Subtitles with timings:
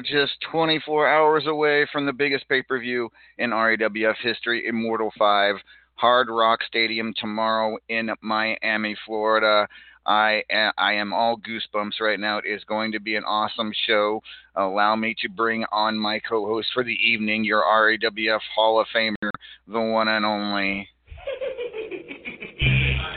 [0.00, 5.12] are just 24 hours away from the biggest pay per view in RAWF history, Immortal
[5.18, 5.56] 5,
[5.94, 9.68] Hard Rock Stadium tomorrow in Miami, Florida.
[10.06, 12.38] I uh, I am all goosebumps right now.
[12.38, 14.22] It is going to be an awesome show.
[14.56, 19.30] Allow me to bring on my co-host for the evening, your RAWF Hall of Famer,
[19.68, 20.88] the one and only.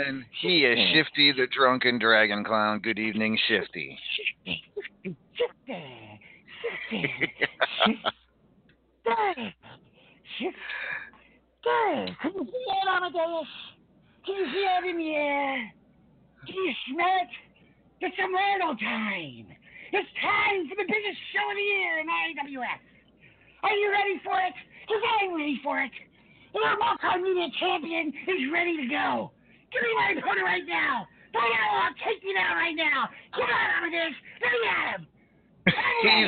[0.00, 2.80] gentlemen, he is Shifty the Drunken Dragon Clown.
[2.80, 3.98] Good evening, Shifty.
[5.66, 5.76] Can
[10.38, 10.50] you
[12.30, 13.48] see it, Amadeus?
[14.26, 15.72] Can you see it in the air?
[16.46, 17.28] Can you smell it?
[18.02, 19.46] It's Immortal time.
[19.92, 22.80] It's time for the biggest show of the year in IWF.
[23.62, 24.54] Are you ready for it?
[24.86, 25.90] Because I'm ready for it.
[26.54, 29.32] Your multimedia champion is ready to go.
[29.72, 31.06] Give me my opponent right now.
[31.30, 31.94] It on.
[32.02, 33.08] Take me down right now.
[33.34, 34.14] Come on, Amadeus.
[34.42, 35.06] Let me at him.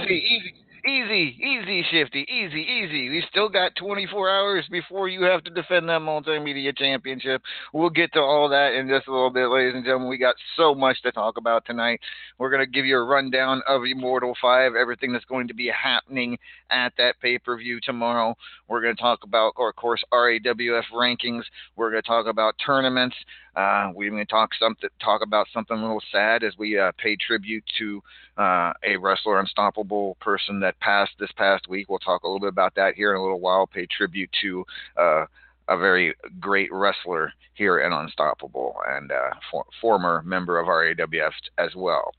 [0.06, 0.54] easy, easy,
[0.86, 3.08] easy, easy, Shifty, easy, easy.
[3.10, 7.42] We still got 24 hours before you have to defend that multimedia championship.
[7.72, 10.08] We'll get to all that in just a little bit, ladies and gentlemen.
[10.08, 12.00] We got so much to talk about tonight.
[12.38, 15.70] We're going to give you a rundown of Immortal 5, everything that's going to be
[15.70, 16.38] happening
[16.70, 18.34] at that pay per view tomorrow.
[18.68, 21.42] We're going to talk about, of course, RAWF rankings.
[21.76, 23.16] We're going to talk about tournaments.
[23.54, 26.92] Uh, we're going to talk something, talk about something a little sad as we uh,
[26.98, 28.02] pay tribute to
[28.38, 31.88] uh, a wrestler, unstoppable person that passed this past week.
[31.88, 33.66] We'll talk a little bit about that here in a little while.
[33.66, 34.64] Pay tribute to
[34.96, 35.26] uh,
[35.68, 41.74] a very great wrestler here in Unstoppable and uh, for, former member of RAWF as
[41.76, 42.12] well.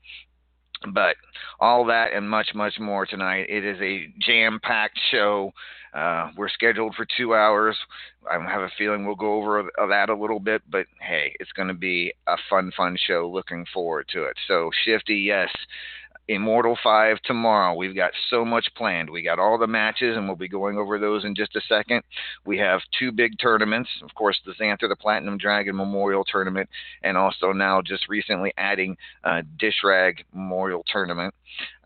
[0.92, 1.16] But
[1.60, 3.46] all that and much, much more tonight.
[3.48, 5.52] It is a jam packed show.
[5.94, 7.76] Uh, we're scheduled for two hours.
[8.28, 11.68] I have a feeling we'll go over that a little bit, but hey, it's going
[11.68, 13.30] to be a fun, fun show.
[13.32, 14.36] Looking forward to it.
[14.48, 15.50] So, Shifty, yes,
[16.28, 17.74] Immortal 5 tomorrow.
[17.74, 19.10] We've got so much planned.
[19.10, 22.02] We got all the matches, and we'll be going over those in just a second.
[22.46, 23.90] We have two big tournaments.
[24.02, 26.68] Of course, the Xanther, the Platinum Dragon Memorial Tournament,
[27.02, 31.34] and also now just recently adding uh, Dish Rag Memorial Tournament.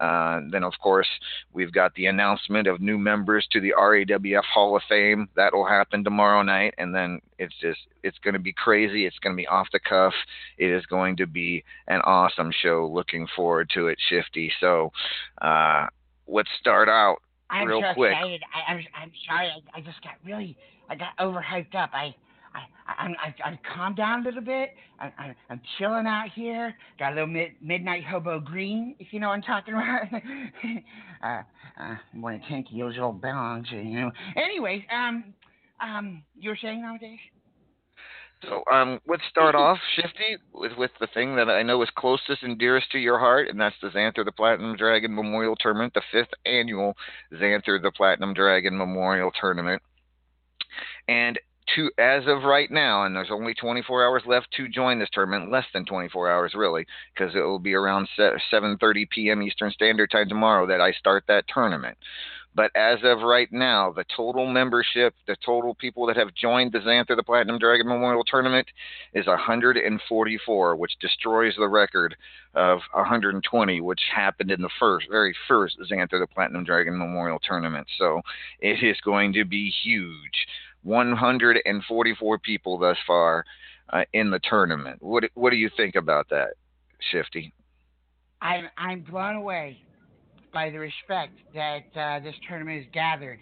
[0.01, 1.09] Uh, then, of course,
[1.53, 5.29] we've got the announcement of new members to the RAWF Hall of Fame.
[5.37, 9.07] That will happen tomorrow night, and then it's just it's going to be crazy.
[9.07, 10.15] It's going to be off the cuff.
[10.57, 12.91] It is going to be an awesome show.
[12.93, 13.99] Looking forward to it,
[14.29, 14.53] Shifty.
[14.61, 14.93] So,
[15.41, 15.87] uh,
[16.27, 17.17] let's start out
[17.51, 18.13] I'm real so quick.
[18.13, 18.43] excited.
[18.55, 19.49] I, I'm, I'm sorry.
[19.49, 20.57] I, I just got really,
[20.89, 21.91] I got overhyped up.
[21.93, 22.15] I,
[22.55, 24.71] I, I'm, I, I'm calmed down a little bit.
[25.01, 26.75] I, I, I'm chilling out here.
[26.99, 30.03] Got a little mid, midnight hobo green, if you know what I'm talking about.
[31.23, 31.43] uh,
[31.83, 34.11] uh, I'm going to tank those old bongs, you know.
[34.37, 35.33] Anyways, um,
[35.81, 37.19] um, you were saying nowadays?
[38.43, 42.43] So um, let's start off, Shifty, with, with the thing that I know is closest
[42.43, 46.03] and dearest to your heart, and that's the Xanther the Platinum Dragon Memorial Tournament, the
[46.13, 46.95] fifth annual
[47.33, 49.83] Xanther the Platinum Dragon Memorial Tournament.
[51.09, 51.39] And
[51.75, 55.51] to as of right now, and there's only 24 hours left to join this tournament,
[55.51, 59.43] less than 24 hours really, because it will be around 7:30 p.m.
[59.43, 61.99] Eastern Standard Time tomorrow that I start that tournament.
[62.59, 66.81] But as of right now, the total membership, the total people that have joined the
[66.81, 68.67] Xanther the Platinum Dragon Memorial Tournament
[69.15, 72.17] is 144, which destroys the record
[72.57, 77.87] of 120, which happened in the first, very first Xanther the Platinum Dragon Memorial Tournament.
[77.97, 78.23] So
[78.59, 80.49] it is going to be huge.
[80.83, 83.45] 144 people thus far
[83.93, 85.01] uh, in the tournament.
[85.01, 86.55] What what do you think about that,
[87.13, 87.53] Shifty?
[88.43, 89.79] I'm, I'm blown away
[90.53, 93.41] by the respect that uh, this tournament has gathered.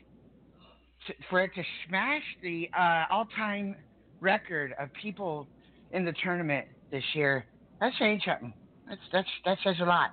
[1.31, 3.77] For it to smash the uh, all-time
[4.21, 5.47] record of people
[5.93, 7.47] in the tournament this year,
[7.81, 8.53] that's saying something.
[8.89, 10.11] That's that's that says a lot,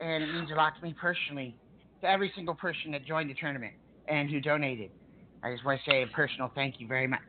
[0.00, 1.56] and it means a lot to me personally,
[2.02, 3.74] to every single person that joined the tournament
[4.06, 4.90] and who donated.
[5.42, 7.20] I just want to say a personal thank you very much.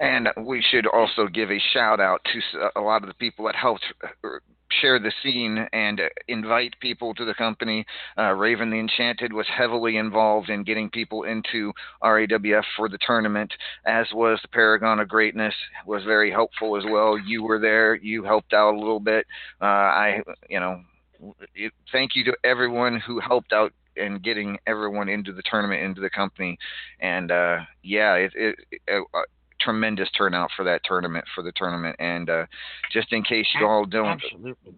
[0.00, 3.54] And we should also give a shout out to a lot of the people that
[3.54, 4.28] helped uh,
[4.80, 7.84] share the scene and invite people to the company.
[8.16, 11.72] Uh, Raven the Enchanted was heavily involved in getting people into
[12.02, 13.52] RAWF for the tournament,
[13.86, 15.54] as was the Paragon of Greatness
[15.86, 17.18] was very helpful as well.
[17.18, 19.26] You were there, you helped out a little bit.
[19.60, 20.82] Uh, I, you know,
[21.92, 26.10] thank you to everyone who helped out in getting everyone into the tournament, into the
[26.10, 26.58] company,
[27.00, 29.20] and uh, yeah, it, it, it uh,
[29.60, 31.96] tremendous turnout for that tournament for the tournament.
[31.98, 32.46] And uh,
[32.92, 34.74] just in case you all don't, Absolutely.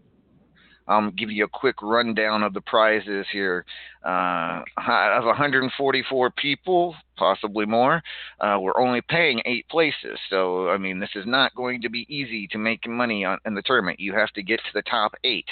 [0.89, 3.65] I'll give you a quick rundown of the prizes here.
[4.05, 8.03] Uh, of 144 people, possibly more,
[8.41, 10.19] uh, we're only paying eight places.
[10.29, 13.55] So, I mean, this is not going to be easy to make money on, in
[13.55, 14.01] the tournament.
[14.01, 15.47] You have to get to the top eight.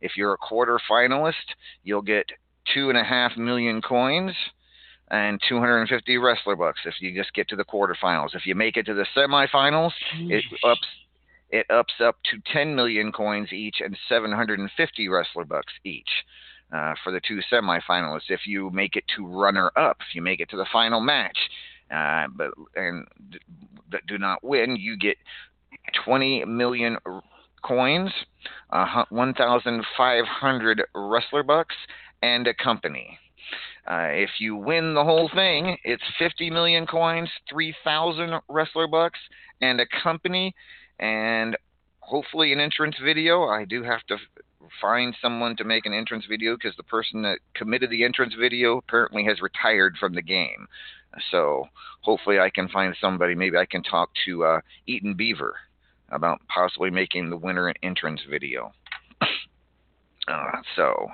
[0.00, 2.26] If you're a quarter finalist, you'll get
[2.72, 4.34] two and a half million coins
[5.08, 8.34] and 250 wrestler bucks if you just get to the quarterfinals.
[8.34, 9.92] If you make it to the semifinals,
[10.30, 10.86] it ups
[11.50, 16.08] it ups up to 10 million coins each and 750 wrestler bucks each.
[16.72, 20.40] Uh, for the two semifinalists, if you make it to runner up, if you make
[20.40, 21.38] it to the final match,
[21.90, 23.06] uh, but and
[23.92, 25.16] that do not win, you get
[26.04, 26.96] 20 million
[27.62, 28.10] coins,
[28.70, 31.76] uh, 1,500 wrestler bucks,
[32.22, 33.18] and a company.
[33.86, 39.18] Uh, if you win the whole thing, it's 50 million coins, 3,000 wrestler bucks,
[39.60, 40.54] and a company,
[40.98, 41.56] and
[42.00, 43.44] hopefully an entrance video.
[43.44, 44.16] I do have to
[44.80, 48.78] find someone to make an entrance video because the person that committed the entrance video
[48.78, 50.66] apparently has retired from the game.
[51.30, 51.68] So
[52.00, 53.34] hopefully I can find somebody.
[53.34, 55.54] Maybe I can talk to uh, Eaton Beaver
[56.10, 58.72] about possibly making the winner an entrance video.
[60.26, 61.08] Uh, so,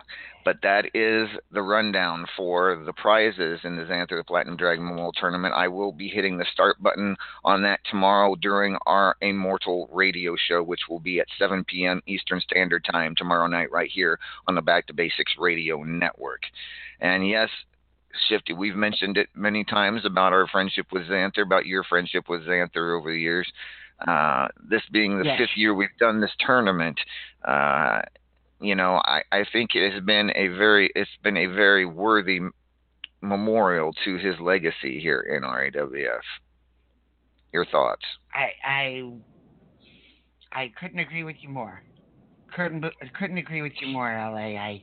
[0.44, 5.12] but that is the rundown for the prizes in the Xanther the Platinum Dragon Memorial
[5.12, 5.52] Tournament.
[5.54, 10.62] I will be hitting the start button on that tomorrow during our Immortal radio show,
[10.62, 12.00] which will be at 7 p.m.
[12.06, 16.42] Eastern Standard Time tomorrow night, right here on the Back to Basics Radio Network.
[17.00, 17.48] And yes,
[18.28, 22.42] Shifty, we've mentioned it many times about our friendship with Xanther, about your friendship with
[22.46, 23.50] Xanther over the years.
[24.06, 25.38] Uh, this being the Yes.
[25.38, 26.98] fifth year we've done this tournament,
[27.44, 28.00] uh,
[28.60, 32.40] you know, I, I think it has been a very it's been a very worthy
[33.22, 36.20] memorial to his legacy here in RAWF.
[37.52, 38.04] Your thoughts?
[38.34, 39.12] I I
[40.52, 41.82] I couldn't agree with you more.
[42.54, 42.84] couldn't
[43.18, 44.56] couldn't agree with you more, LA.
[44.56, 44.82] I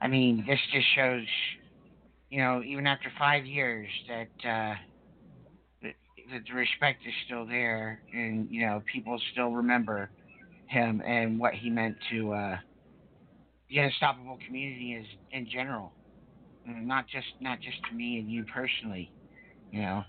[0.00, 1.24] I mean, this just shows,
[2.30, 4.74] you know, even after five years, that uh,
[5.82, 5.94] that,
[6.30, 10.10] the respect is still there, and you know, people still remember
[10.66, 12.56] him and what he meant to uh,
[13.72, 15.92] the unstoppable community is in general,
[16.66, 19.10] not just not just to me and you personally,
[19.70, 20.04] you know,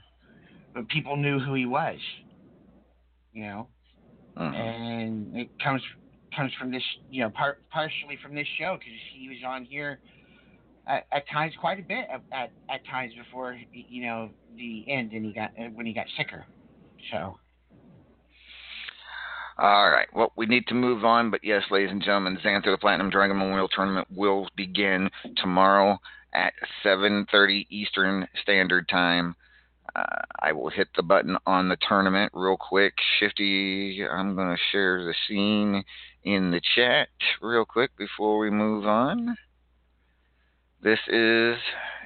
[0.73, 1.99] but people knew who he was,
[3.33, 3.67] you know,
[4.37, 4.53] Mhm.
[4.55, 5.81] and it comes
[6.35, 9.99] comes from this, you know, part partially from this show because he was on here
[10.87, 15.13] at, at times quite a bit at, at at times before you know the end,
[15.13, 16.45] and he got when he got sicker,
[17.11, 17.37] so.
[19.63, 20.09] All right.
[20.13, 23.37] Well, we need to move on, but yes, ladies and gentlemen, Xanther the Platinum Dragon
[23.37, 26.01] Memorial Tournament will begin tomorrow
[26.33, 26.51] at
[26.83, 29.37] 7:30 Eastern Standard Time.
[29.95, 32.93] Uh, I will hit the button on the tournament real quick.
[33.21, 35.85] Shifty, I'm going to share the scene
[36.25, 37.07] in the chat
[37.41, 39.37] real quick before we move on.
[40.81, 41.57] This is,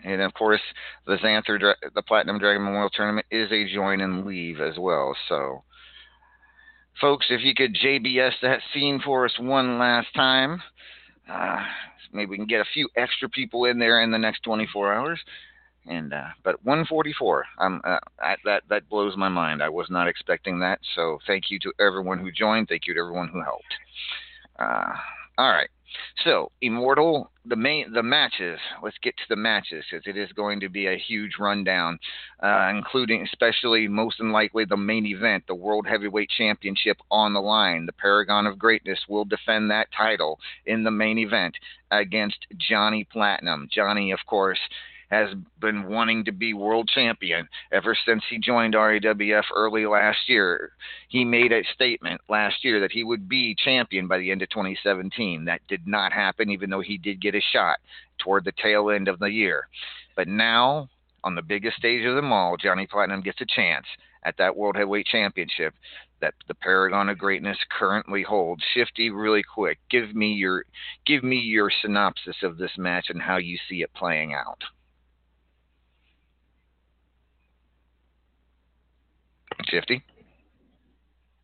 [0.04, 0.62] and of course,
[1.08, 5.18] the Xanther, the Platinum Dragon Memorial Tournament is a join and leave as well.
[5.28, 5.64] So,
[7.00, 10.62] folks, if you could JBS that scene for us one last time,
[11.30, 11.64] uh,
[12.14, 15.20] maybe we can get a few extra people in there in the next 24 hours.
[15.90, 19.64] And uh, but 144, um, uh, I, that that blows my mind.
[19.64, 20.80] I was not expecting that.
[20.96, 22.68] So thank you to everyone who joined.
[22.68, 23.74] Thank you to everyone who helped.
[24.60, 24.94] Uh,
[25.38, 25.70] all right.
[26.24, 28.60] So Immortal, the main the matches.
[28.84, 32.00] Let's get to the matches because it is going to be a huge rundown,
[32.42, 37.42] uh, including especially most and likely the main event, the World Heavyweight Championship on the
[37.42, 37.86] line.
[37.86, 41.56] The Paragon of Greatness will defend that title in the main event
[41.92, 43.70] against Johnny Platinum.
[43.72, 44.60] Johnny, of course,
[45.10, 50.72] has been wanting to be world champion ever since he joined RAWF early last year.
[51.08, 54.50] He made a statement last year that he would be champion by the end of
[54.50, 55.46] 2017.
[55.46, 57.78] That did not happen, even though he did get a shot
[58.18, 59.68] toward the tail end of the year.
[60.16, 60.90] But now,
[61.24, 63.86] on the biggest stage of them all, Johnny Platinum gets a chance
[64.24, 65.74] at that World Heavyweight Championship
[66.20, 68.64] that the Paragon of Greatness currently holds.
[68.74, 70.66] Shifty, really quick, give me your
[71.06, 74.64] give me your synopsis of this match and how you see it playing out.
[79.70, 80.04] Shifty,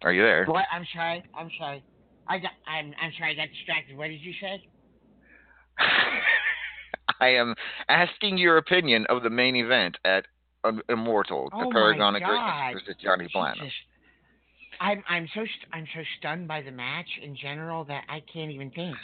[0.04, 0.46] are you there?
[0.46, 0.66] What?
[0.72, 1.24] I'm sorry.
[1.36, 1.84] I'm sorry.
[2.28, 2.52] I got.
[2.68, 2.94] I'm.
[3.02, 3.32] I'm sorry.
[3.32, 3.98] I got distracted.
[3.98, 4.62] What did you say?
[7.20, 7.56] I am
[7.90, 10.26] asking your opinion of the main event at
[10.64, 12.22] um, Immortal, the Oh my Paragon of
[12.74, 13.70] versus Johnny Platinum.
[14.80, 15.04] I'm.
[15.10, 15.42] I'm so.
[15.42, 18.96] St- I'm so stunned by the match in general that I can't even think.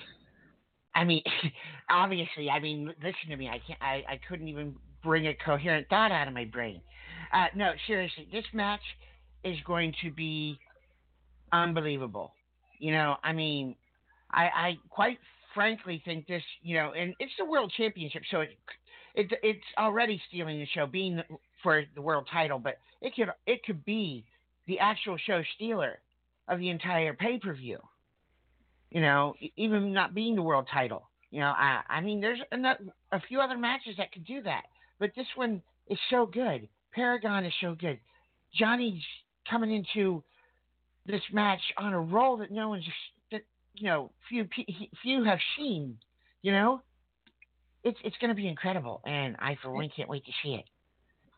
[0.95, 1.23] I mean,
[1.89, 2.49] obviously.
[2.49, 3.47] I mean, listen to me.
[3.47, 3.81] I can't.
[3.81, 4.03] I.
[4.07, 6.81] I couldn't even bring a coherent thought out of my brain.
[7.33, 8.27] Uh, no, seriously.
[8.31, 8.81] This match
[9.43, 10.60] is going to be
[11.51, 12.34] unbelievable.
[12.79, 13.75] You know, I mean,
[14.31, 15.17] I, I quite
[15.53, 18.50] frankly think this, you know, and it's the world championship, so it,
[19.15, 21.22] it it's already stealing the show, being
[21.63, 24.24] for the world title, but it could it could be
[24.67, 26.00] the actual show stealer
[26.48, 27.79] of the entire pay per view.
[28.91, 31.10] You know, even not being the world title.
[31.31, 32.58] You know, I I mean, there's a,
[33.12, 34.63] a few other matches that could do that,
[35.00, 36.67] but this one is so good.
[36.93, 38.00] Paragon is so good.
[38.53, 39.03] Johnny's
[39.50, 40.24] coming into
[41.06, 42.86] this match on a roll that no one's
[43.32, 43.41] that
[43.74, 45.98] you know few pe- few have seen.
[46.41, 46.82] You know,
[47.84, 50.65] it's it's going to be incredible, and I for one can't wait to see it.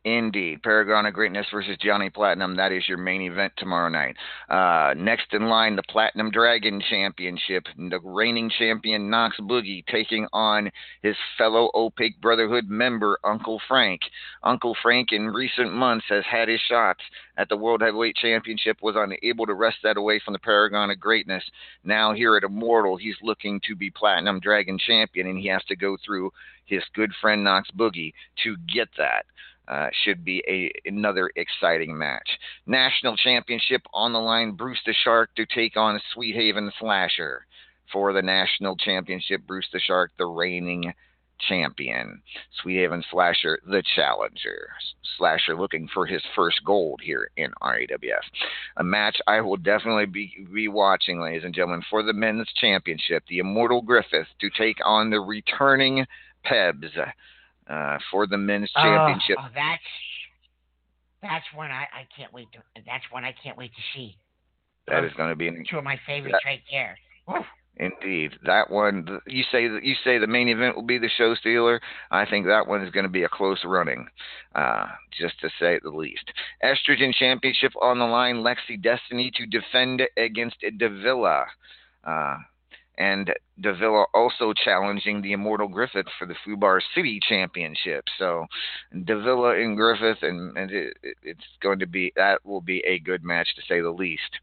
[0.03, 0.63] Indeed.
[0.63, 2.55] Paragon of Greatness versus Johnny Platinum.
[2.55, 4.15] That is your main event tomorrow night.
[4.49, 7.67] Uh, next in line, the Platinum Dragon Championship.
[7.77, 10.71] The reigning champion, Knox Boogie, taking on
[11.03, 14.01] his fellow Opaque Brotherhood member, Uncle Frank.
[14.41, 17.01] Uncle Frank, in recent months, has had his shots
[17.37, 20.99] at the World Heavyweight Championship, was unable to wrest that away from the Paragon of
[20.99, 21.43] Greatness.
[21.83, 25.75] Now, here at Immortal, he's looking to be Platinum Dragon Champion, and he has to
[25.75, 26.31] go through
[26.65, 29.25] his good friend, Knox Boogie, to get that.
[29.71, 32.27] Uh, should be a another exciting match.
[32.67, 34.51] National championship on the line.
[34.51, 37.45] Bruce the Shark to take on Sweet Haven Slasher
[37.93, 39.47] for the national championship.
[39.47, 40.93] Bruce the Shark, the reigning
[41.47, 42.21] champion.
[42.61, 44.69] Sweet Haven Slasher, the challenger.
[45.17, 48.25] Slasher looking for his first gold here in RAWF.
[48.75, 53.23] A match I will definitely be, be watching, ladies and gentlemen, for the men's championship.
[53.29, 56.05] The Immortal Griffith to take on the returning
[56.45, 56.91] Pebs
[57.71, 59.37] uh, for the men's championship.
[59.39, 59.81] Oh, oh, that's
[61.21, 62.59] that's one I, I can't wait to.
[62.85, 64.17] That's one I can't wait to see.
[64.87, 66.97] that is going to be an, Two of my favorites That- right there.
[67.77, 69.21] Indeed that one.
[69.27, 71.79] You say that you say the main event will be the show stealer.
[72.11, 74.07] I think that one is going to be a close running,
[74.53, 74.87] uh,
[75.17, 76.31] just to say the least.
[76.63, 78.43] Estrogen Championship on the line.
[78.43, 81.45] Lexi Destiny to defend against Davila.
[82.03, 82.37] Uh,
[83.01, 88.05] and Davila also challenging the Immortal Griffith for the Fubar City Championship.
[88.19, 88.45] So
[89.05, 93.23] Davila and Griffith, and, and it, it's going to be that will be a good
[93.23, 94.39] match to say the least.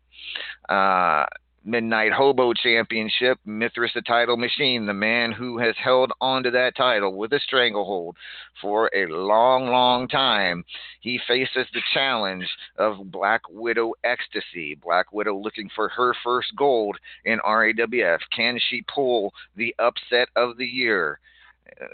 [0.68, 1.26] Uh,
[1.68, 7.14] Midnight Hobo Championship, Mithras the title machine, the man who has held onto that title
[7.14, 8.16] with a stranglehold
[8.62, 10.64] for a long, long time.
[11.02, 12.48] He faces the challenge
[12.78, 14.76] of Black Widow Ecstasy.
[14.82, 16.96] Black Widow looking for her first gold
[17.26, 18.20] in RAWF.
[18.34, 21.20] Can she pull the upset of the year?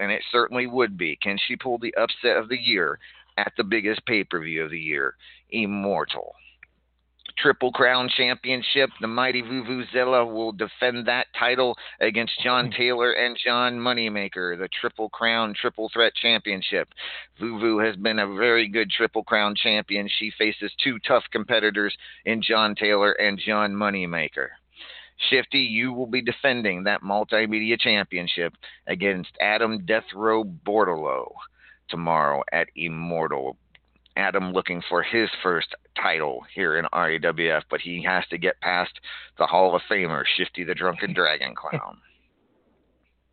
[0.01, 1.16] And it certainly would be.
[1.16, 3.01] Can she pull the upset of the year
[3.38, 5.16] at the biggest pay per view of the year?
[5.51, 6.37] Immortal.
[7.38, 8.90] Triple Crown Championship.
[9.01, 12.73] The mighty Vuvuzela will defend that title against John hmm.
[12.73, 16.88] Taylor and John Moneymaker, the Triple Crown Triple Threat Championship.
[17.40, 20.09] Vuvu has been a very good Triple Crown champion.
[20.09, 21.94] She faces two tough competitors
[22.25, 24.49] in John Taylor and John Moneymaker.
[25.31, 28.55] Shifty, you will be defending that multimedia championship
[28.87, 31.33] against Adam Death Row Bordello
[31.88, 33.57] tomorrow at Immortal.
[34.16, 35.68] Adam looking for his first
[36.00, 38.92] title here in RAWF, but he has to get past
[39.38, 41.98] the Hall of Famer, Shifty the Drunken Dragon Clown.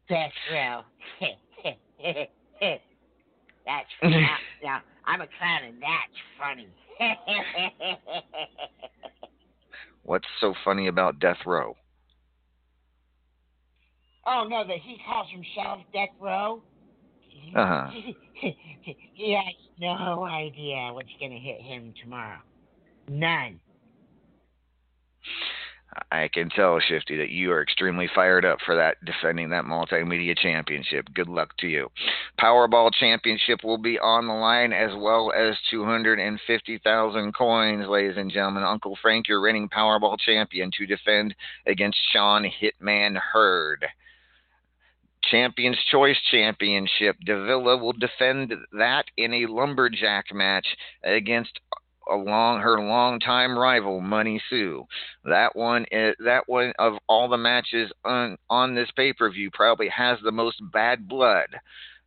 [0.09, 0.83] That's real.
[3.65, 6.67] that's now, now I'm a clown and that's funny.
[10.03, 11.75] What's so funny about Death Row?
[14.25, 16.61] oh no, that he calls himself Death Row.
[17.55, 17.89] Uh-huh.
[19.13, 22.39] he has no idea what's gonna hit him tomorrow.
[23.07, 23.59] None.
[26.09, 30.37] I can tell, Shifty, that you are extremely fired up for that defending that multimedia
[30.37, 31.07] championship.
[31.13, 31.89] Good luck to you.
[32.39, 38.63] Powerball championship will be on the line as well as 250,000 coins, ladies and gentlemen.
[38.63, 43.85] Uncle Frank, your reigning Powerball champion, to defend against Sean Hitman Hurd.
[45.29, 47.17] Champions Choice Championship.
[47.25, 50.65] Davila will defend that in a lumberjack match
[51.03, 51.59] against
[52.09, 54.85] a long her longtime rival Money Sue.
[55.23, 59.51] That one is, that one of all the matches on on this pay per view
[59.51, 61.47] probably has the most bad blood.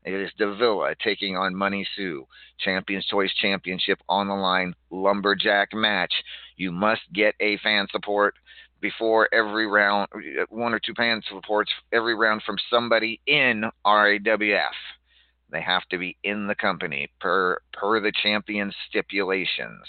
[0.05, 2.27] It is Davila taking on Money Sue.
[2.59, 4.75] Champions Choice Championship on the line.
[4.91, 6.13] Lumberjack match.
[6.57, 8.35] You must get a fan support
[8.81, 10.09] before every round,
[10.51, 14.75] one or two fan reports every round from somebody in RAWF.
[15.51, 19.87] They have to be in the company per per the champion stipulations.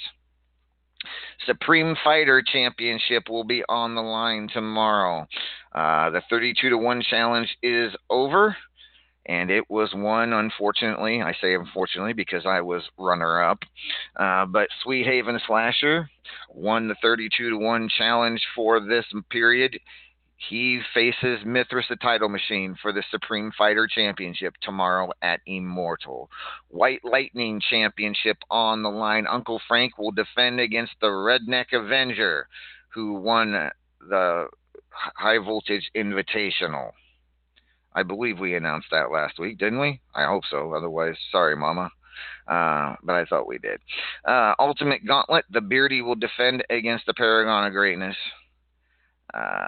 [1.46, 5.28] Supreme Fighter Championship will be on the line tomorrow.
[5.74, 8.56] Uh, the 32 to 1 challenge is over,
[9.26, 11.22] and it was won, unfortunately.
[11.22, 13.60] I say unfortunately because I was runner up.
[14.16, 16.10] Uh, but Sweet Haven Slasher
[16.50, 19.80] won the 32 to 1 challenge for this period.
[20.50, 26.30] He faces Mithras the title machine for the Supreme Fighter Championship tomorrow at Immortal.
[26.68, 29.26] White Lightning Championship on the line.
[29.28, 32.48] Uncle Frank will defend against the Redneck Avenger,
[32.94, 33.72] who won
[34.08, 34.48] the
[34.90, 36.92] High Voltage Invitational.
[37.96, 40.02] I believe we announced that last week, didn't we?
[40.14, 40.74] I hope so.
[40.74, 41.90] Otherwise, sorry, Mama.
[42.48, 43.80] Uh, but I thought we did.
[44.24, 48.16] Uh, Ultimate Gauntlet, the Beardy will defend against the Paragon of Greatness.
[49.34, 49.68] Uh,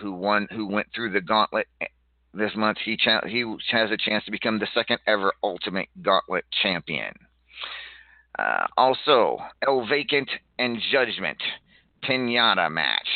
[0.00, 1.66] who won, who went through the gauntlet
[2.34, 2.78] this month.
[2.84, 7.14] He cha- he has a chance to become the second ever Ultimate Gauntlet champion.
[8.38, 11.38] Uh, also, El Vacant and Judgment
[12.04, 13.08] Pinata match.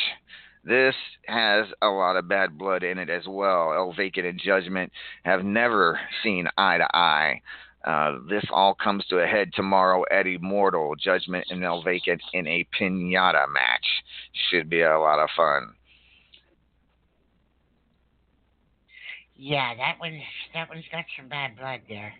[0.62, 0.94] This
[1.26, 3.72] has a lot of bad blood in it as well.
[3.72, 4.92] El Vacant and Judgment
[5.24, 7.40] have never seen eye to eye.
[7.84, 12.46] Uh, this all comes to a head tomorrow at Immortal Judgment and El Vacant in
[12.46, 13.86] a pinata match.
[14.50, 15.74] Should be a lot of fun.
[19.34, 20.20] Yeah, that one's
[20.52, 22.12] that one's got some bad blood there.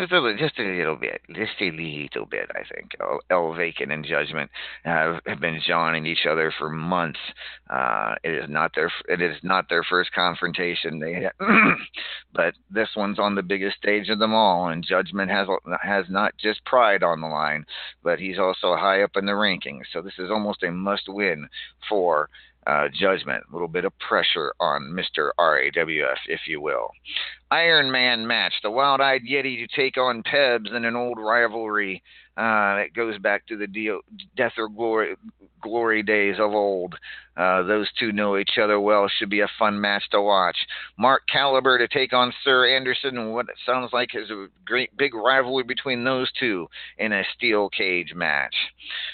[0.00, 2.50] Just a, little- just a little bit, just a little bit.
[2.50, 2.92] I think
[3.30, 4.50] El, and Judgment
[4.84, 7.18] have, have been jawing each other for months.
[7.70, 10.98] Uh, it is not their it is not their first confrontation.
[10.98, 11.28] They,
[12.34, 15.46] but this one's on the biggest stage of them all, and Judgment has
[15.82, 17.64] has not just pride on the line,
[18.02, 19.84] but he's also high up in the rankings.
[19.92, 21.48] So this is almost a must win
[21.88, 22.28] for
[22.66, 25.30] uh, judgment, a little bit of pressure on Mr.
[25.38, 26.90] RAWF, if you will.
[27.50, 32.02] Iron Man match, the Wild Eyed Yeti to take on Pebs in an old rivalry
[32.36, 34.00] uh, that goes back to the deal,
[34.36, 35.14] Death or Glory,
[35.62, 36.96] glory days of old.
[37.36, 39.08] Uh, those two know each other well.
[39.08, 40.56] Should be a fun match to watch.
[40.98, 44.96] Mark Caliber to take on Sir Anderson, and what it sounds like is a great
[44.96, 46.66] big rivalry between those two
[46.98, 48.54] in a steel cage match.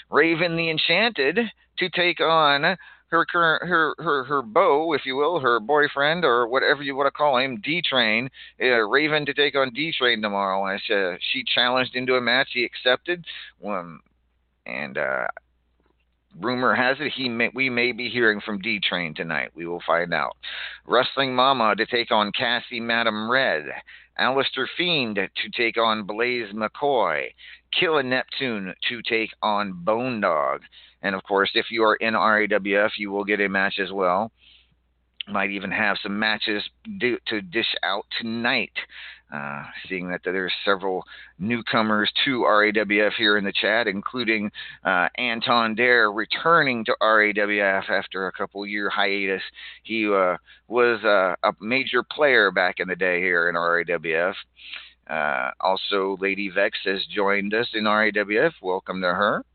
[0.09, 1.39] Raven the Enchanted
[1.77, 2.77] to take on
[3.11, 3.25] her
[3.61, 7.37] her her her beau, if you will, her boyfriend or whatever you want to call
[7.37, 8.29] him, D Train,
[8.61, 10.65] uh, Raven to take on D Train tomorrow.
[10.65, 12.49] And uh, she challenged into a match.
[12.53, 13.25] He accepted.
[13.65, 13.99] Um,
[14.65, 15.27] and uh,
[16.39, 19.51] rumor has it he may, we may be hearing from D Train tonight.
[19.55, 20.37] We will find out.
[20.85, 23.65] Wrestling Mama to take on Cassie Madam Red.
[24.17, 27.27] Alistair Fiend to take on Blaze McCoy.
[27.77, 30.61] Killer Neptune to take on Bone Dog.
[31.01, 34.31] And of course, if you are in RAWF, you will get a match as well.
[35.27, 36.63] Might even have some matches
[36.99, 38.73] do, to dish out tonight.
[39.31, 41.05] Uh, seeing that there's several
[41.39, 44.51] newcomers to RAWF here in the chat, including
[44.83, 49.41] uh, Anton Dare returning to RAWF after a couple year hiatus.
[49.83, 50.35] He uh,
[50.67, 54.33] was uh, a major player back in the day here in RAWF.
[55.09, 58.51] Uh, also, Lady Vex has joined us in RAWF.
[58.61, 59.45] Welcome to her.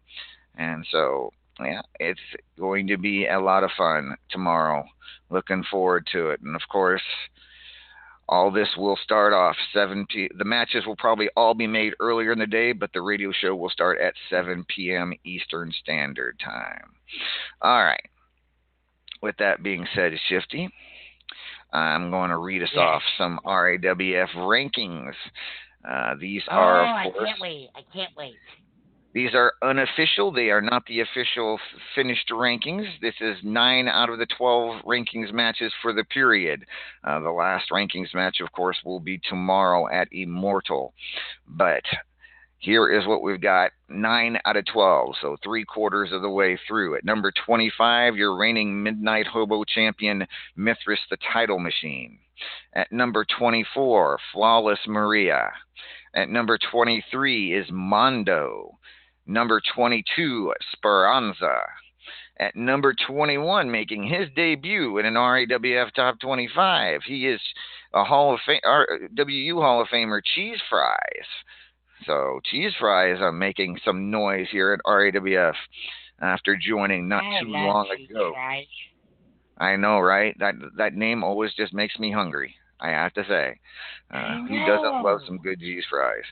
[0.56, 2.20] And so, yeah, it's
[2.58, 4.84] going to be a lot of fun tomorrow.
[5.30, 6.40] Looking forward to it.
[6.40, 7.02] And of course,
[8.28, 10.28] all this will start off 7 p.
[10.36, 13.54] The matches will probably all be made earlier in the day, but the radio show
[13.54, 15.12] will start at 7 p.m.
[15.24, 16.92] Eastern Standard Time.
[17.62, 18.00] All right.
[19.22, 20.68] With that being said, Shifty,
[21.72, 22.80] I'm going to read us Yes.
[22.80, 25.14] off some RAWF rankings.
[25.88, 27.68] Uh, these Oh, are, I of course, can't wait.
[27.76, 28.34] I can't wait.
[29.16, 30.30] These are unofficial.
[30.30, 31.58] They are not the official
[31.94, 32.84] finished rankings.
[33.00, 36.66] This is nine out of the 12 rankings matches for the period.
[37.02, 40.92] Uh, the last rankings match, of course, will be tomorrow at Immortal.
[41.48, 41.80] But
[42.58, 46.60] here is what we've got nine out of 12, so three quarters of the way
[46.68, 46.98] through.
[46.98, 50.26] At number 25, your reigning Midnight Hobo champion,
[50.56, 52.18] Mithras the Title Machine.
[52.74, 55.50] At number 24, Flawless Maria.
[56.14, 58.76] At number 23 is Mondo.
[59.26, 61.62] Number 22, Speranza.
[62.38, 67.40] At number 21, making his debut in an RAWF Top 25, he is
[67.94, 68.60] a Hall of Fame,
[69.16, 71.26] WU Hall of Famer, Cheese Fries.
[72.04, 75.54] So Cheese Fries are making some noise here at RAWF
[76.20, 78.32] after joining not I too long ago.
[78.32, 78.66] fries.
[79.58, 80.36] I know, right?
[80.38, 82.54] That that name always just makes me hungry.
[82.80, 83.58] I have to say,
[84.12, 86.24] uh, who doesn't love some good cheese fries?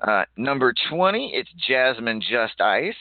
[0.00, 2.94] Uh, number twenty, it's Jasmine Just Ice.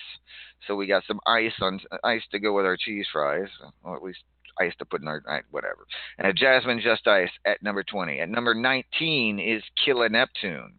[0.67, 3.47] So we got some ice on ice to go with our cheese fries,
[3.83, 4.19] or at least
[4.59, 5.21] ice to put in our
[5.51, 5.85] whatever.
[6.17, 8.19] And Jasmine Just Ice at number twenty.
[8.19, 10.73] At number nineteen is Killer Neptune.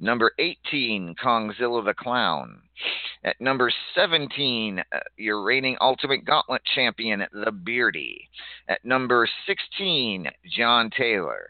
[0.00, 2.60] Number 18, Kongzilla the Clown.
[3.22, 8.28] At number 17, uh, your reigning Ultimate Gauntlet champion, The Beardy.
[8.68, 11.48] At number 16, John Taylor.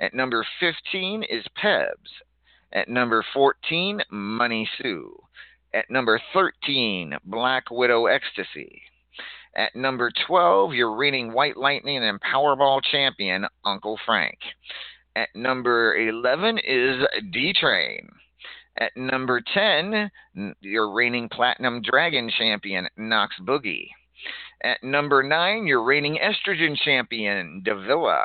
[0.00, 2.10] At number 15 is Pebs.
[2.72, 5.16] At number 14, Money Sue.
[5.72, 8.82] At number 13, Black Widow Ecstasy.
[9.56, 14.38] At number 12, your reigning White Lightning and Powerball champion, Uncle Frank.
[15.16, 17.02] At number 11 is
[17.32, 18.06] D Train.
[18.78, 20.10] At number 10,
[20.60, 23.88] your reigning Platinum Dragon champion, Knox Boogie.
[24.62, 28.24] At number 9, your reigning Estrogen champion, Davila.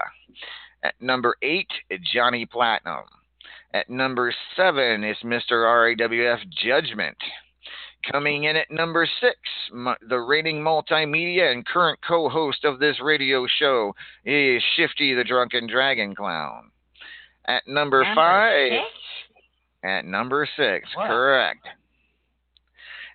[0.84, 1.66] At number 8,
[2.14, 3.06] Johnny Platinum.
[3.74, 5.64] At number 7 is Mr.
[5.64, 7.18] RAWF Judgment.
[8.12, 9.36] Coming in at number 6,
[10.10, 15.68] the reigning multimedia and current co host of this radio show is Shifty the Drunken
[15.68, 16.70] Dragon Clown.
[17.46, 18.84] At number, Number 5, six?
[19.84, 21.08] at number six, Wow.
[21.08, 21.68] correct.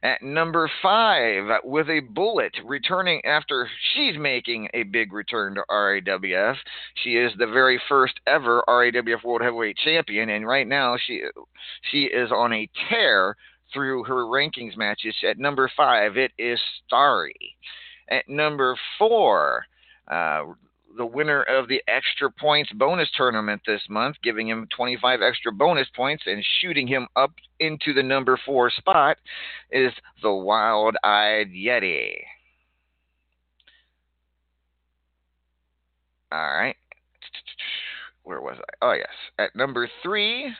[0.02, 6.56] At number five, with a bullet returning after she's making a big return to RAWF.
[7.02, 11.22] She is the very first ever RAWF World Heavyweight Champion, and right now she
[11.90, 13.36] she is on a tear
[13.72, 15.14] through her rankings matches.
[15.26, 17.56] At number five, it is Starry.
[18.08, 19.66] At number four,
[20.08, 20.44] uh,
[20.96, 25.88] the winner of the extra points bonus tournament this month, giving him 25 extra bonus
[25.94, 29.16] points and shooting him up into the number four spot,
[29.70, 32.16] is the Wild Eyed Yeti.
[36.32, 36.76] All right.
[38.24, 38.86] Where was I?
[38.86, 39.06] Oh, yes.
[39.38, 40.52] At number three.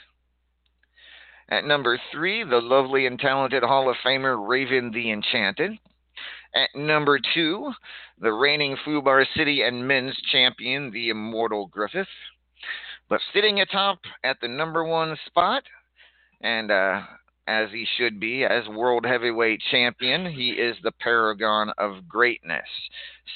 [1.48, 5.78] At number three, the lovely and talented Hall of Famer Raven the Enchanted.
[6.56, 7.70] At number two,
[8.18, 12.08] the reigning Fubar City and men's champion, the Immortal Griffith.
[13.10, 15.64] But sitting atop at the number one spot,
[16.40, 17.02] and uh,
[17.46, 22.66] as he should be, as World Heavyweight Champion, he is the paragon of greatness,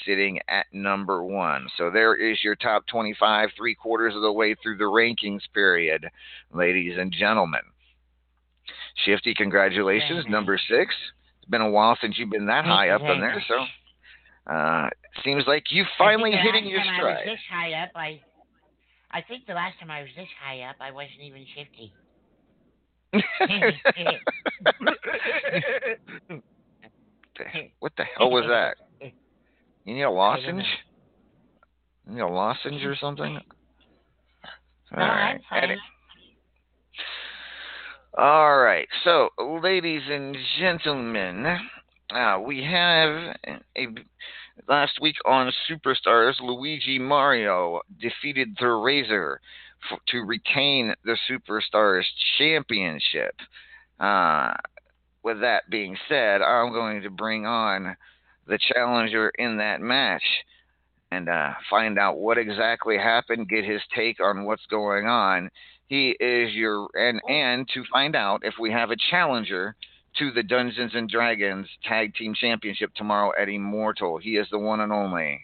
[0.03, 1.67] sitting at number one.
[1.77, 6.09] So there is your top 25, three quarters of the way through the rankings period,
[6.51, 7.61] ladies and gentlemen.
[9.05, 10.93] Shifty, congratulations, number six.
[11.51, 13.65] Been a while since you've been that high up in there, so
[14.51, 14.89] Uh,
[15.23, 17.27] seems like you finally hitting your time I stride.
[17.27, 18.21] was this high up, I,
[19.11, 21.93] I think the last time I was this high up, I wasn't even shifty.
[27.79, 28.77] what the hell was that?
[29.83, 30.63] You need a lozenge?
[32.07, 33.39] You need a lozenge or something?
[34.93, 35.77] No, I'm fine.
[38.17, 38.89] All right.
[39.05, 39.29] So,
[39.63, 41.45] ladies and gentlemen,
[42.13, 43.37] uh, we have
[43.77, 43.87] a
[44.67, 46.33] last week on Superstars.
[46.41, 49.39] Luigi Mario defeated the Razor
[49.89, 52.03] f- to retain the Superstars
[52.37, 53.35] Championship.
[53.97, 54.55] Uh,
[55.23, 57.95] with that being said, I'm going to bring on
[58.45, 60.23] the challenger in that match
[61.11, 65.49] and uh, find out what exactly happened, get his take on what's going on.
[65.91, 67.29] He is your and oh.
[67.29, 69.75] and to find out if we have a challenger
[70.19, 74.17] to the Dungeons and Dragons Tag Team Championship tomorrow at Immortal.
[74.17, 75.41] He is the one and only.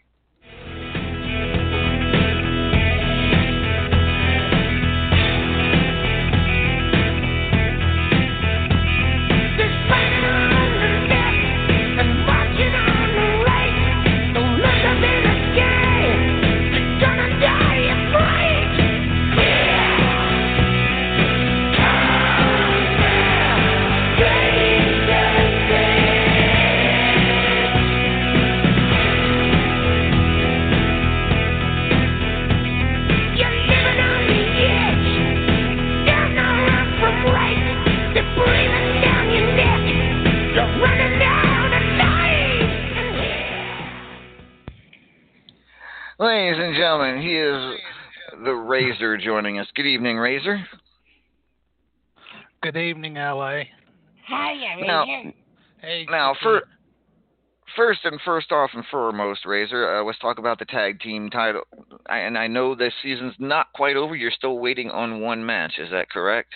[48.97, 49.67] Razor joining us.
[49.75, 50.59] Good evening, Razor.
[52.63, 53.63] Good evening, LA.
[54.27, 55.05] Hiya, Now-
[55.79, 56.63] Hey, Now, for
[57.75, 61.61] first and first off and foremost, Razor, uh, let's talk about the tag team title.
[62.07, 64.15] I, and I know this season's not quite over.
[64.15, 65.73] You're still waiting on one match.
[65.77, 66.53] Is that correct?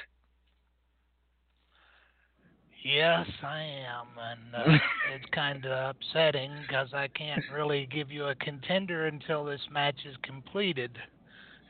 [2.84, 4.78] yes, I am, and uh,
[5.14, 9.98] it's kind of upsetting because I can't really give you a contender until this match
[10.10, 10.98] is completed,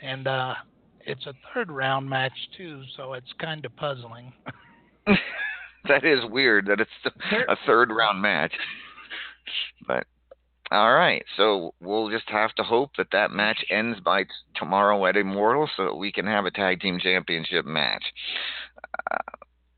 [0.02, 0.56] and uh,
[1.06, 4.34] it's a third round match too, so it's kind of puzzling.
[5.88, 7.16] that is weird that it's
[7.48, 8.54] a third round match.
[9.88, 10.06] but
[10.72, 15.06] all right, so we'll just have to hope that that match ends by t- tomorrow
[15.06, 18.04] at Immortal, so that we can have a tag team championship match.
[19.12, 19.18] Uh,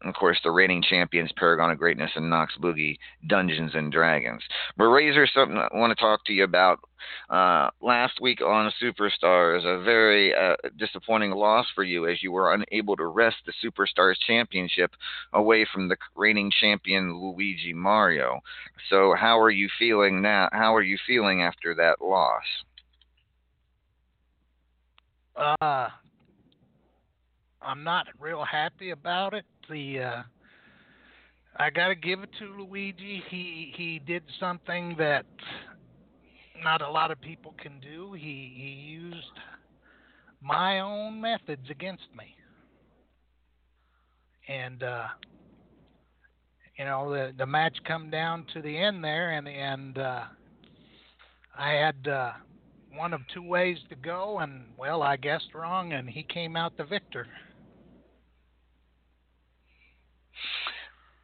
[0.07, 4.43] of course, the reigning champions, Paragon of Greatness and Knox Boogie, Dungeons and Dragons.
[4.77, 6.79] But Razor, something I want to talk to you about.
[7.29, 12.53] Uh, last week on Superstars, a very uh, disappointing loss for you as you were
[12.53, 14.91] unable to wrest the Superstars Championship
[15.33, 18.39] away from the reigning champion Luigi Mario.
[18.89, 20.49] So, how are you feeling now?
[20.51, 22.43] How are you feeling after that loss?
[25.35, 25.89] Uh,
[27.61, 29.45] I'm not real happy about it.
[29.69, 30.23] The uh,
[31.57, 33.23] I got to give it to Luigi.
[33.29, 35.25] He he did something that
[36.61, 38.13] not a lot of people can do.
[38.13, 39.39] He he used
[40.41, 42.35] my own methods against me,
[44.47, 45.07] and uh,
[46.77, 50.23] you know the the match come down to the end there, and and uh,
[51.57, 52.07] I had.
[52.07, 52.31] Uh,
[52.95, 56.77] one of two ways to go, and well, I guessed wrong, and he came out
[56.77, 57.27] the victor.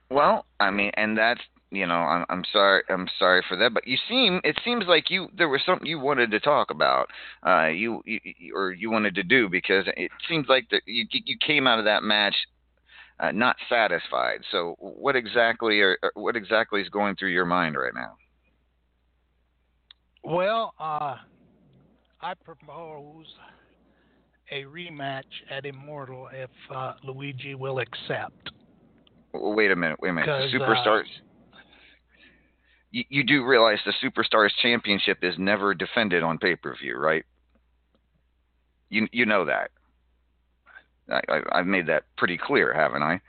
[0.10, 3.88] Well, I mean, and that's you know, I'm I'm sorry I'm sorry for that, but
[3.88, 7.10] you seem it seems like you there was something you wanted to talk about,
[7.46, 11.38] uh, you, you or you wanted to do because it seems like that you you
[11.46, 12.36] came out of that match.
[13.22, 14.40] Uh, not satisfied.
[14.50, 18.14] So, what exactly are or what exactly is going through your mind right now?
[20.24, 21.18] Well, uh,
[22.22, 23.26] I propose
[24.52, 28.52] a rematch at Immortal if uh, Luigi will accept.
[29.34, 30.00] Wait a minute.
[30.02, 30.28] Wait a minute.
[30.28, 31.08] 'Cause, uh, Superstars.
[32.92, 37.24] You, you do realize the Superstars Championship is never defended on pay per view, right?
[38.90, 39.72] You you know that.
[41.12, 43.22] I, I I've made that pretty clear, haven't I?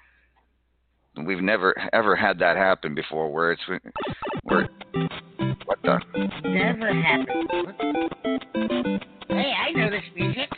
[1.24, 3.62] We've never ever had that happen before, where it's
[4.44, 4.68] where
[5.66, 5.98] what the
[6.44, 7.50] Never happened.
[9.28, 10.48] Hey, I know this music.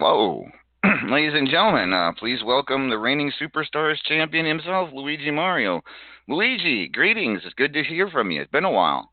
[0.00, 0.46] Whoa.
[1.10, 5.82] Ladies and gentlemen, uh, please welcome the reigning Superstars champion himself, Luigi Mario.
[6.26, 7.42] Luigi, greetings.
[7.44, 8.40] It's good to hear from you.
[8.40, 9.10] It's been a while.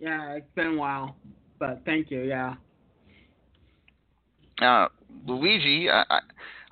[0.00, 1.16] Yeah, it's been a while,
[1.58, 2.22] but thank you.
[2.22, 2.54] Yeah.
[4.62, 4.88] Uh,
[5.26, 6.20] Luigi, I, I,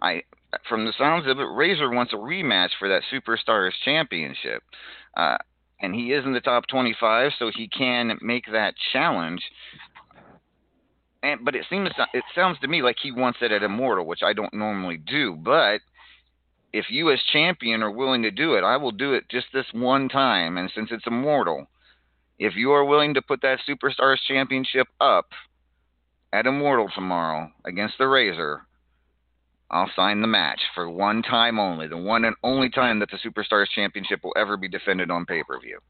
[0.00, 0.22] I,
[0.68, 4.62] from the sounds of it, Razor wants a rematch for that Superstars Championship,
[5.14, 5.36] uh,
[5.82, 9.42] and he is in the top 25, so he can make that challenge.
[11.22, 14.22] And but it seems it sounds to me like he wants it at Immortal, which
[14.22, 15.34] I don't normally do.
[15.34, 15.80] But
[16.72, 19.66] if you as champion are willing to do it, I will do it just this
[19.72, 20.56] one time.
[20.56, 21.66] And since it's Immortal,
[22.38, 25.26] if you are willing to put that Superstars Championship up
[26.32, 28.62] at Immortal tomorrow against the Razor,
[29.70, 33.18] I'll sign the match for one time only, the one and only time that the
[33.18, 35.80] Superstars Championship will ever be defended on pay per view.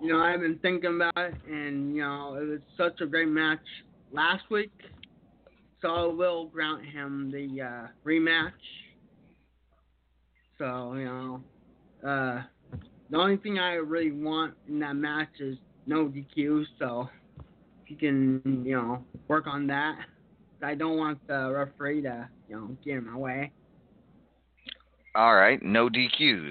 [0.00, 3.28] You know, I've been thinking about it, and you know, it was such a great
[3.28, 3.58] match
[4.12, 4.72] last week,
[5.82, 8.52] so I will grant him the uh, rematch.
[10.58, 11.42] So you know,
[12.06, 12.42] uh,
[13.10, 15.56] the only thing I really want in that match is
[15.86, 16.64] no DQ.
[16.78, 17.08] So
[17.82, 19.96] if you can, you know, work on that.
[20.62, 23.52] I don't want the referee to, you know, get in my way.
[25.14, 26.50] All right, no DQs.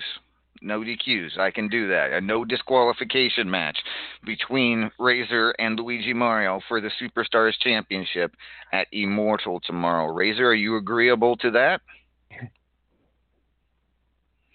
[0.62, 1.38] No DQs.
[1.38, 2.14] I can do that.
[2.14, 3.78] A no disqualification match
[4.26, 8.34] between Razor and Luigi Mario for the Superstars Championship
[8.74, 10.14] at Immortal tomorrow.
[10.14, 11.82] Razor, are you agreeable to that?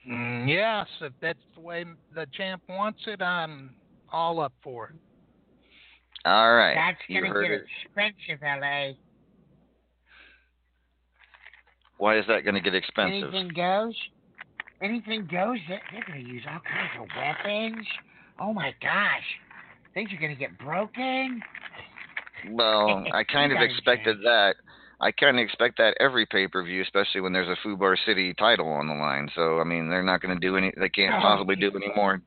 [0.09, 3.71] Mm, yes, if that's the way the champ wants it, I'm
[4.11, 4.97] all up for it.
[6.25, 6.75] All right.
[6.75, 7.65] That's gonna get it.
[7.85, 8.95] expensive, LA.
[12.03, 13.33] Why is that going to get expensive?
[13.33, 13.95] Anything goes.
[14.83, 15.59] Anything goes.
[15.69, 17.87] They're, they're gonna use all kinds of weapons.
[18.41, 19.23] Oh my gosh,
[19.95, 21.41] things are gonna get broken.
[22.51, 24.57] Well, I kind of expected that.
[25.01, 28.35] I kind of expect that every pay per view, especially when there's a Fubar City
[28.35, 29.29] title on the line.
[29.35, 30.73] So I mean, they're not going to do any.
[30.77, 32.23] They can't possibly do any more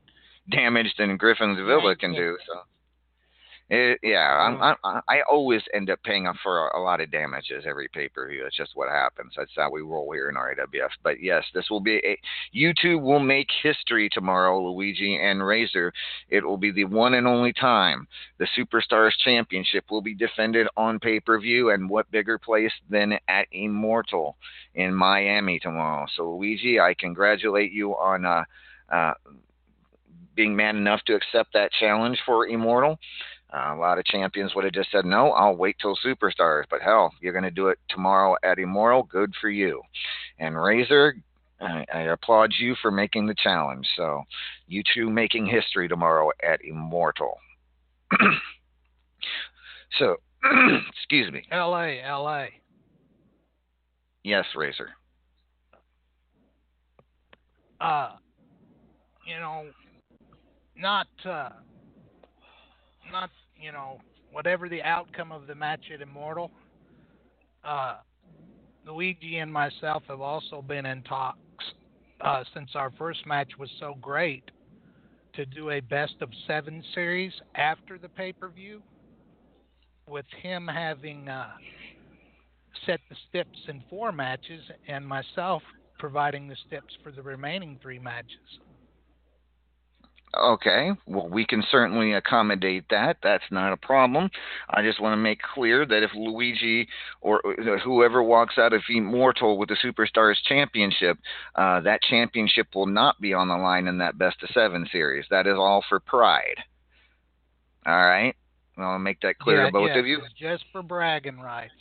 [0.51, 2.37] damage than Griffin's Villa can do.
[2.47, 2.59] So,
[3.67, 7.01] it, yeah, I'm, I'm, I I always end up paying up for a, a lot
[7.01, 8.43] of damages every pay per view.
[8.43, 9.33] That's just what happens.
[9.35, 10.89] That's how we roll here in RAWF.
[11.03, 12.19] But yes, this will be a.
[12.51, 15.91] You two will make history tomorrow, Luigi and Razor.
[16.29, 20.99] It will be the one and only time the Superstars Championship will be defended on
[20.99, 24.37] pay per view, and what bigger place than at Immortal
[24.75, 26.05] in Miami tomorrow.
[26.15, 28.43] So, Luigi, I congratulate you on uh,
[28.91, 29.13] uh,
[30.35, 32.99] being man enough to accept that challenge for Immortal.
[33.55, 36.63] Uh, a lot of champions would have just said, no, I'll wait till Superstars.
[36.69, 39.03] But hell, you're going to do it tomorrow at Immortal.
[39.03, 39.81] Good for you.
[40.39, 41.15] And Razor,
[41.61, 43.87] I, I applaud you for making the challenge.
[43.95, 44.23] So,
[44.67, 47.37] you two making history tomorrow at Immortal.
[49.99, 50.17] so,
[50.89, 51.43] excuse me.
[51.51, 52.49] L.A., L.A.
[54.23, 54.89] Yes, Razor.
[57.79, 58.13] Uh,
[59.25, 59.65] you know,
[60.75, 61.49] not, uh,
[63.11, 63.29] not,
[63.59, 63.99] you know,
[64.31, 66.51] whatever the outcome of the match at Immortal,
[67.63, 67.97] uh,
[68.85, 71.39] Luigi and myself have also been in talks
[72.21, 74.43] uh, since our first match was so great
[75.33, 78.81] to do a best of seven series after the pay per view,
[80.07, 81.49] with him having uh,
[82.85, 85.61] set the steps in four matches and myself
[85.97, 88.59] providing the steps for the remaining three matches.
[90.37, 93.17] Okay, well, we can certainly accommodate that.
[93.23, 94.29] That's not a problem.
[94.69, 96.87] I just want to make clear that if Luigi
[97.21, 101.17] or uh, whoever walks out of Immortal with the Superstars Championship,
[101.55, 105.25] uh, that championship will not be on the line in that Best of Seven series.
[105.29, 106.57] That is all for pride.
[107.85, 108.35] All right,
[108.77, 110.21] I'll make that clear Yeah, to both yeah, of you.
[110.37, 111.73] Just for bragging rights.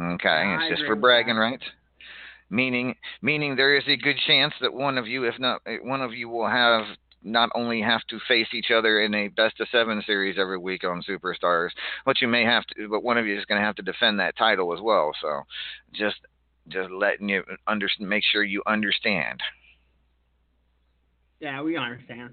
[0.00, 1.40] Okay, I it's just for bragging that.
[1.40, 1.64] rights.
[2.50, 6.02] Meaning, meaning there is a good chance that one of you, if not eh, one
[6.02, 6.84] of you, will have
[7.24, 10.84] not only have to face each other in a best of seven series every week
[10.84, 11.70] on Superstars,
[12.04, 14.20] but you may have to, but one of you is going to have to defend
[14.20, 15.12] that title as well.
[15.20, 15.42] So,
[15.92, 16.16] just,
[16.68, 19.40] just letting you under, make sure you understand.
[21.40, 22.30] Yeah, we understand.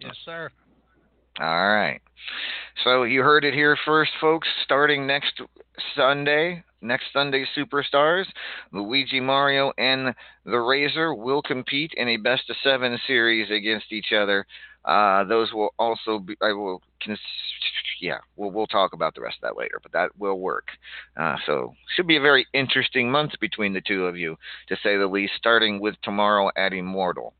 [0.00, 0.50] Yes, sir.
[1.38, 2.00] All right.
[2.84, 4.48] So you heard it here first, folks.
[4.64, 5.40] Starting next
[5.94, 8.26] Sunday, next Sunday Superstars,
[8.72, 10.14] Luigi Mario and
[10.44, 14.46] the Razor will compete in a best of seven series against each other.
[14.84, 16.36] Uh, those will also be.
[16.40, 16.80] I will.
[18.00, 20.68] Yeah, we'll we'll talk about the rest of that later, but that will work.
[21.16, 24.36] Uh, so should be a very interesting month between the two of you,
[24.68, 25.32] to say the least.
[25.36, 27.34] Starting with tomorrow at Immortal.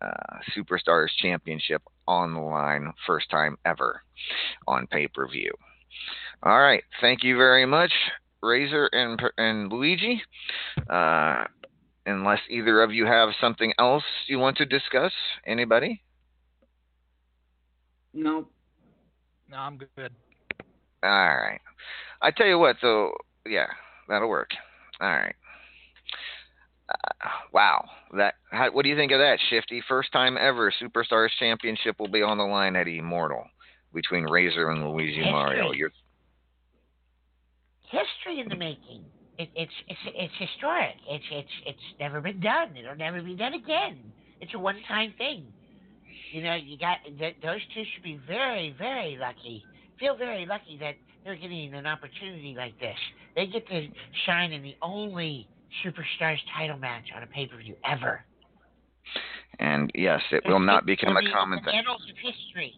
[0.00, 4.02] Uh, Superstars Championship on the line, first time ever
[4.66, 5.52] on pay per view.
[6.42, 7.92] All right, thank you very much,
[8.42, 10.22] Razor and and Luigi.
[10.88, 11.44] Uh,
[12.06, 15.12] unless either of you have something else you want to discuss,
[15.46, 16.02] anybody?
[18.12, 18.50] Nope.
[19.48, 20.12] No, I'm good.
[21.02, 21.60] All right.
[22.22, 23.12] I tell you what, so
[23.46, 23.66] yeah,
[24.08, 24.50] that'll work.
[25.00, 25.34] All right.
[26.88, 27.84] Uh, wow,
[28.16, 28.34] that.
[28.50, 29.82] How, what do you think of that, Shifty?
[29.88, 33.44] First time ever, Superstars Championship will be on the line at Immortal
[33.94, 35.32] between Razor and Luigi History.
[35.32, 35.72] Mario.
[35.72, 35.92] You're,
[37.90, 39.04] history in the making.
[39.38, 40.96] It, it's it's it's historic.
[41.08, 42.76] It's it's it's never been done.
[42.76, 44.12] It'll never be done again.
[44.40, 45.46] It's a one-time thing.
[46.32, 49.64] You know, you got th- those two should be very very lucky.
[49.98, 52.96] Feel very lucky that they're getting an opportunity like this.
[53.36, 53.88] They get to
[54.26, 55.48] shine in the only
[55.84, 58.24] superstars title match on a pay-per-view ever.
[59.58, 61.74] and yes, it will not become a common thing.
[61.74, 62.74] Annals of history.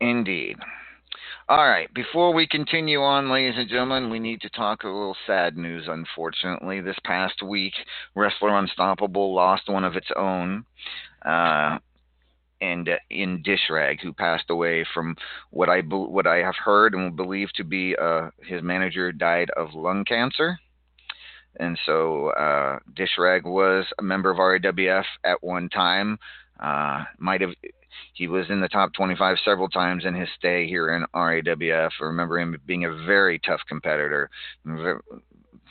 [0.00, 0.56] Indeed.
[1.50, 1.92] All right.
[1.92, 5.86] Before we continue on, ladies and gentlemen, we need to talk a little sad news.
[5.88, 7.72] Unfortunately, this past week,
[8.14, 10.64] wrestler Unstoppable lost one of its own,
[11.26, 11.78] uh,
[12.60, 15.16] and uh, in Dishrag, who passed away from
[15.50, 19.50] what I be- what I have heard and believe to be uh, his manager died
[19.56, 20.56] of lung cancer.
[21.58, 26.16] And so uh, Dishrag was a member of RAWF at one time.
[26.60, 27.54] Uh, might have
[28.12, 31.90] he was in the top 25 several times in his stay here in RAWF.
[32.00, 34.30] I remember him being a very tough competitor,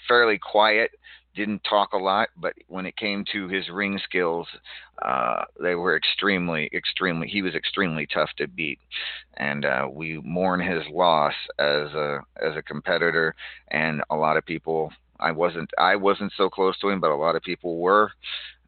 [0.08, 0.92] fairly quiet,
[1.36, 4.48] didn't talk a lot, but when it came to his ring skills,
[5.02, 7.28] uh, they were extremely, extremely.
[7.28, 8.80] He was extremely tough to beat,
[9.38, 13.36] and uh, we mourn his loss as a as a competitor.
[13.70, 17.16] And a lot of people, I wasn't, I wasn't so close to him, but a
[17.16, 18.12] lot of people were,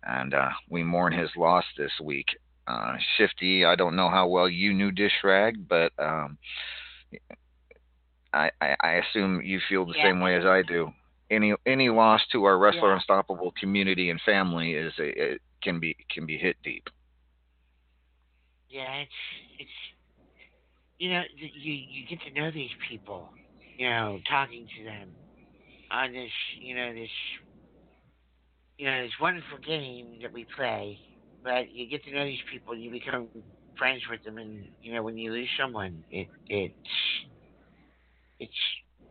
[0.04, 2.28] and uh, we mourn his loss this week
[2.68, 6.38] uh, Shifty, I don't know how well you knew Dishrag, but um,
[8.34, 10.02] I, I, I assume you feel the Yeah.
[10.02, 10.92] same way as I do.
[11.30, 12.94] Any any loss to our Wrestler Yeah.
[12.94, 16.88] Unstoppable community and family is a, it can be can be hit deep.
[18.70, 19.12] Yeah, it's
[19.60, 19.72] it's
[21.00, 23.30] you know you you get to know these people,
[23.78, 25.10] you know, talking to them
[25.92, 27.10] on this you know this
[28.78, 31.00] you know this wonderful game that we play,
[31.44, 33.28] but you get to know these people, you become
[33.78, 36.76] friends with them, and you know when you lose someone, it it's
[38.40, 38.52] it's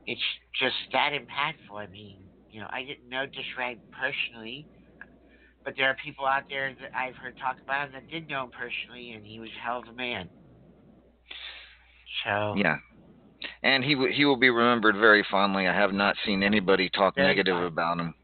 [0.07, 0.21] it's
[0.61, 1.77] just that impactful.
[1.79, 2.19] I mean,
[2.51, 4.67] you know, I didn't know Dishrag personally.
[5.63, 8.45] But there are people out there that I've heard talk about him that did know
[8.45, 10.31] him personally, and he was a hell of a man.
[12.25, 12.79] So Yeah.
[13.63, 15.67] And he w- he will be remembered very fondly.
[15.67, 17.67] I have not seen anybody talk negative fond.
[17.67, 18.15] about him.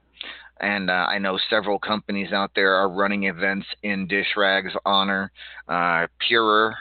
[0.61, 5.31] And uh, I know several companies out there are running events in Dishrag's honor.
[5.69, 6.75] Uh, Purer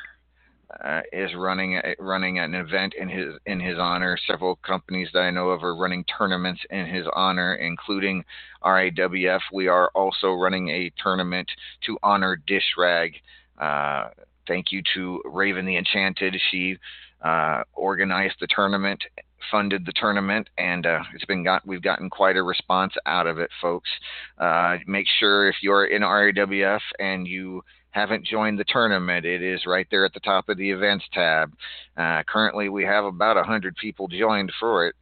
[0.83, 4.17] uh, is running running an event in his in his honor.
[4.27, 8.23] Several companies that I know of are running tournaments in his honor, including
[8.63, 9.41] RAWF.
[9.53, 11.49] We are also running a tournament
[11.85, 13.13] to honor Dishrag.
[13.59, 14.09] Uh,
[14.47, 16.35] thank you to Raven the Enchanted.
[16.51, 16.77] She
[17.21, 19.03] uh, organized the tournament,
[19.51, 23.39] funded the tournament, and uh, it's been got we've gotten quite a response out of
[23.39, 23.89] it, folks.
[24.37, 29.65] Uh, make sure if you're in RAWF and you haven't joined the tournament, it is
[29.65, 31.53] right there at the top of the events tab.
[31.95, 34.95] Uh, currently, we have about hundred people joined for it.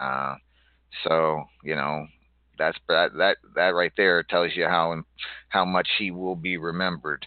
[0.00, 0.34] Uh,
[1.04, 2.06] so you know
[2.58, 5.02] that's that that that right there tells you how
[5.48, 7.26] how much he will be remembered.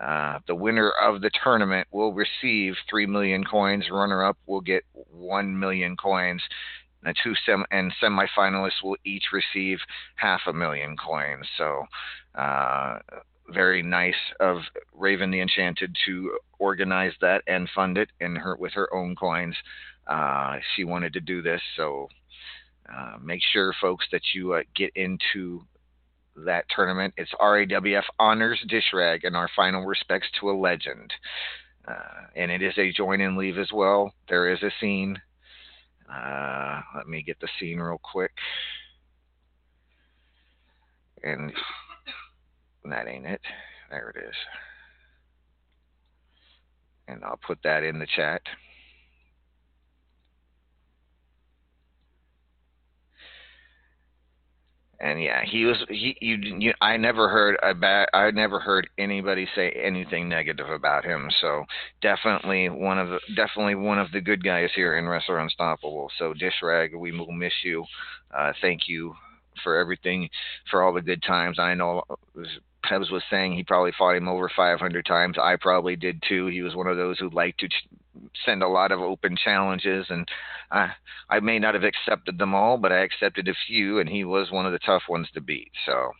[0.00, 3.90] Uh, the winner of the tournament will receive three million coins.
[3.90, 6.42] Runner-up will get one million coins.
[7.02, 9.78] The two sem- and semifinalists will each receive
[10.16, 11.46] half a million coins.
[11.58, 11.84] So,
[12.34, 12.98] uh,
[13.48, 14.58] very nice of
[14.94, 19.56] Raven the Enchanted to organize that and fund it in her with her own coins.
[20.06, 22.08] Uh, she wanted to do this, so
[22.92, 25.62] uh, make sure, folks, that you uh, get into
[26.36, 27.14] that tournament.
[27.16, 31.12] It's RAWF Honors Dishrag and our final respects to a legend.
[31.86, 34.12] Uh, and it is a join and leave as well.
[34.28, 35.20] There is a scene.
[36.12, 38.32] Uh, let me get the scene real quick.
[41.22, 41.52] And
[42.84, 43.40] that ain't it.
[43.90, 44.34] There it is.
[47.08, 48.42] And I'll put that in the chat.
[55.02, 58.88] And yeah, he was he you, you I never heard a bad I never heard
[58.96, 61.28] anybody say anything negative about him.
[61.40, 61.64] So
[62.00, 66.08] definitely one of the definitely one of the good guys here in Wrestler Unstoppable.
[66.18, 67.84] So Dishrag, we will miss you.
[68.32, 69.14] Uh, thank you
[69.64, 70.28] for everything,
[70.70, 71.58] for all the good times.
[71.58, 72.04] I know
[72.84, 75.36] Pebs was saying he probably fought him over 500 times.
[75.38, 76.46] I probably did too.
[76.46, 77.68] He was one of those who liked to
[78.44, 80.28] send a lot of open challenges, and
[80.70, 80.92] I
[81.28, 84.50] I may not have accepted them all, but I accepted a few, and he was
[84.50, 85.72] one of the tough ones to beat.
[85.86, 86.10] So,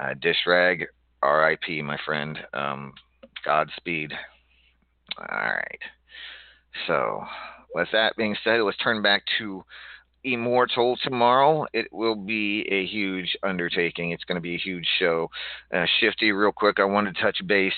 [0.00, 0.84] uh, Dishrag,
[1.22, 1.82] R.I.P.
[1.82, 2.38] My friend.
[2.52, 2.92] Um,
[3.44, 4.12] Godspeed.
[5.18, 5.80] All right.
[6.86, 7.24] So,
[7.74, 9.64] with that being said, let's turn back to
[10.32, 11.66] Immortal tomorrow.
[11.72, 14.10] It will be a huge undertaking.
[14.10, 15.30] It's going to be a huge show.
[15.72, 17.72] Uh, Shifty, real quick, I want to touch base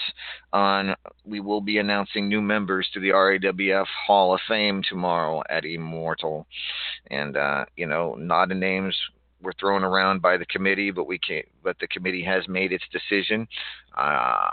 [0.53, 0.95] on
[1.25, 6.47] we will be announcing new members to the RAWF Hall of Fame tomorrow at Immortal.
[7.11, 8.97] And, uh, you know, not a names
[9.43, 11.47] were thrown around by the committee, but we can't.
[11.63, 13.49] But the committee has made its decision.
[13.97, 14.51] Uh,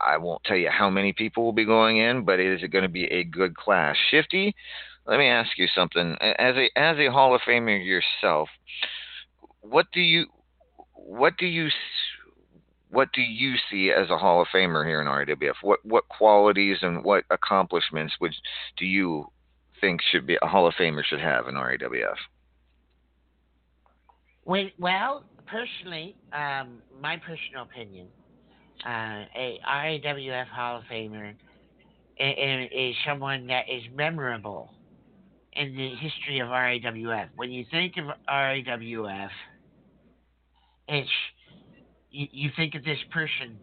[0.00, 2.82] I won't tell you how many people will be going in, but it is going
[2.82, 3.96] to be a good class.
[4.10, 4.54] Shifty,
[5.08, 6.16] let me ask you something.
[6.20, 8.50] As a as a Hall of Famer yourself,
[9.62, 10.26] what do you
[10.94, 11.70] what do you
[12.90, 15.54] what do you see as a Hall of Famer here in RWF?
[15.62, 18.34] What what qualities and what accomplishments would
[18.76, 19.32] do you
[19.80, 22.16] think should be a Hall of Famer should have in RAWF?
[24.44, 28.08] Well, personally, um, my personal opinion,
[28.84, 31.34] uh, a RAWF Hall of Famer
[32.18, 34.70] is, is someone that is memorable
[35.58, 37.28] in the history of RAWF.
[37.34, 39.30] When you think of RAWF,
[40.86, 41.08] it's
[42.10, 43.58] you, you think of this person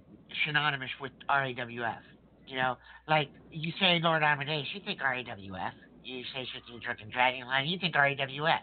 [0.45, 2.03] synonymous with RAWF.
[2.47, 2.77] You know,
[3.07, 5.71] like you say Lord Amadeus, you think RAWF.
[6.03, 8.59] You say Shifty Truck and Dragon Line, you think RAWF.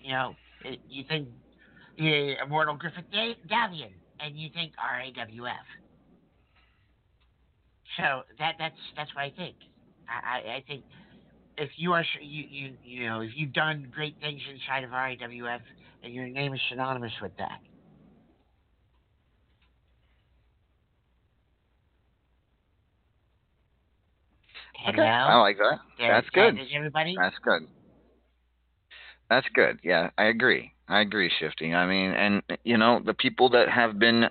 [0.00, 0.34] You know,
[0.88, 1.28] you think
[1.98, 5.52] yeah, Immortal Griffith Davian, and you think RAWF.
[7.98, 9.56] So that that's that's what I think.
[10.08, 10.84] I, I think
[11.58, 15.60] if you are you, you you know if you've done great things inside of RAWF
[16.02, 17.60] and your name is synonymous with that.
[24.88, 25.80] Okay, I like that.
[25.98, 26.58] That's good.
[26.74, 27.16] everybody?
[27.18, 27.66] That's good.
[29.30, 29.78] That's good.
[29.82, 30.72] Yeah, I agree.
[30.88, 31.74] I agree, Shifty.
[31.74, 34.24] I mean, and you know, the people that have been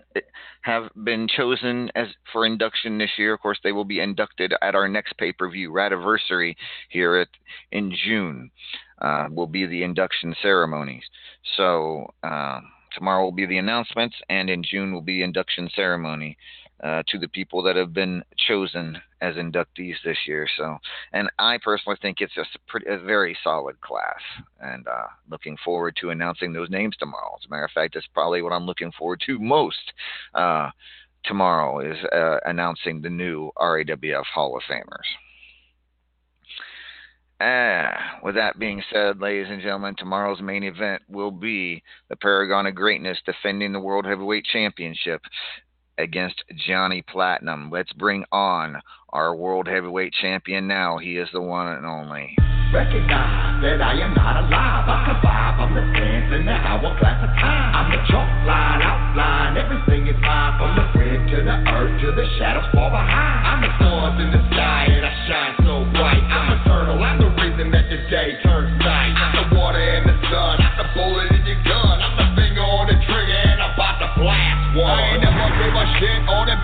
[0.62, 4.74] have been chosen as for induction this year, of course, they will be inducted at
[4.74, 6.56] our next pay-per-view Radiversary
[6.90, 7.28] here at
[7.72, 8.50] in June.
[9.00, 11.04] Uh, will be the induction ceremonies.
[11.56, 12.62] So uh,
[12.96, 16.36] tomorrow will be the announcements, and in June will be induction ceremony
[16.84, 20.48] uh, to the people that have been chosen as inductees this year.
[20.58, 20.78] So,
[21.14, 24.20] and I personally think it's just a, pretty, a very solid class,
[24.60, 27.36] and uh, looking forward to announcing those names tomorrow.
[27.40, 29.94] As a matter of fact, that's probably what I'm looking forward to most.
[30.34, 30.70] Uh,
[31.24, 35.08] tomorrow is uh, announcing the new RAWF Hall of Famers.
[37.40, 42.66] Ah, with that being said, ladies and gentlemen, tomorrow's main event will be the Paragon
[42.66, 45.22] of Greatness defending the World Heavyweight Championship
[45.98, 47.70] against Johnny Platinum.
[47.72, 50.98] Let's bring on our world heavyweight champion now.
[50.98, 52.36] He is the one and only.
[52.74, 54.86] Recognize that I am not alive.
[54.86, 55.56] I survive.
[55.60, 55.84] I'm the
[56.36, 57.76] in the hourglass of time.
[57.76, 59.58] I'm the chalk line, outline.
[59.58, 60.60] Everything is mine.
[60.60, 60.86] From the
[61.32, 63.48] to the earth to the shadows far behind.
[63.48, 64.97] I'm the stars in the sky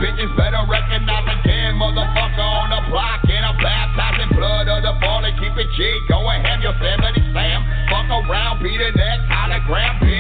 [0.04, 3.24] bitches better recognize again, motherfucker on the block.
[3.24, 5.80] And I'm baptizing blood of the ball and keep it G.
[6.12, 7.64] Go ahead, Yosemite Sam.
[7.88, 10.04] Fuck around, beat the next hologram.
[10.04, 10.13] Big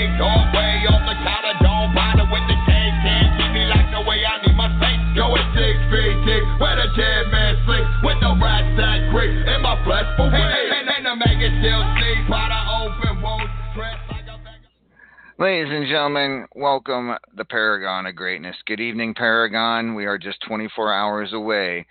[15.39, 18.55] Ladies and gentlemen, welcome the Paragon of Greatness.
[18.67, 19.95] Good evening, Paragon.
[19.95, 21.88] We are just 24 hours away.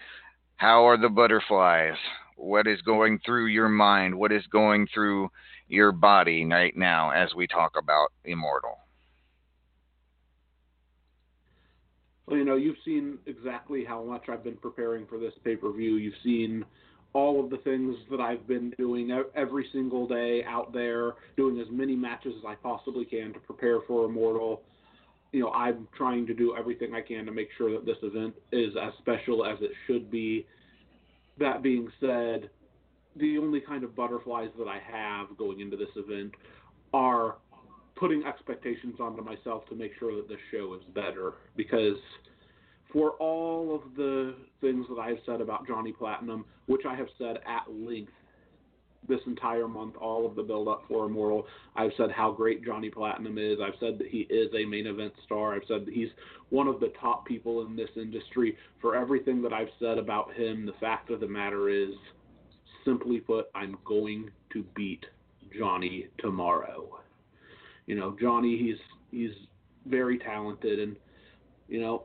[0.55, 1.97] How are the butterflies?
[2.37, 4.15] What is going through your mind?
[4.15, 5.29] What is going through
[5.67, 8.79] your body right now as we talk about Immortal?
[12.27, 15.73] Well, you know, you've seen exactly how much I've been preparing for this pay per
[15.73, 15.97] view.
[15.97, 16.65] You've seen
[17.15, 21.67] all of the things that I've been doing every single day out there, doing as
[21.71, 24.63] many matches as I possibly can to prepare for Immortal.
[25.33, 28.35] You know, I'm trying to do everything I can to make sure that this event
[28.51, 30.47] is as special as it should be.
[31.39, 32.51] That being said,
[33.17, 36.33] the only kind of butterflies that I have going into this event
[36.95, 37.37] are
[37.95, 41.97] putting expectations onto myself to make sure that this show is better because–
[42.93, 47.39] for all of the things that I've said about Johnny Platinum, which I have said
[47.47, 48.13] at length
[49.09, 52.89] this entire month, all of the build up for Immortal, I've said how great Johnny
[52.89, 53.59] Platinum is.
[53.61, 55.55] I've said that he is a main event star.
[55.55, 56.11] I've said that he's
[56.51, 58.57] one of the top people in this industry.
[58.81, 61.95] For everything that I've said about him, the fact of the matter is,
[62.85, 65.05] simply put, I'm going to beat
[65.59, 67.01] Johnny tomorrow.
[67.87, 68.79] You know, Johnny, he's
[69.11, 69.35] he's
[69.87, 70.97] very talented and
[71.69, 72.05] You know,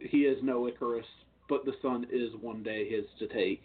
[0.00, 1.06] he is no Icarus,
[1.48, 3.62] but the sun is one day his to take.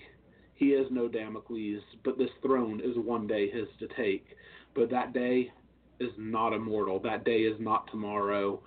[0.55, 4.25] He is no Damocles, but this throne is one day his to take.
[4.75, 5.51] But that day
[5.99, 6.99] is not immortal.
[6.99, 8.61] That day is not tomorrow.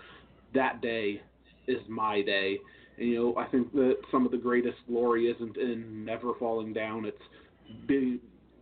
[0.54, 1.22] That day
[1.66, 2.58] is my day.
[2.98, 6.72] And, you know, I think that some of the greatest glory isn't in never falling
[6.72, 7.04] down.
[7.04, 7.16] It's
[7.86, 8.20] be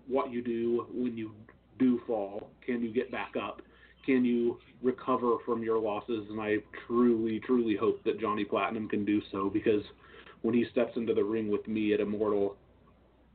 [0.09, 1.33] what you do when you
[1.79, 2.51] do fall.
[2.65, 3.63] Can you get back up?
[4.05, 6.27] Can you recover from your losses?
[6.31, 9.83] And I truly, truly hope that Johnny Platinum can do so because
[10.43, 12.57] when he steps into the ring with me at Immortal,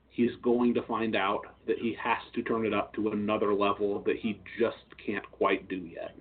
[0.10, 4.02] he's going to find out that he has to turn it up to another level
[4.06, 6.16] that he just can't quite do yet.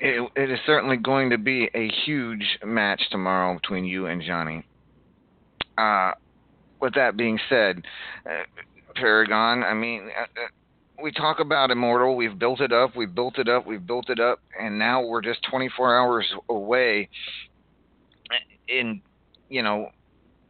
[0.00, 4.66] It, it is certainly going to be a huge match tomorrow between you and Johnny.
[5.78, 6.12] Uh,
[6.80, 7.82] with that being said,
[8.26, 8.42] uh,
[8.96, 10.48] Paragon, I mean, uh, uh
[11.02, 12.16] we talk about Immortal.
[12.16, 12.96] We've built it up.
[12.96, 13.66] We've built it up.
[13.66, 17.08] We've built it up, and now we're just 24 hours away.
[18.68, 19.00] And
[19.48, 19.88] you know,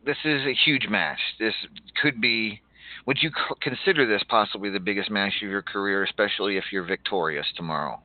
[0.05, 1.19] this is a huge match.
[1.39, 1.55] This
[2.01, 2.61] could be.
[3.07, 3.31] Would you
[3.61, 8.01] consider this possibly the biggest match of your career, especially if you're victorious tomorrow?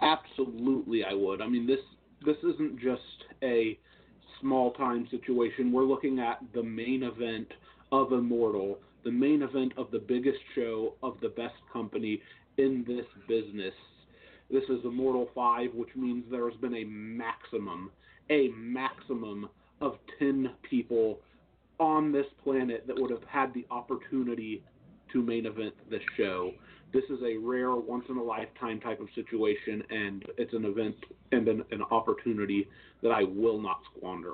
[0.00, 1.40] Absolutely, I would.
[1.40, 1.80] I mean, this
[2.24, 3.02] this isn't just
[3.42, 3.78] a
[4.40, 5.72] small time situation.
[5.72, 7.48] We're looking at the main event
[7.92, 12.20] of Immortal, the main event of the biggest show of the best company
[12.56, 13.74] in this business.
[14.50, 17.90] This is Immortal 5, which means there has been a maximum,
[18.30, 19.48] a maximum
[19.80, 21.20] of 10 people
[21.78, 24.64] on this planet that would have had the opportunity
[25.12, 26.52] to main event this show
[26.92, 30.96] this is a rare, once in a lifetime type of situation, and it's an event
[31.32, 32.66] and an, an opportunity
[33.02, 34.32] that I will not squander.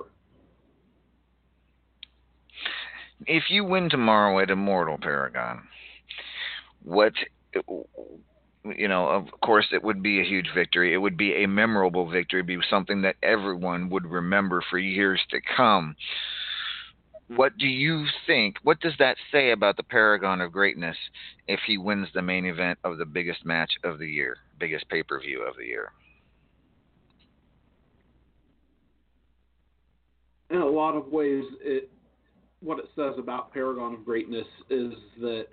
[3.25, 5.63] If you win tomorrow at Immortal Paragon,
[6.83, 7.13] what
[8.77, 10.93] you know, of course, it would be a huge victory.
[10.93, 12.39] It would be a memorable victory.
[12.39, 15.95] It'd be something that everyone would remember for years to come
[17.27, 18.57] what do you think?
[18.63, 20.97] What does that say about the paragon of greatness
[21.47, 25.01] if he wins the main event of the biggest match of the year, biggest pay
[25.01, 25.91] per view of the year?
[30.51, 31.89] In a lot of ways, it
[32.65, 35.45] what it says about Paragon of Greatness is that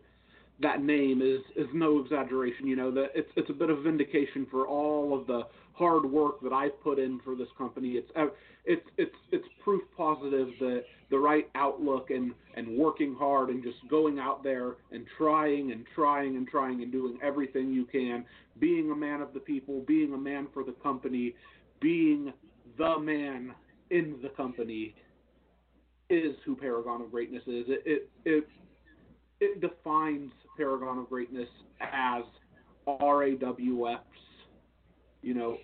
[0.60, 2.66] that name is is no exaggeration.
[2.66, 5.42] You know that it's it's a bit of vindication for all of the
[5.74, 7.92] hard work that I've put in for this company.
[7.92, 8.26] It's uh,
[8.64, 13.76] it's it's it's proof positive that the right outlook and and working hard and just
[13.88, 18.24] going out there and trying and trying and trying and doing everything you can,
[18.58, 21.34] being a man of the people, being a man for the company,
[21.80, 22.32] being
[22.78, 23.52] the man
[23.90, 24.94] in the company
[26.12, 27.66] is who Paragon of Greatness is.
[27.68, 28.48] It it it,
[29.40, 31.48] it defines Paragon of Greatness
[31.80, 32.24] as
[32.86, 33.98] RAWF's
[35.22, 35.56] you know,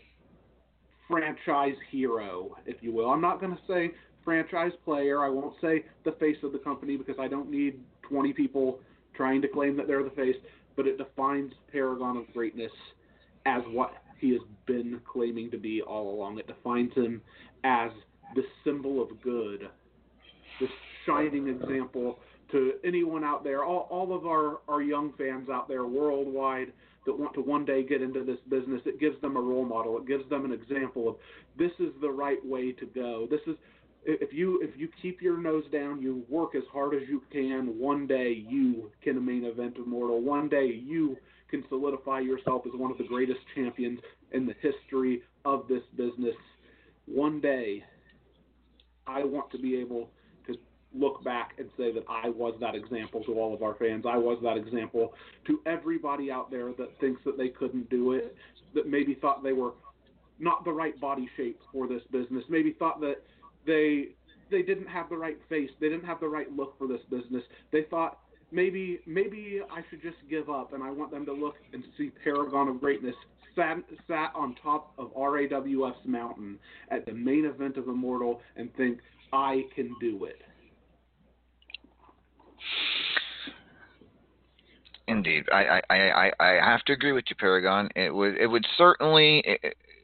[1.09, 3.11] franchise hero, if you will.
[3.11, 3.93] I'm not going to say
[4.25, 5.25] franchise player.
[5.25, 8.81] I won't say the face of the company because I don't need 20 people
[9.15, 10.37] trying to claim that they're the face,
[10.77, 12.73] but it defines Paragon of Greatness
[13.47, 16.39] as what he has been claiming to be all along.
[16.39, 17.21] It defines him
[17.65, 17.91] as
[18.35, 19.69] the symbol of good,
[20.61, 20.71] this
[21.07, 22.19] shining example
[22.53, 26.73] to anyone out there, all, all of our, our young fans out there worldwide
[27.07, 28.81] that want to one day get into this business.
[28.87, 29.99] It gives them a role model.
[29.99, 31.17] It gives them an example of
[31.59, 33.27] this is the right way to go.
[33.31, 33.57] This is
[34.05, 37.79] if you if you keep your nose down, you work as hard as you can.
[37.79, 40.21] One day you can main event immortal.
[40.21, 41.17] One day you
[41.51, 43.99] can solidify yourself as one of the greatest champions
[44.33, 46.37] in the history of this business.
[47.07, 47.83] One day,
[49.07, 50.11] I want to be able
[50.95, 54.05] look back and say that I was that example to all of our fans.
[54.09, 55.13] I was that example
[55.47, 58.35] to everybody out there that thinks that they couldn't do it,
[58.75, 59.73] that maybe thought they were
[60.39, 63.17] not the right body shape for this business, maybe thought that
[63.67, 64.11] they
[64.51, 67.43] they didn't have the right face, they didn't have the right look for this business.
[67.71, 68.19] They thought
[68.51, 72.11] maybe maybe I should just give up and I want them to look and see
[72.25, 73.15] Paragon of Greatness
[73.55, 76.59] sat, sat on top of RAWF's mountain
[76.91, 79.01] at the main event of Immortal and think
[79.33, 80.41] I can do it.
[85.09, 87.89] Indeed, I, I, I, I have to agree with you, Paragon.
[87.97, 89.43] It would it would certainly,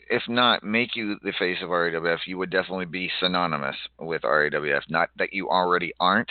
[0.08, 4.80] if not make you the face of RAWF, you would definitely be synonymous with RAWF.
[4.88, 6.30] Not that you already aren't,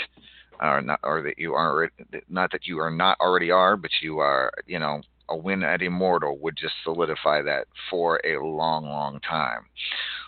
[0.60, 1.92] or not, or that you are
[2.30, 4.52] not that you are not already are, but you are.
[4.66, 9.66] You know, a win at Immortal would just solidify that for a long, long time.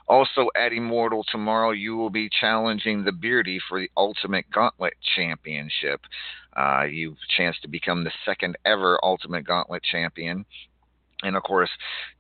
[0.08, 6.02] Also at Immortal tomorrow, you will be challenging the Beardy for the Ultimate Gauntlet Championship.
[6.56, 10.46] Uh, you've chance to become the second ever Ultimate Gauntlet champion.
[11.24, 11.70] and of course,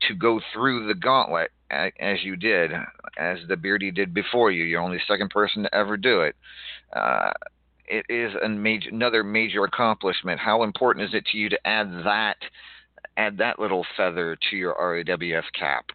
[0.07, 2.71] to go through the gauntlet as you did,
[3.17, 6.35] as the Beardy did before you, you're only the second person to ever do it.
[6.93, 7.31] Uh,
[7.87, 10.39] it is major, another major accomplishment.
[10.39, 12.37] How important is it to you to add that,
[13.17, 15.85] add that little feather to your RAWF cap?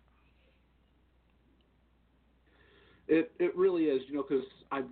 [3.09, 4.85] It it really is, you know, because I've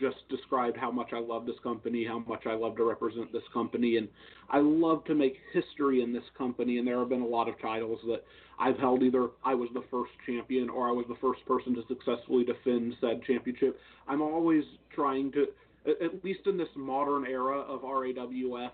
[0.00, 3.42] just described how much I love this company, how much I love to represent this
[3.52, 4.08] company, and
[4.50, 6.78] I love to make history in this company.
[6.78, 8.24] And there have been a lot of titles that
[8.58, 9.02] I've held.
[9.02, 12.94] Either I was the first champion or I was the first person to successfully defend
[13.00, 13.78] said championship.
[14.08, 15.46] I'm always trying to,
[15.86, 18.70] at least in this modern era of RAWF,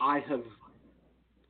[0.00, 0.42] I have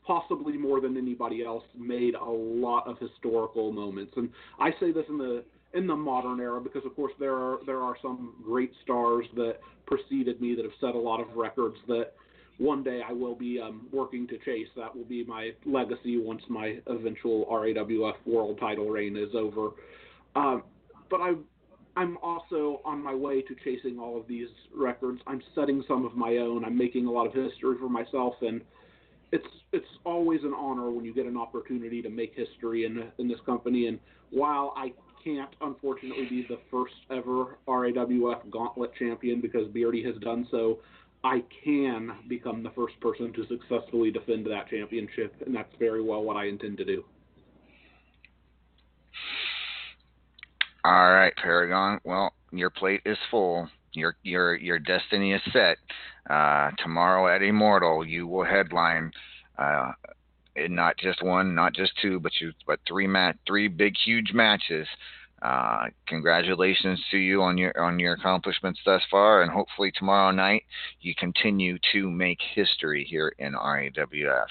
[0.05, 4.13] possibly more than anybody else made a lot of historical moments.
[4.17, 5.45] And I say this in the
[5.75, 9.59] in the modern era because of course there are there are some great stars that
[9.87, 12.13] preceded me that have set a lot of records that
[12.61, 14.69] one day I will be um, working to chase.
[14.77, 19.71] That will be my legacy once my eventual RAWF world title reign is over.
[20.37, 20.63] Um,
[21.09, 21.33] but I,
[21.97, 25.23] I'm also on my way to chasing all of these records.
[25.27, 26.65] I'm setting some of my own.
[26.67, 28.61] I'm making a lot of history for myself, and
[29.33, 33.27] it's it's always an honor when you get an opportunity to make history in in
[33.27, 33.87] this company.
[33.87, 33.99] And
[34.31, 34.93] while I
[35.23, 40.79] can't unfortunately be the first ever RAWF Gauntlet champion because Beardy has done so.
[41.23, 46.23] I can become the first person to successfully defend that championship, and that's very well
[46.23, 47.05] what I intend to do.
[50.83, 52.01] All right, Paragon.
[52.05, 53.69] Well, your plate is full.
[53.93, 55.77] Your your your destiny is set.
[56.29, 59.11] Uh, tomorrow at Immortal, you will headline
[59.59, 59.93] uh,
[60.57, 64.87] not just one, not just two, but you but three mat three big huge matches.
[65.43, 70.65] Uh, congratulations to you on your on your accomplishments thus far, and hopefully tomorrow night
[71.01, 74.47] you continue to make history here in RAWF.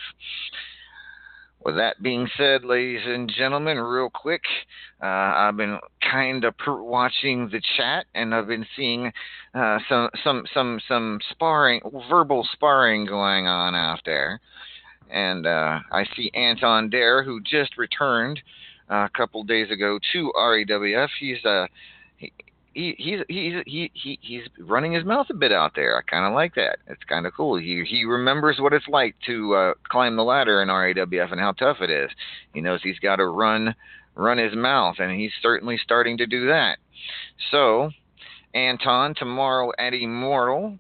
[1.62, 4.42] With that being said, ladies and gentlemen, real quick,
[5.04, 9.12] uh, I've been kind of per- watching the chat, and I've been seeing
[9.54, 14.40] uh, some some some some sparring, verbal sparring going on out there
[15.10, 18.42] and uh, I see Anton Dare, who just returned
[18.90, 21.10] uh, a couple days ago to RAWF.
[21.20, 21.68] He's uh,
[22.74, 25.98] he, he's he's he, he he's running his mouth a bit out there.
[25.98, 26.78] I kind of like that.
[26.88, 27.58] It's kind of cool.
[27.58, 31.52] He he remembers what it's like to uh, climb the ladder in RAWF and how
[31.54, 32.10] tough it is.
[32.54, 33.76] He knows he's got to run
[34.16, 36.78] run his mouth, and he's certainly starting to do that.
[37.52, 37.92] So,
[38.54, 40.78] Anton, tomorrow at Immortal,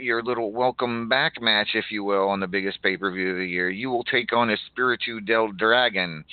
[0.00, 3.38] your little welcome back match, if you will, on the biggest pay per view of
[3.38, 3.70] the year.
[3.70, 6.24] You will take on Espiritu del Dragon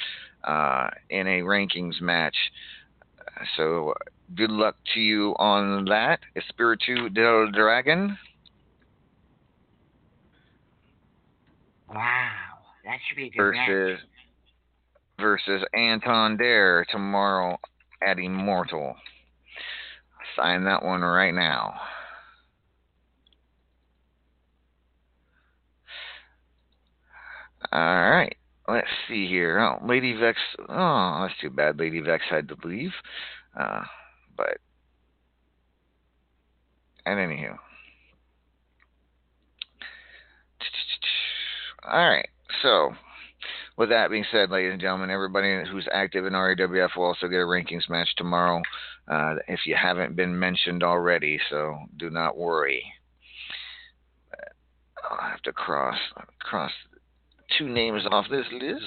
[0.44, 2.36] uh, in a rankings match.
[3.56, 3.94] So
[4.36, 8.18] good luck to you on that, Espiritu del Dragon.
[11.88, 12.32] Wow,
[12.86, 14.10] that should be a good versus, match.
[15.20, 17.58] Versus Anton Dare tomorrow
[18.06, 18.96] at Immortal.
[20.36, 21.74] Sign that one right now.
[27.72, 28.36] All right.
[28.68, 29.60] Let's see here.
[29.60, 30.38] Oh, Lady Vex.
[30.68, 31.80] Oh, that's too bad.
[31.80, 32.92] Lady Vex had to leave.
[33.60, 33.84] Uh,
[34.38, 34.58] but,
[37.06, 37.58] and anywho.
[41.84, 42.30] All right.
[42.62, 42.94] So,
[43.78, 47.38] with that being said, ladies and gentlemen, everybody who's active in RAWF will also get
[47.38, 48.62] a rankings match tomorrow
[49.10, 52.84] uh, if you haven't been mentioned already, so do not worry.
[55.10, 55.98] I'll have to cross
[56.40, 56.72] cross
[57.58, 58.86] two names off this list.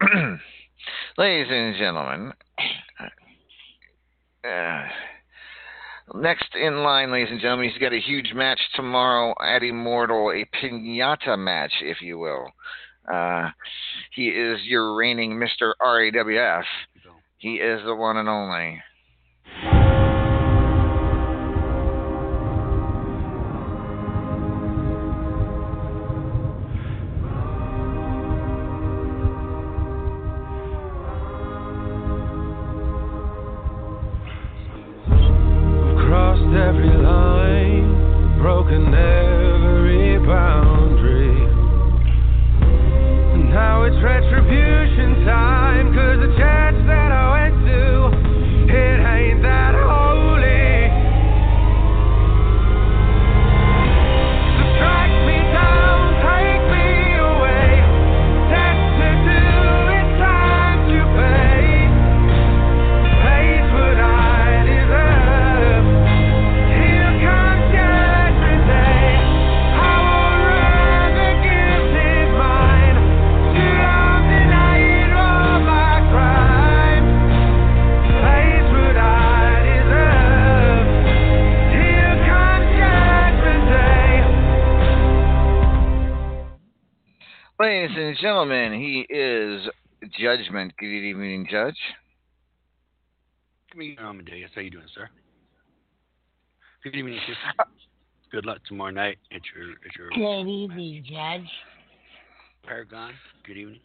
[1.18, 2.32] Ladies and gentlemen,
[4.44, 4.82] uh,
[6.14, 10.46] next in line, ladies and gentlemen, he's got a huge match tomorrow at Immortal, a
[10.56, 12.46] pinata match, if you will.
[13.12, 13.50] Uh,
[14.12, 15.72] he is your reigning Mr.
[15.82, 16.64] RAWF.
[17.38, 18.80] He is the one and only.
[91.50, 91.76] Judge.
[93.72, 94.50] Good evening, Amadeus.
[94.54, 95.08] How you doing, sir?
[96.84, 97.64] Good evening, sister.
[98.30, 101.50] Good luck tomorrow night at your at your Good evening, Judge.
[102.62, 103.14] Paragon.
[103.44, 103.80] Good evening.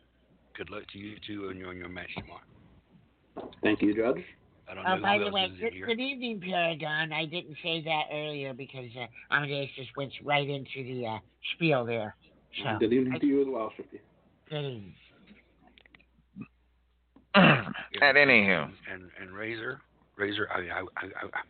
[0.56, 3.52] Good luck to you too on your on your match tomorrow.
[3.64, 4.24] Thank you, Judge.
[4.70, 7.12] I don't Oh, by the way, good, good evening, Paragon.
[7.14, 11.18] I didn't say that earlier because uh, Amadeus just went right into the uh,
[11.54, 12.16] spiel there.
[12.64, 14.02] So, Good evening to you as well, Shifty.
[14.50, 14.94] good evening.
[18.02, 19.82] At anywho, And and Razor,
[20.16, 21.42] Razor, I I, I, I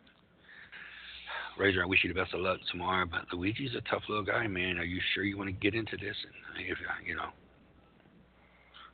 [1.58, 3.06] Razor, I wish you the best of luck tomorrow.
[3.06, 4.78] But Luigi's a tough little guy, man.
[4.78, 6.16] Are you sure you want to get into this?
[6.56, 7.28] And if you know,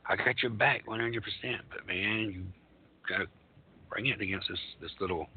[0.07, 1.23] I got your back 100.
[1.23, 2.43] percent But man, you
[3.09, 3.25] gotta
[3.89, 5.27] bring it against this this little.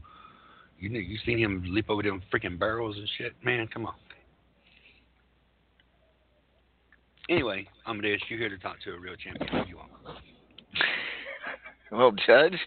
[0.79, 3.67] You know, you seen him leap over them freaking barrels and shit, man.
[3.73, 3.95] Come on.
[7.31, 9.65] Anyway, I'm Amadeus, you're here to talk to a real champion.
[9.65, 9.91] Do you want?
[11.93, 12.59] Well, Judge,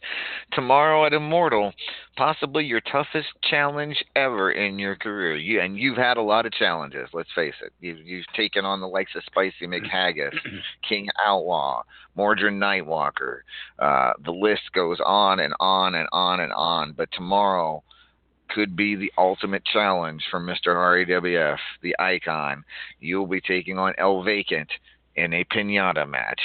[0.54, 1.74] tomorrow at Immortal,
[2.16, 5.36] possibly your toughest challenge ever in your career.
[5.36, 7.10] You and you've had a lot of challenges.
[7.14, 7.74] Let's face it.
[7.80, 10.34] You've you've taken on the likes of Spicy McHaggis,
[10.88, 11.84] King Outlaw,
[12.16, 13.40] Mordred Nightwalker.
[13.78, 16.94] Uh, the list goes on and on and on and on.
[16.94, 17.84] But tomorrow
[18.50, 20.76] could be the ultimate challenge for Mr.
[20.76, 22.64] RAWF, the icon.
[23.00, 24.70] You'll be taking on El Vacant
[25.20, 26.42] in a pinata match.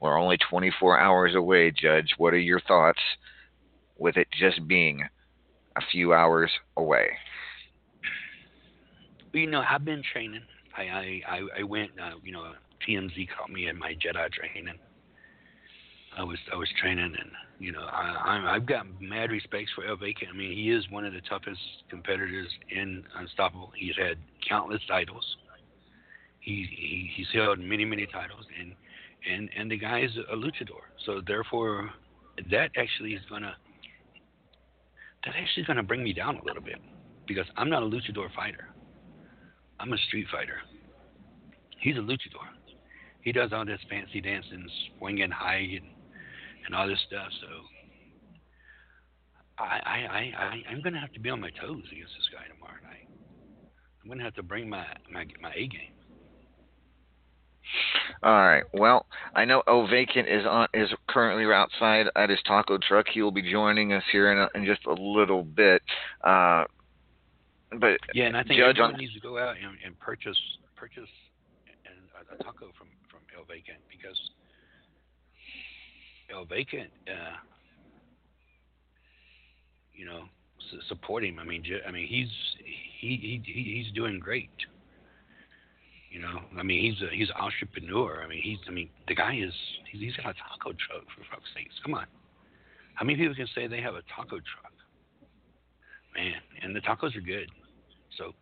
[0.00, 2.14] We're only 24 hours away, Judge.
[2.18, 3.00] What are your thoughts
[3.98, 5.02] with it just being
[5.76, 7.08] a few hours away?
[9.32, 10.42] You know, I've been training.
[10.76, 11.90] I I I, I went.
[12.02, 12.52] Uh, you know,
[12.88, 14.74] TMZ caught me in my Jedi training.
[16.16, 19.84] I was I was training, and you know, I I'm, I've got mad respect for
[19.84, 20.30] El Vacant.
[20.32, 23.72] I mean, he is one of the toughest competitors in Unstoppable.
[23.76, 24.16] He's had
[24.48, 25.36] countless titles.
[26.46, 28.72] He, he he's held many many titles, and
[29.28, 30.86] and and the guy is a luchador.
[31.04, 31.90] So therefore,
[32.52, 33.54] that actually is gonna
[35.24, 36.78] that actually gonna bring me down a little bit
[37.26, 38.68] because I'm not a luchador fighter.
[39.80, 40.60] I'm a street fighter.
[41.80, 42.46] He's a luchador.
[43.22, 44.68] He does all this fancy dancing,
[44.98, 45.86] swinging high, and,
[46.64, 47.26] and all this stuff.
[47.40, 47.48] So
[49.58, 52.28] I, I, I, I, I'm going to have to be on my toes against this
[52.32, 53.08] guy tomorrow night.
[54.00, 55.95] I'm to have to bring my, my, my A game.
[58.22, 58.64] All right.
[58.72, 63.06] Well, I know El Vacant is on is currently outside at his taco truck.
[63.12, 65.82] He will be joining us here in, a, in just a little bit.
[66.22, 66.64] Uh,
[67.78, 70.38] but Yeah, and I think Judge everyone on needs to go out and, and purchase
[70.76, 71.08] purchase
[71.86, 71.96] and
[72.30, 74.18] a, a taco from from El Vacant because
[76.30, 77.36] El Vacant, uh,
[79.94, 80.24] you know,
[80.70, 81.38] su- support him.
[81.38, 82.28] I mean, I mean, he's
[83.00, 84.50] he, he he- he's doing great.
[86.10, 88.22] You know, I mean, he's a he's an entrepreneur.
[88.24, 89.52] I mean, he's I mean, the guy is
[89.90, 91.74] he's, he's got a taco truck for fuck's sakes.
[91.84, 92.06] Come on,
[92.94, 94.72] how many people can say they have a taco truck?
[96.14, 96.32] Man,
[96.62, 97.50] and the tacos are good.
[98.16, 98.32] So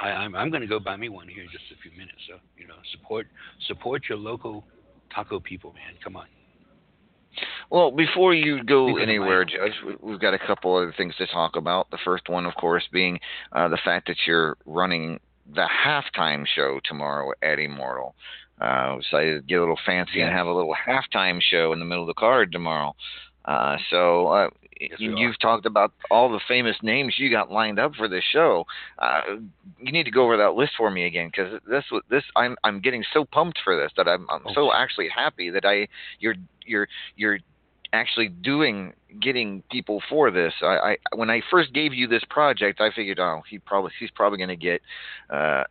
[0.00, 2.18] I, I'm I'm going to go buy me one here in just a few minutes.
[2.28, 3.26] So you know, support
[3.66, 4.64] support your local
[5.12, 5.94] taco people, man.
[6.02, 6.26] Come on.
[7.70, 11.56] Well, before you go anywhere, Judge, we- we've got a couple other things to talk
[11.56, 11.90] about.
[11.90, 13.18] The first one, of course, being
[13.52, 15.18] uh, the fact that you're running
[15.52, 18.14] the halftime show tomorrow at Immortal.
[18.60, 21.84] Uh, decided to get a little fancy and have a little halftime show in the
[21.84, 22.94] middle of the card tomorrow.
[23.44, 24.48] Uh, so uh,
[24.80, 28.08] Yes, you, we you've talked about all the famous names you got lined up for
[28.08, 28.66] this show.
[28.98, 29.20] Uh,
[29.78, 32.56] you need to go over that list for me again because this was this I'm
[32.64, 35.88] I'm getting so pumped for this that I'm I'm so actually happy that I
[36.18, 36.34] you're
[36.64, 37.38] you're you're
[37.94, 38.92] actually doing
[39.22, 40.52] getting people for this.
[40.60, 44.10] I, I when I first gave you this project, I figured, oh, he probably he's
[44.10, 44.82] probably going to get
[45.30, 45.64] uh,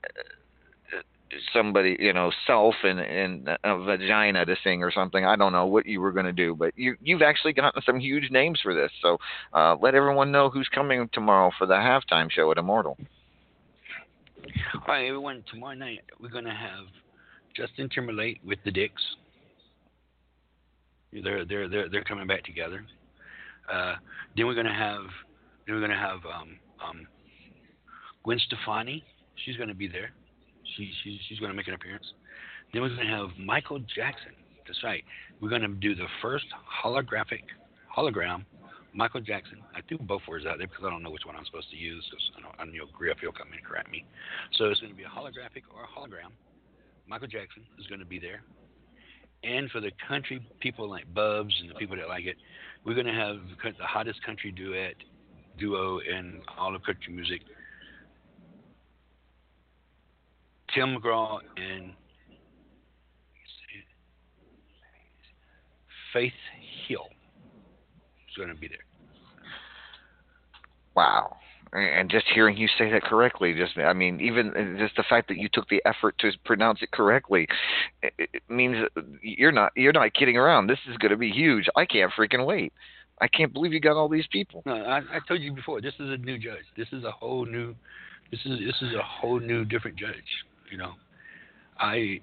[1.52, 5.26] somebody, you know, self and and a vagina to sing or something.
[5.26, 8.00] I don't know what you were going to do, but you you've actually gotten some
[8.00, 8.92] huge names for this.
[9.02, 9.18] So
[9.54, 12.98] uh, let everyone know who's coming tomorrow for the halftime show at Immortal.
[14.76, 15.44] All right, everyone.
[15.50, 16.86] Tomorrow night we're going to have
[17.56, 19.04] Justin Timberlake with the Dicks.
[21.22, 22.86] They're they're they're they're coming back together.
[23.72, 23.96] Uh,
[24.36, 25.04] then we're to have
[25.66, 27.08] then we're to have um, um,
[28.24, 29.04] Gwen Stefani.
[29.46, 30.12] She's to be there.
[30.76, 32.06] She, she she's to make an appearance.
[32.72, 34.34] Then we're to have Michael Jackson.
[34.66, 35.04] That's right.
[35.42, 36.46] We're to do the first
[36.84, 37.44] holographic
[37.96, 38.46] hologram
[38.94, 39.58] Michael Jackson.
[39.76, 41.78] I threw both words out there because I don't know which one I'm supposed to
[41.78, 42.06] use.
[42.10, 44.06] Because I don't, I know Griff will come and correct me.
[44.58, 46.32] So it's going to be a holographic or a hologram.
[47.08, 48.42] Michael Jackson is going to be there
[49.44, 52.38] and for the country people like Bubs and the people that like it,
[52.86, 54.96] we're going to have the hottest country duet
[55.58, 57.42] duo in all of country music.
[60.74, 61.94] Tim McGraw and
[66.12, 66.34] Faith
[66.88, 67.08] Hill
[68.30, 68.78] is going to be there.
[70.96, 71.38] Wow.
[71.74, 75.38] And just hearing you say that correctly, just I mean, even just the fact that
[75.38, 77.48] you took the effort to pronounce it correctly,
[78.04, 78.78] it, it means
[79.24, 80.68] you're not you're not kidding around.
[80.68, 81.68] This is going to be huge.
[81.76, 82.74] I can't freaking wait.
[83.22, 84.62] I can't believe you got all these people.
[84.68, 85.82] No, I, I told you before.
[85.82, 86.66] This is a new judge.
[86.78, 87.74] This is a whole new.
[88.30, 90.14] This is this is a whole new different judge.
[90.72, 90.94] You know,
[91.80, 92.20] I.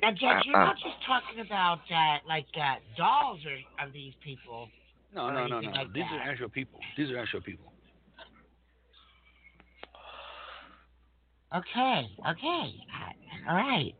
[0.00, 0.64] Now, Judge, you're Uh, uh.
[0.64, 4.68] not just talking about uh, like uh, dolls or of these people.
[5.14, 5.70] No, no, no, no.
[5.70, 6.26] Like These that.
[6.26, 6.80] are actual people.
[6.96, 7.72] These are actual people.
[11.54, 12.74] Okay, okay,
[13.46, 13.92] all right.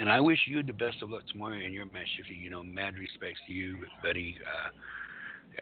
[0.00, 2.08] And I wish you the best of luck tomorrow in your match.
[2.18, 4.38] If you, you know, mad respects to you, buddy.
[4.40, 4.70] Uh,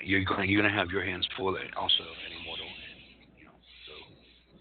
[0.00, 2.66] you're going you're gonna have your hands full also at Immortal.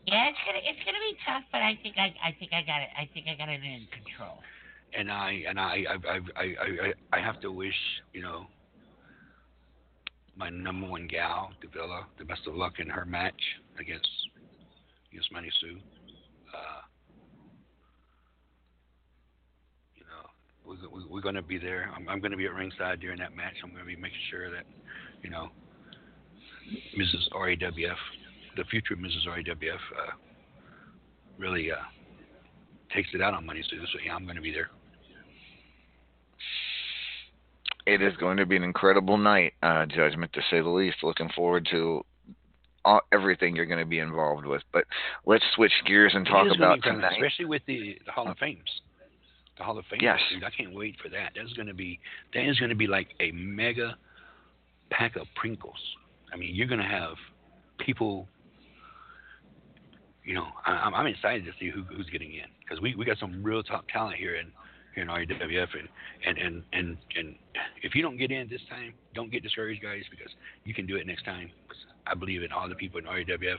[0.07, 2.81] Yeah, it's gonna it's gonna be tough, but I think I I think I got
[2.81, 2.89] it.
[2.97, 4.39] I think I got it in control.
[4.97, 7.75] And I and I I I I I, I have to wish
[8.13, 8.47] you know
[10.35, 13.41] my number one gal, Davila, the best of luck in her match
[13.79, 14.09] against
[15.11, 15.77] against Manny Sue.
[16.53, 16.81] Uh,
[19.95, 20.29] you know,
[20.65, 21.91] we're, we- we're going to be there.
[21.95, 23.55] I'm, I'm going to be at ringside during that match.
[23.63, 24.63] I'm going to be making sure that,
[25.21, 25.49] you know,
[26.97, 27.29] Mrs.
[27.33, 27.95] RAWF,
[28.55, 29.27] the future Mrs.
[29.27, 30.11] RAWF, uh,
[31.37, 31.75] really uh,
[32.93, 33.81] takes it out on Money Sue.
[33.91, 34.69] So yeah, I'm going to be there.
[37.85, 40.97] It is going to be an incredible night, uh, Judgment, to say the least.
[41.03, 42.05] Looking forward to
[42.85, 44.61] all, everything you're going to be involved with.
[44.71, 44.85] But
[45.25, 47.13] let's switch gears and talk It is gonna about tonight.
[47.13, 48.59] especially with the, the Hall of Fames.
[49.57, 49.99] The Hall of Fame.
[50.01, 50.19] Yes.
[50.45, 51.31] I can't wait for that.
[51.35, 51.99] That's going to be
[52.33, 53.95] that is going to be like a mega
[54.89, 55.75] pack of Pringles.
[56.33, 57.15] I mean, you're going to have
[57.79, 58.27] people.
[60.23, 63.17] You know, I, I'm excited to see who, who's getting in because we, we got
[63.17, 64.51] some real top talent here in here
[64.95, 65.87] in RWF and
[66.25, 67.35] and and and and
[67.83, 70.31] if you don't get in this time, don't get discouraged, guys, because
[70.63, 71.49] you can do it next time.
[72.07, 73.57] I believe in all the people in RWF.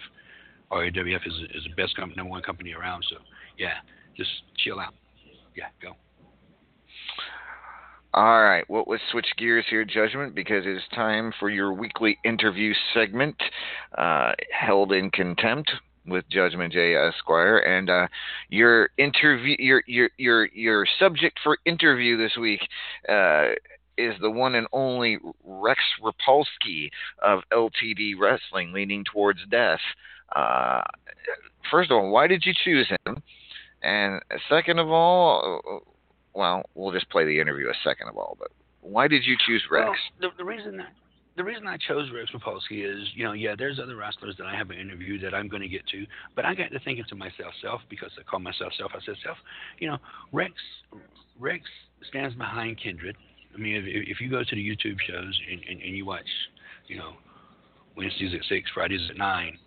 [0.70, 3.05] RWF is is the best com- number one company around.
[3.11, 3.16] So
[3.59, 3.74] yeah,
[4.16, 4.95] just chill out.
[5.57, 5.97] Yeah, go.
[8.14, 12.18] All right, well, let's switch gears here, Judgment, because it is time for your weekly
[12.26, 13.37] interview segment,
[13.97, 15.70] uh, held in contempt
[16.07, 18.09] with Judgment J Esquire, and uh,
[18.48, 22.61] your interview, your your your your subject for interview this week.
[23.09, 23.50] Uh,
[23.98, 26.90] is the one and only Rex Rapolsky
[27.22, 29.80] of LTD Wrestling, leaning towards death.
[30.34, 30.80] Uh,
[31.70, 33.22] first of all, why did you choose him?
[33.82, 35.90] And second of all, uh,
[36.34, 38.36] well, we'll just play the interview a second of all.
[38.38, 38.48] But
[38.80, 39.90] why did you choose Rex?
[40.20, 40.92] Well, the, the reason that
[41.37, 44.55] the reason I chose Rex Rapolsky is, you know, yeah, there's other wrestlers that I
[44.55, 46.07] haven't interviewed that I'm going to get to,
[46.37, 48.93] but I got to thinking to myself, self, because I call myself self.
[48.95, 49.39] I said, self,
[49.78, 49.99] you know,
[50.33, 50.53] Rex,
[51.39, 51.64] Rex
[52.09, 53.16] stands behind Kindred.
[53.55, 56.28] I mean, if, if you go to the YouTube shows and, and, and you watch,
[56.87, 57.14] you know,
[57.97, 59.59] Wednesdays at six, Fridays at nine,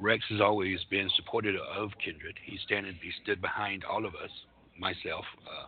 [0.00, 2.38] Rex has always been supportive of Kindred.
[2.44, 4.30] He standing, he stood behind all of us,
[4.78, 5.66] myself, uh,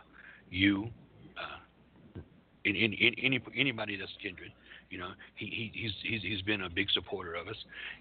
[0.49, 0.89] you,
[1.37, 2.19] uh,
[2.65, 4.51] in, in, in, any anybody that's Kindred.
[4.93, 7.55] You know, he, he he's he's he's been a big supporter of us,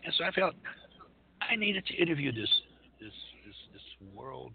[0.05, 0.55] and so I felt
[1.41, 2.51] I needed to interview this
[3.01, 3.15] this
[3.47, 3.83] this, this
[4.15, 4.53] world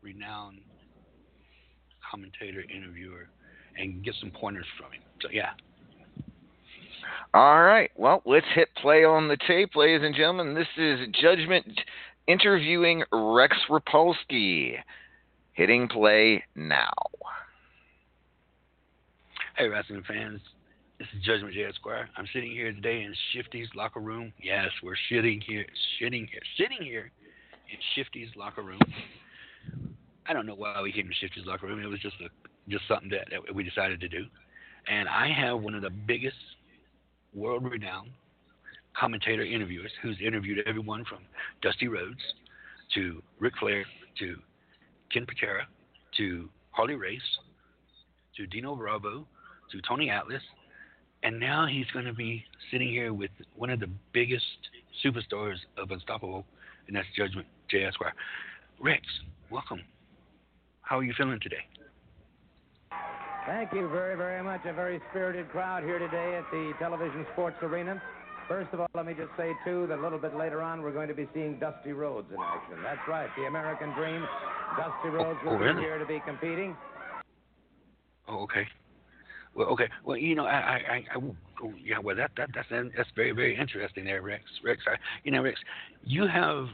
[0.00, 0.60] renowned
[2.08, 3.28] commentator interviewer
[3.76, 5.02] and get some pointers from him.
[5.22, 5.50] So yeah,
[7.34, 7.90] All right.
[7.96, 10.54] Well, let's hit play on the tape, ladies and gentlemen.
[10.54, 11.66] This is Judgment
[12.28, 14.76] interviewing Rex Rapolsky.
[15.54, 16.92] Hitting play now.
[19.56, 20.40] Hey, wrestling fans.
[20.98, 21.64] This is Judgment J.
[21.64, 22.08] Esquire.
[22.16, 24.32] I'm sitting here today in Shifty's locker room.
[24.40, 25.64] Yes, we're sitting here,
[26.00, 27.10] sitting here, sitting here
[27.70, 28.80] in Shifty's locker room.
[30.26, 31.82] I don't know why we came to Shifty's locker room.
[31.82, 32.28] It was just a
[32.68, 34.26] just something that, that we decided to do.
[34.88, 36.36] And I have one of the biggest
[37.34, 38.10] world-renowned
[38.96, 41.18] commentator interviewers who's interviewed everyone from
[41.62, 42.20] Dusty Rhodes
[42.94, 43.84] to Ric Flair
[44.20, 44.36] to
[45.12, 45.66] Ken Patera
[46.18, 47.20] to Harley Race
[48.36, 49.26] to Dino Bravo
[49.72, 50.42] to Tony Atlas,
[51.22, 54.44] and now he's going to be sitting here with one of the biggest
[55.04, 56.44] superstars of Unstoppable,
[56.86, 57.84] and that's Judgment J.
[57.84, 58.14] Esquire.
[58.80, 59.02] Rex,
[59.50, 59.80] welcome.
[60.82, 61.64] How are you feeling today?
[63.46, 64.60] Thank you very, very much.
[64.66, 68.00] A very spirited crowd here today at the Television Sports Arena.
[68.48, 70.92] First of all, let me just say, too, that a little bit later on, we're
[70.92, 72.82] going to be seeing Dusty Rhodes in action.
[72.82, 74.24] That's right, the American Dream.
[74.76, 75.80] Dusty Rhodes oh, will oh, be really?
[75.80, 76.76] here to be competing.
[78.28, 78.66] Oh, okay.
[79.54, 79.88] Well, okay.
[80.04, 81.98] Well, you know, I, I, I, I yeah.
[81.98, 84.44] Well, that, that, that's, that's very, very interesting there, Rex.
[84.64, 85.60] Rex, I, you know, Rex,
[86.02, 86.66] you have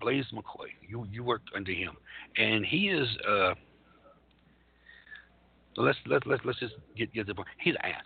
[0.00, 0.68] Blaze McCoy.
[0.86, 1.92] You, you worked under him,
[2.36, 3.54] and he is, uh,
[5.76, 7.48] let's let's let's let's just get get the point.
[7.58, 8.02] He's an ass.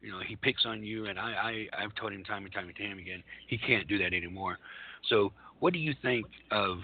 [0.00, 2.68] You know, he picks on you, and I, I I've told him time and time
[2.68, 4.58] and time again he can't do that anymore.
[5.08, 6.78] So, what do you think of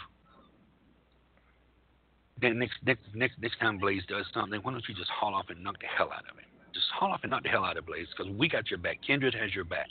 [2.41, 4.61] then next next next next time Blaze does something?
[4.62, 6.45] Why don't you just haul off and knock the hell out of him?
[6.74, 8.99] Just haul off and knock the hell out of Blaze because we got your back.
[9.07, 9.89] Kindred has your back.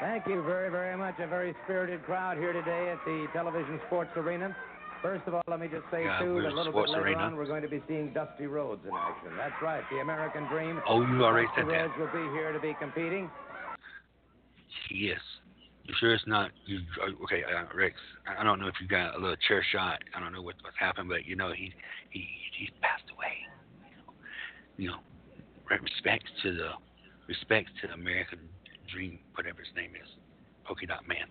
[0.00, 1.14] Thank you very, very much.
[1.18, 4.54] A very spirited crowd here today at the Television Sports Arena.
[5.02, 7.18] First of all, let me just say, Yeah, too, that a little bit later Arena.
[7.18, 9.30] on, we're going to be seeing Dusty Rhodes in action.
[9.36, 10.80] That's right, the American Dream.
[10.88, 11.98] Oh, you already Dusty said that.
[11.98, 13.30] Rhodes will be here to be competing.
[14.90, 15.20] Yes.
[15.88, 16.80] You sure it's not you?
[17.02, 17.96] uh, Okay, uh, Rex.
[18.38, 20.00] I don't know if you got a little chair shot.
[20.14, 21.72] I don't know what, what's happened, but you know he
[22.10, 22.28] he
[22.58, 23.32] he's passed away.
[24.76, 24.96] You know,
[25.70, 26.72] re- respects to the
[27.26, 28.38] respects to the American
[28.92, 30.08] Dream, whatever his name is,
[30.66, 31.26] Polka Dot Man.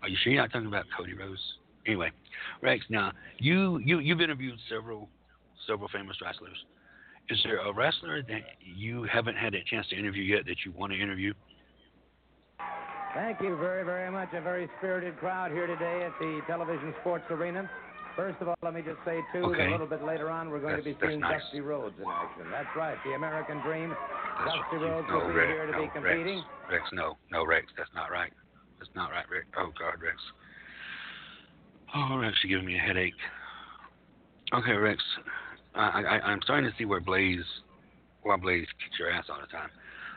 [0.00, 1.40] Are you sure you're not talking about Cody Rhodes?
[1.86, 2.10] Anyway,
[2.62, 2.82] Rex.
[2.88, 5.10] Now you you you've interviewed several
[5.66, 6.56] several famous wrestlers.
[7.28, 10.72] Is there a wrestler that you haven't had a chance to interview yet that you
[10.72, 11.34] want to interview?
[13.14, 14.28] Thank you very, very much.
[14.32, 17.68] A very spirited crowd here today at the Television Sports Arena.
[18.16, 20.60] First of all, let me just say, too, that a little bit later on, we're
[20.60, 21.42] going to be That's- that's seeing nice.
[21.42, 22.50] Dusty Rhodes in action.
[22.50, 23.90] That's right, the American Dream.
[23.90, 26.36] That's Dusty you- Rhodes no, will be Rex, here to no, be competing.
[26.36, 28.32] Rex, Rex, no, no, Rex, that's not right.
[28.78, 29.46] That's not right, Rex.
[29.56, 30.16] Oh God, Rex.
[31.94, 33.14] Oh, Rex, you're giving me a headache.
[34.52, 35.02] Okay, Rex,
[35.74, 37.44] I, I, I'm starting to see where Blaze,
[38.22, 39.70] why Blaze kicks your ass all the time.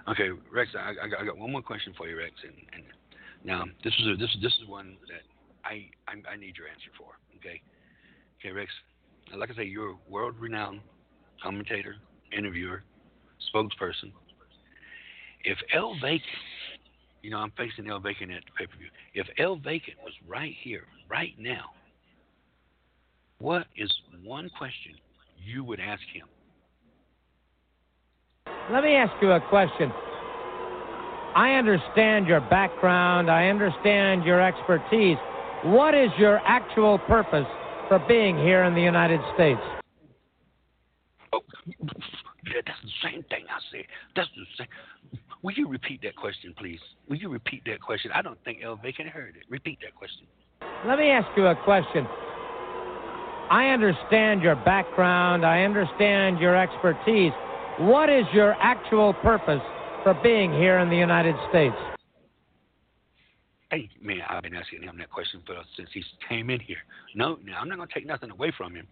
[0.07, 2.83] Okay, Rex, I, I, got, I got one more question for you, Rex, and, and
[3.43, 5.23] now this is a, this is this is one that
[5.63, 7.17] I, I I need your answer for.
[7.37, 7.61] Okay,
[8.39, 8.71] okay, Rex.
[9.35, 10.81] Like I say, you're a world-renowned
[11.41, 11.95] commentator,
[12.31, 12.83] interviewer,
[13.53, 14.11] spokesperson.
[15.43, 16.21] If El Vacant,
[17.23, 18.89] you know, I'm facing El Vacant at the pay per view.
[19.15, 21.71] If El Vacant was right here, right now,
[23.39, 23.91] what is
[24.23, 24.93] one question
[25.43, 26.27] you would ask him?
[28.71, 29.91] Let me ask you a question.
[31.35, 35.17] I understand your background, I understand your expertise.
[35.65, 37.45] What is your actual purpose
[37.87, 39.59] for being here in the United States?
[41.31, 43.85] Oh, yeah, that's the same thing I said.
[44.15, 44.67] That's the same.
[45.43, 46.79] Will you repeat that question, please?
[47.07, 48.11] Will you repeat that question?
[48.15, 49.43] I don't think El Vacant heard it.
[49.47, 50.25] Repeat that question.
[50.87, 52.07] Let me ask you a question.
[53.51, 57.33] I understand your background, I understand your expertise.
[57.79, 59.61] What is your actual purpose
[60.03, 61.75] for being here in the United States?
[63.69, 66.77] Hey, man, I've been asking him that question for since he came in here.
[67.15, 68.87] No, now I'm not gonna take nothing away from him,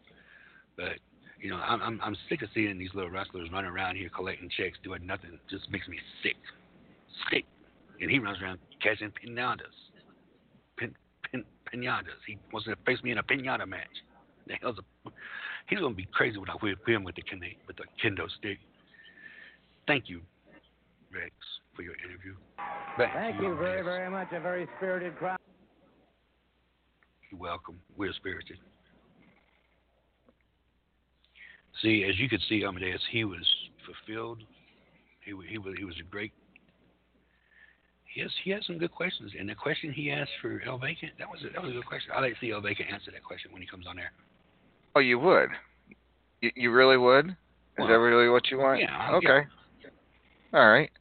[0.75, 0.99] but
[1.39, 4.49] you know, I'm I'm, I'm sick of seeing these little wrestlers running around here collecting
[4.49, 5.39] checks, doing nothing.
[5.49, 6.35] Just makes me sick,
[7.31, 7.45] sick.
[8.01, 9.77] And he runs around catching pinatas,
[10.75, 10.93] pin,
[11.31, 12.19] pin, pinatas.
[12.27, 13.87] He wants to face me in a pinata match.
[14.47, 15.09] The hell's a,
[15.67, 17.23] he's gonna be crazy when I whip him with the
[17.65, 18.57] with the kendo stick.
[19.87, 20.21] Thank you,
[21.13, 21.31] Rex,
[21.75, 22.35] for your interview.
[22.97, 23.85] Back Thank you, you very, Rex.
[23.85, 24.27] very much.
[24.31, 25.37] A very spirited crowd.
[27.31, 27.79] You're welcome.
[27.97, 28.57] We're spirited.
[31.81, 33.43] See, as you could see, Amadeus, he was
[33.85, 34.39] fulfilled.
[35.25, 36.31] He he was he was a great.
[38.05, 41.27] He he had some good questions, and the question he asked for El Vacant that
[41.27, 42.11] was a, that was a good question.
[42.15, 44.11] I'd like to see El Vacant answer that question when he comes on there.
[44.95, 45.49] Oh, you would?
[46.41, 47.29] You, you really would?
[47.29, 47.35] Is
[47.79, 48.79] Well, that really what you want?
[48.79, 49.41] yeah, yeah.
[50.53, 50.91] All right.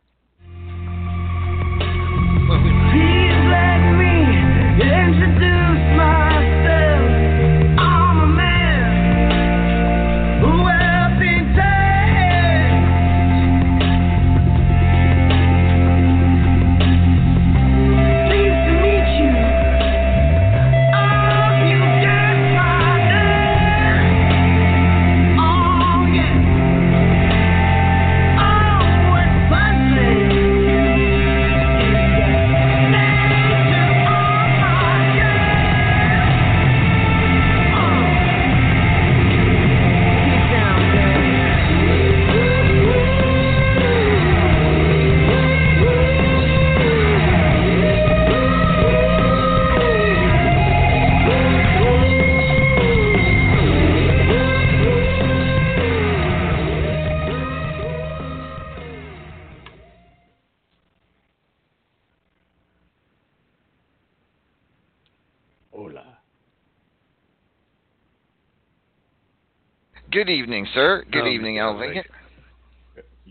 [70.22, 71.04] Good evening, sir.
[71.10, 71.62] Good Um, evening, Mr.
[71.62, 71.94] El Elving.
[71.94, 72.06] Vacant.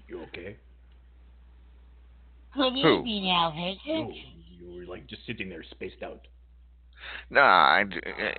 [0.09, 0.57] You okay?
[2.53, 2.99] Good Who?
[2.99, 3.77] evening, Alvin.
[3.85, 4.13] You,
[4.59, 6.27] you were like just sitting there spaced out.
[7.30, 7.85] Nah, I,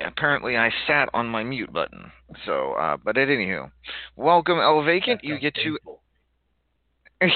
[0.05, 2.13] apparently I sat on my mute button.
[2.45, 3.71] So, uh, but at anywho,
[4.17, 5.25] welcome El Vacant.
[5.25, 5.79] You get to.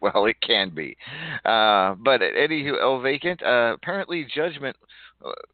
[0.00, 0.96] well, it can be,
[1.44, 3.42] uh, but at anywho, El Vacant.
[3.42, 4.86] Uh, apparently, Judgment uh,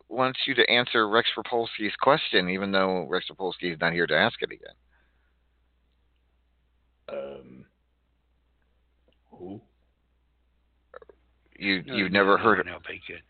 [0.08, 4.16] wants you to answer Rex Rapolsky's question, even though Rex Rapolsky is not here to
[4.16, 4.74] ask it again.
[7.08, 7.64] Um,
[9.30, 9.60] who?
[11.58, 13.22] You No, you've no, never no, heard of no, Vacant.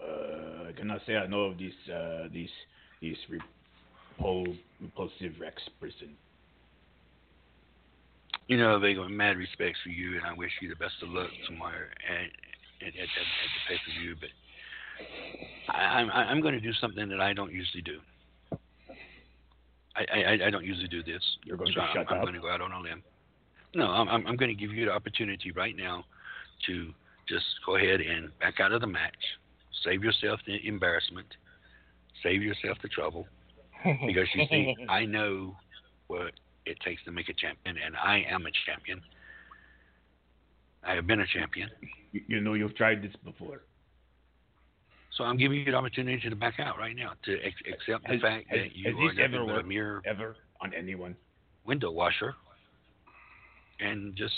[0.00, 2.50] Uh, I cannot say I know of this uh, this
[3.00, 3.18] this
[4.20, 6.16] repul- repulsive Rex person.
[8.48, 11.30] You know, Vacant, mad respects for you, and I wish you the best of luck
[11.46, 14.16] tomorrow at at, at, at, at the pay per view.
[14.18, 14.30] But
[15.68, 17.98] I, I'm I'm going to do something that I don't usually do.
[19.96, 21.22] I, I I don't usually do this.
[21.44, 22.24] You're going so uh, to I'm, shut I'm up?
[22.24, 23.02] going to go out on a limb.
[23.74, 26.04] No, I'm I'm, I'm going to give you the opportunity right now
[26.66, 26.92] to
[27.28, 29.14] just go ahead and back out of the match.
[29.84, 31.26] Save yourself the embarrassment.
[32.22, 33.26] Save yourself the trouble.
[34.06, 35.56] Because you see, I know
[36.08, 36.32] what
[36.66, 39.00] it takes to make a champion, and I am a champion.
[40.84, 41.70] I have been a champion.
[42.12, 43.62] You know you've tried this before.
[45.16, 48.12] So I'm giving you the opportunity to back out right now, to ex- accept the
[48.14, 51.16] Has, fact has, that you are nothing ever but a mere ever on anyone?
[51.66, 52.34] window washer,
[53.80, 54.34] and just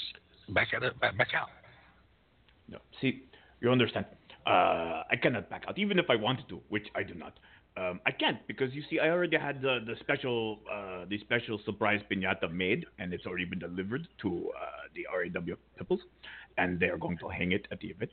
[0.50, 0.82] back out.
[1.00, 1.48] Back, back out.
[2.68, 2.78] No.
[3.00, 3.24] See,
[3.60, 4.06] you understand.
[4.46, 7.34] Uh, I cannot back out, even if I wanted to, which I do not.
[7.76, 11.58] Um, I can't because you see, I already had the the special uh, the special
[11.64, 16.00] surprise pinata made, and it's already been delivered to uh, the RAW peoples,
[16.58, 18.10] and they are going to hang it at the event.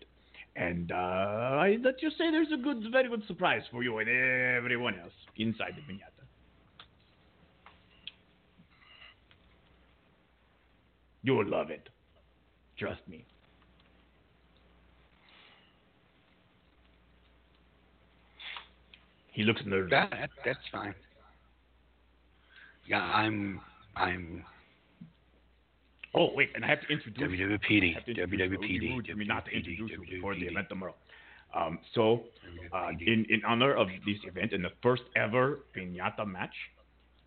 [0.59, 4.09] And uh, I, let's just say there's a good, very good surprise for you and
[4.09, 6.25] everyone else inside the pinata.
[11.23, 11.87] You will love it.
[12.77, 13.25] Trust me.
[19.31, 19.91] He looks nervous.
[19.91, 20.95] That that's fine.
[22.85, 23.61] Yeah, I'm
[23.95, 24.43] I'm
[26.15, 27.39] Oh wait, and I have to introduce.
[27.39, 28.45] WWPD, I have to introduce you.
[28.45, 30.95] It WWPD, rude for not to WWPD, introduce you before the event tomorrow.
[31.55, 32.23] Um, so,
[32.73, 36.53] uh, in in honor of this event and the first ever pinata match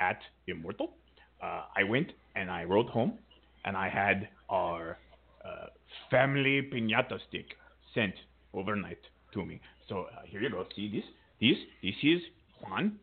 [0.00, 0.18] at
[0.48, 0.94] Immortal,
[1.42, 3.18] uh, I went and I rode home,
[3.64, 4.98] and I had our
[5.44, 5.66] uh,
[6.10, 7.46] family pinata stick
[7.94, 8.14] sent
[8.54, 9.00] overnight
[9.34, 9.60] to me.
[9.88, 10.64] So uh, here you go.
[10.74, 11.04] See this?
[11.40, 12.20] This this is
[12.62, 12.98] Juan.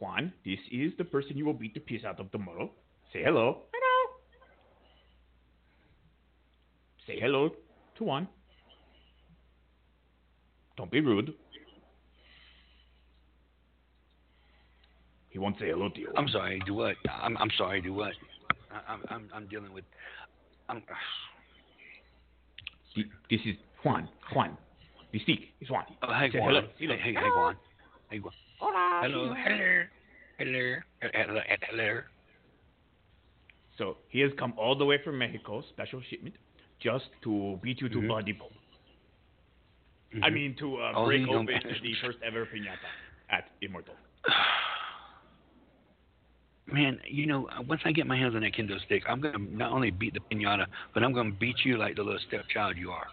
[0.00, 2.70] Juan, this is the person you will beat the piss out of tomorrow.
[3.12, 3.62] Say hello.
[3.72, 3.88] Hello.
[7.08, 7.48] Say hello
[7.96, 8.28] to Juan.
[10.76, 11.32] Don't be rude.
[15.30, 16.12] He won't say hello to you.
[16.18, 16.60] I'm sorry.
[16.66, 16.96] Do what?
[17.10, 17.80] I'm I'm sorry.
[17.80, 18.12] Do what?
[18.70, 19.84] I, I'm I'm I'm dealing with.
[20.68, 20.82] I'm.
[22.94, 24.06] This is Juan.
[24.34, 24.58] Juan.
[25.12, 25.84] The stick is Juan.
[26.02, 26.48] Oh, hey, Say Juan.
[26.48, 26.60] hello.
[26.76, 26.96] Hey, Hello.
[27.02, 27.56] hey, hey, Juan.
[28.10, 28.34] Hey, Juan.
[28.58, 29.34] Hello.
[29.34, 29.84] Hello.
[30.38, 30.74] Hello.
[31.00, 31.40] Hello.
[31.70, 32.00] Hello.
[33.78, 36.34] So he has come all the way from Mexico, special shipment,
[36.80, 38.08] just to beat you to Mhm.
[38.08, 38.52] bloody pulp.
[40.22, 42.88] I mean, to uh, All break open the first ever pinata
[43.28, 43.94] at Immortal.
[46.66, 49.72] Man, you know, once I get my hands on that kendo stick, I'm gonna not
[49.72, 53.06] only beat the pinata, but I'm gonna beat you like the little stepchild you are.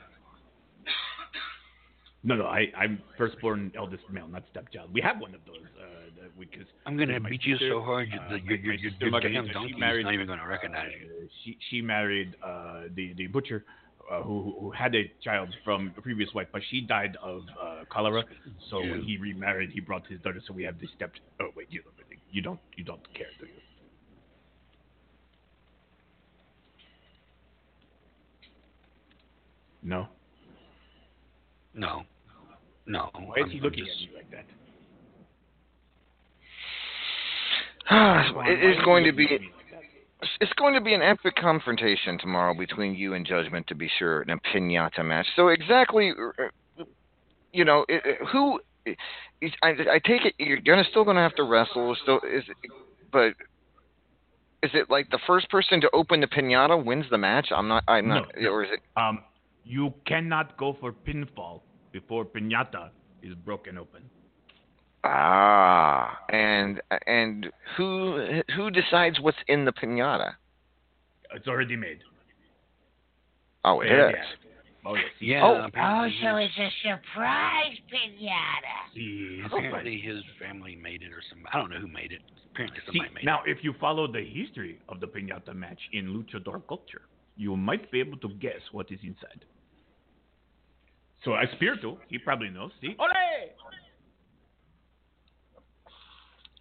[2.26, 4.92] No, no, I, I'm firstborn eldest male, not stepchild.
[4.92, 5.58] We have one of those.
[5.80, 9.08] Uh, cause I'm gonna beat you so hard, you, uh, your, your, my your, sister
[9.08, 11.08] your damn she donkey married, not even gonna recognize you.
[11.08, 13.64] uh, she she married uh, the the butcher
[14.12, 17.84] uh, who who had a child from a previous wife, but she died of uh,
[17.92, 18.24] cholera.
[18.72, 20.42] So when he remarried, he brought his daughter.
[20.48, 21.12] So we have this step.
[21.40, 23.54] Oh wait, you don't really, you don't you don't care, do you?
[29.84, 30.08] No.
[31.78, 32.06] No,
[32.86, 33.10] no.
[33.14, 34.46] Why is I'm- he looking just- at you like that?
[38.48, 39.28] it is going to be
[40.42, 44.24] it's going to be an epic confrontation tomorrow between you and Judgment, to be sure,
[44.24, 45.28] in a pinata match.
[45.36, 46.84] So exactly, uh,
[47.54, 47.86] you know,
[48.32, 48.60] who?
[49.62, 51.96] I take it you're gonna still gonna have to wrestle.
[52.02, 52.44] Still, is
[53.12, 53.34] but
[54.64, 57.50] is it like the first person to open the pinata wins the match?
[57.56, 57.84] I'm not.
[57.88, 58.28] I'm not.
[58.40, 58.50] No.
[58.50, 58.80] Or is it?
[59.00, 59.24] Um,
[59.64, 61.62] you cannot go for pinfall
[61.96, 62.90] before pinata
[63.24, 64.02] is broken open.
[65.06, 67.48] Ah, and and
[67.78, 70.34] who who decides what's in the pinata?
[71.34, 72.00] It's already made.
[73.64, 74.16] Oh, it Yeah, is.
[74.86, 75.06] Oh yes.
[75.22, 75.42] Yeah.
[75.46, 75.68] Oh.
[75.74, 78.78] Oh, so it's a surprise pinata.
[78.94, 81.48] See, apparently his family made it or something.
[81.54, 82.22] I don't know who made it.
[82.52, 86.04] Apparently See, somebody made now if you follow the history of the pinata match in
[86.16, 87.04] luchador culture,
[87.38, 89.46] you might be able to guess what is inside.
[91.26, 92.72] So Espiritu, he probably knows.
[92.80, 93.10] See, ole!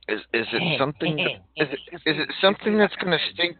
[0.08, 1.16] Is is it something?
[1.16, 3.56] that- is it is it something that's gonna stink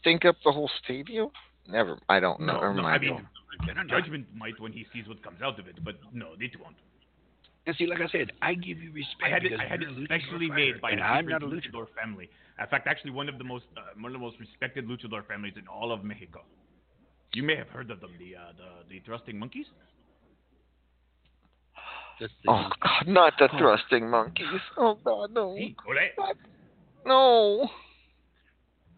[0.00, 1.28] stink up the whole stadium?
[1.68, 1.98] Never.
[2.08, 2.54] I don't know.
[2.54, 3.02] No, Never no, I mind.
[3.02, 6.76] mean, judgment might when he sees what comes out of it, but no, it won't.
[7.66, 9.22] And see, like I said, I give you respect.
[9.24, 11.42] I had it, I had it a luchador specially made by and the I'm not
[11.42, 11.70] a luchador.
[11.72, 12.28] luchador family.
[12.58, 15.54] In fact, actually, one of the most uh, one of the most respected luchador families
[15.56, 16.42] in all of Mexico.
[17.34, 19.66] You may have heard of them, the uh, the the thrusting monkeys.
[22.48, 24.46] Oh God, not the thrusting monkeys.
[24.76, 25.50] Oh God, no.
[25.50, 25.74] Ole.
[27.06, 27.68] No.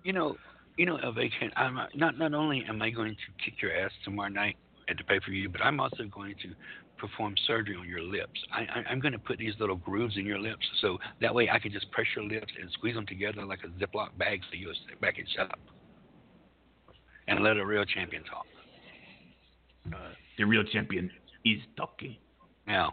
[0.04, 0.36] You know,
[0.76, 1.50] you know, Elvation.
[1.56, 4.56] I'm not not only am I going to kick your ass tomorrow night
[4.88, 6.48] at the pay per view, but I'm also going to
[6.98, 8.40] perform surgery on your lips.
[8.52, 11.48] I, I, I'm going to put these little grooves in your lips, so that way
[11.50, 14.56] I can just press your lips and squeeze them together like a Ziploc bag, so
[14.56, 15.58] you'll sit back and shut up
[17.28, 18.46] and let a real champion talk.
[19.86, 21.10] Uh, the real champion
[21.44, 22.16] is talking.
[22.66, 22.92] Now,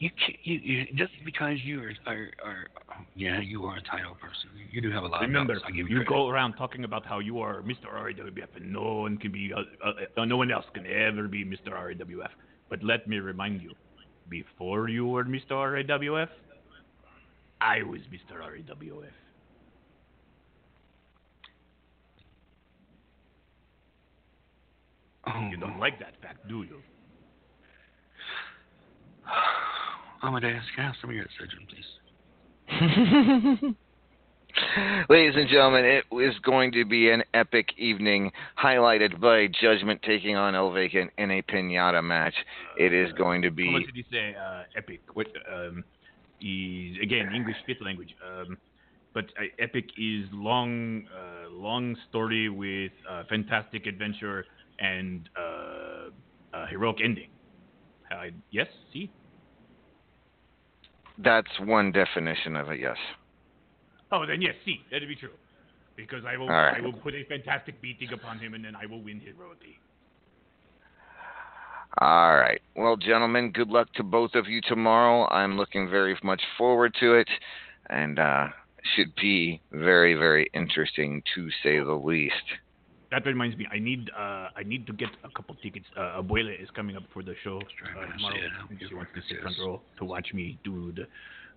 [0.00, 0.10] you
[0.44, 2.66] you, you just because you are, are, are
[3.14, 4.48] yeah, you are a title person.
[4.72, 7.40] You do have a lot Remember, of give you go around talking about how you
[7.40, 7.92] are Mr.
[7.92, 11.44] RAWF, and no one can be, uh, uh, uh, no one else can ever be
[11.44, 11.72] Mr.
[11.72, 12.30] RAWF.
[12.70, 13.72] But let me remind you,
[14.30, 15.50] before you were Mr.
[15.50, 16.28] RAWF,
[17.60, 18.40] I was Mr.
[18.40, 19.04] RAWF.
[25.50, 26.80] You don't like that fact, do you?
[30.22, 31.86] Amadeus, can I have some of your surgeon, please?
[35.08, 38.32] Ladies and gentlemen, it is going to be an epic evening,
[38.62, 42.34] highlighted by Judgment taking on El Vacant in a pinata match.
[42.76, 44.34] It is going to How be much did he say?
[44.34, 45.00] Uh, epic.
[45.14, 45.28] What?
[45.52, 45.84] Um,
[46.42, 48.14] is again English fifth language.
[48.26, 48.56] Um,
[49.12, 54.46] but uh, epic is long, uh, long story with uh, fantastic adventure
[54.78, 56.08] and uh,
[56.68, 57.28] heroic ending.
[58.50, 58.66] Yes.
[58.92, 59.10] See.
[61.22, 62.80] That's one definition of it.
[62.80, 62.96] Yes.
[64.12, 64.54] Oh, then yes.
[64.64, 65.30] See, that'd be true.
[65.96, 66.78] Because I will, right.
[66.78, 69.78] I will put a fantastic beating upon him, and then I will win heroically.
[71.98, 72.60] All right.
[72.76, 75.28] Well, gentlemen, good luck to both of you tomorrow.
[75.28, 77.28] I'm looking very much forward to it,
[77.90, 78.48] and uh,
[78.94, 82.34] should be very, very interesting to say the least.
[83.10, 85.86] That reminds me, I need uh, I need to get a couple tickets.
[85.96, 88.36] Uh, Abuela is coming up for the show uh, tomorrow.
[88.88, 91.06] She wants to sit front row to watch me do the,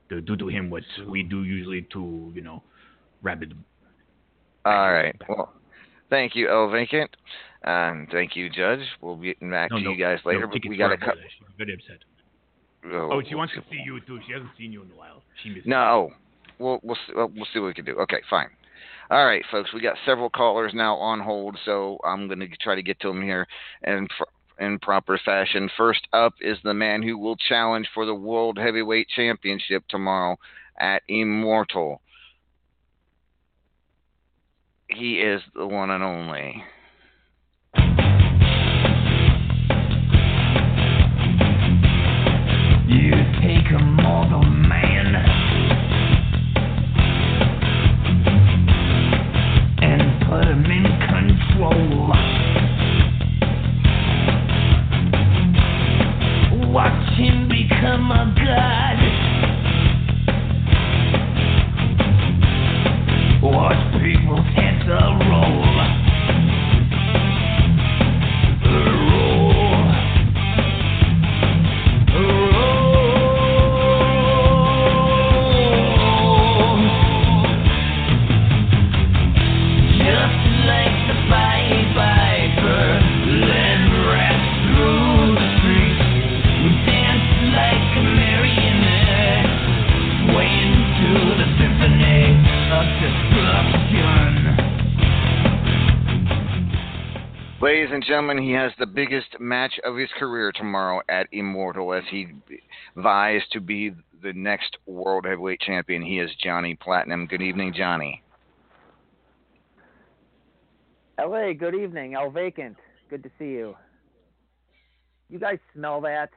[0.09, 2.63] the do to him what we do usually to you know,
[3.21, 3.51] rabbit.
[4.65, 5.15] All right.
[5.29, 5.53] Well,
[6.09, 7.09] thank you, El Vacant.
[7.65, 8.79] Um, thank you, Judge.
[9.01, 10.97] We'll be getting back No, to no, you guys no, later, but we got a
[10.97, 11.13] couple.
[11.13, 11.17] cut.
[11.17, 11.29] Abuela.
[11.37, 11.99] She's very upset.
[12.85, 14.19] Oh, Oh, she wants to see you too.
[14.25, 15.21] She hasn't seen you in a while.
[15.43, 16.09] She misses No,
[16.59, 17.95] we'll we'll see, we'll we'll see what we can do.
[17.99, 18.49] Okay, fine.
[19.09, 19.73] All right, folks.
[19.73, 23.09] We got several callers now on hold, so I'm going to try to get to
[23.09, 23.47] them here
[23.83, 25.69] in pr- in proper fashion.
[25.75, 30.37] First up is the man who will challenge for the World Heavyweight Championship tomorrow
[30.79, 32.01] at Immortal.
[34.87, 36.63] He is the one and only.
[63.43, 65.19] Watch people heads roll.
[65.19, 65.72] Roll.
[97.63, 102.03] Ladies and gentlemen, he has the biggest match of his career tomorrow at Immortal as
[102.11, 102.27] he
[102.97, 103.91] vies to be
[104.21, 106.01] the next World Heavyweight Champion.
[106.01, 107.25] He is Johnny Platinum.
[107.25, 108.21] Good evening, Johnny.
[111.17, 112.15] LA, good evening.
[112.15, 112.75] El Vacant,
[113.09, 113.77] good to see you.
[115.29, 116.31] You guys smell that?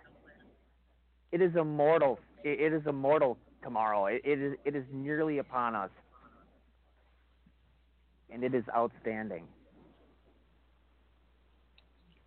[1.33, 2.21] It is immortal.
[2.45, 4.07] It, is immortal tomorrow.
[4.07, 5.91] It is it is nearly upon us,
[8.31, 9.43] and it is outstanding.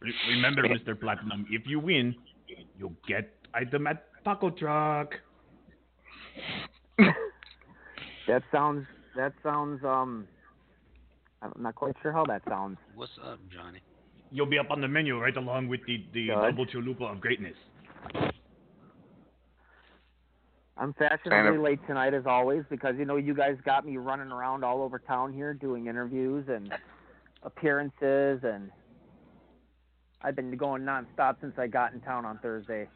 [0.01, 0.99] Re- Remember, Mr.
[0.99, 2.15] Platinum, if you win,
[2.77, 5.13] you'll get item at Taco Truck.
[8.27, 8.85] That sounds
[9.15, 10.27] that sounds um.
[11.41, 12.77] I'm not quite sure how that sounds.
[12.95, 13.79] What's up, Johnny?
[14.31, 16.41] you'll be up on the menu right along with the the Good.
[16.51, 17.55] double chalupa of greatness.
[20.77, 24.31] I'm fashionably of- late tonight as always because you know you guys got me running
[24.31, 26.71] around all over town here doing interviews and
[27.43, 28.69] appearances and
[30.21, 32.87] I've been going nonstop since I got in town on Thursday.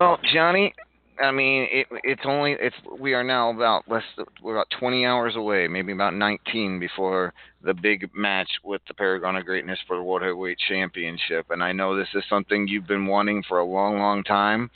[0.00, 0.74] Well, Johnny,
[1.22, 4.02] I mean, it, it's only it's we are now about less
[4.42, 7.32] we're about 20 hours away, maybe about 19 before
[7.62, 11.72] the big match with the Paragon of Greatness for the World Heavyweight Championship, and I
[11.72, 14.70] know this is something you've been wanting for a long, long time.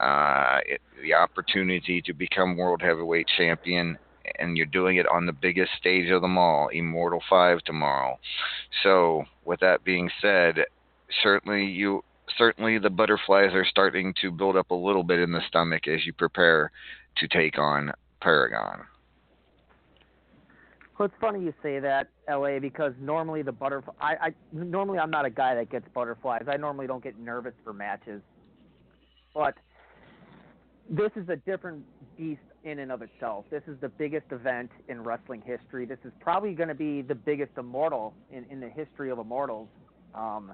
[0.00, 3.98] Uh, it, the opportunity to become World Heavyweight Champion,
[4.38, 8.18] and you're doing it on the biggest stage of them all, Immortal Five tomorrow.
[8.82, 10.64] So, with that being said,
[11.22, 12.02] certainly you
[12.36, 16.04] certainly the butterflies are starting to build up a little bit in the stomach as
[16.04, 16.70] you prepare
[17.16, 18.82] to take on Paragon.
[20.98, 23.92] Well, it's funny you say that, LA, because normally the butterfly.
[24.00, 26.44] I, I normally I'm not a guy that gets butterflies.
[26.48, 28.20] I normally don't get nervous for matches,
[29.32, 29.54] but
[30.90, 31.84] this is a different
[32.16, 33.44] beast in and of itself.
[33.50, 35.86] This is the biggest event in wrestling history.
[35.86, 39.68] This is probably going to be the biggest immortal in, in the history of immortals,
[40.14, 40.52] um,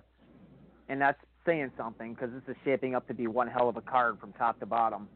[0.89, 3.83] and that's saying something because this is shaping up to be one hell of a
[3.83, 5.09] card from top to bottom.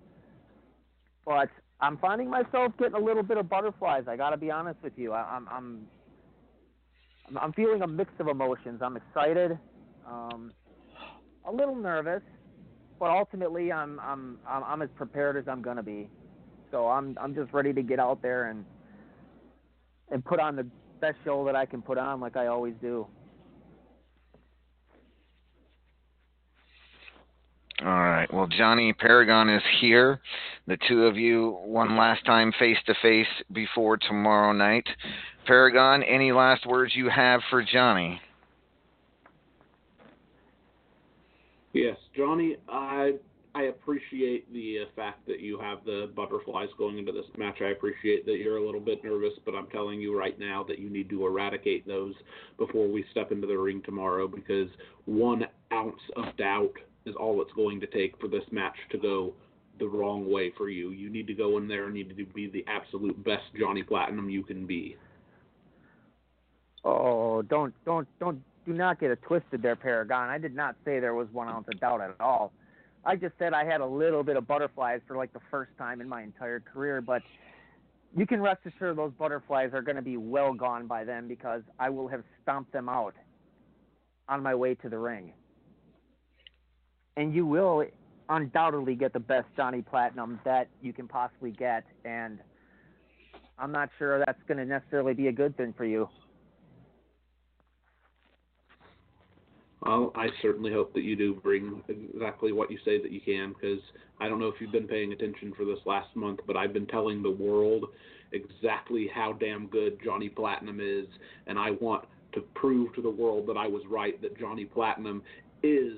[1.24, 1.48] But
[1.80, 4.04] I'm finding myself getting a little bit of butterflies.
[4.08, 5.12] I got to be honest with you.
[5.12, 5.86] I, I'm I'm
[7.26, 8.80] I'm- I'm feeling a mix of emotions.
[8.82, 9.58] I'm excited,
[10.06, 10.50] um,
[11.44, 12.22] a little nervous,
[12.98, 16.08] but ultimately I'm I'm I'm, I'm as prepared as I'm gonna be.
[16.70, 18.64] So I'm I'm just ready to get out there and
[20.10, 20.66] and put on the
[21.00, 23.06] best show that I can put on, like I always do.
[27.80, 28.26] All right.
[28.32, 30.20] Well, Johnny Paragon is here.
[30.66, 34.86] The two of you one last time face to face before tomorrow night.
[35.46, 38.20] Paragon, any last words you have for Johnny?
[41.72, 43.12] Yes, Johnny, I
[43.54, 47.56] I appreciate the uh, fact that you have the butterflies going into this match.
[47.60, 50.78] I appreciate that you're a little bit nervous, but I'm telling you right now that
[50.78, 52.14] you need to eradicate those
[52.58, 54.68] before we step into the ring tomorrow because
[55.06, 56.74] one ounce of doubt
[57.06, 59.32] is all it's going to take for this match to go
[59.78, 60.90] the wrong way for you.
[60.90, 64.28] You need to go in there and need to be the absolute best Johnny Platinum
[64.28, 64.96] you can be.
[66.84, 70.28] Oh, don't don't don't do not get it twisted there, Paragon.
[70.28, 72.52] I did not say there was one ounce of doubt at all.
[73.04, 76.00] I just said I had a little bit of butterflies for like the first time
[76.00, 77.22] in my entire career, but
[78.16, 81.62] you can rest assured those butterflies are going to be well gone by then because
[81.78, 83.14] I will have stomped them out
[84.28, 85.32] on my way to the ring.
[87.16, 87.84] And you will
[88.28, 92.38] undoubtedly get the best Johnny Platinum that you can possibly get, and
[93.58, 96.08] I'm not sure that's going to necessarily be a good thing for you.
[99.82, 103.52] Well, I certainly hope that you do bring exactly what you say that you can,
[103.52, 103.80] because
[104.20, 106.86] I don't know if you've been paying attention for this last month, but I've been
[106.86, 107.84] telling the world
[108.32, 111.06] exactly how damn good Johnny Platinum is,
[111.46, 115.22] and I want to prove to the world that I was right, that Johnny Platinum
[115.62, 115.94] is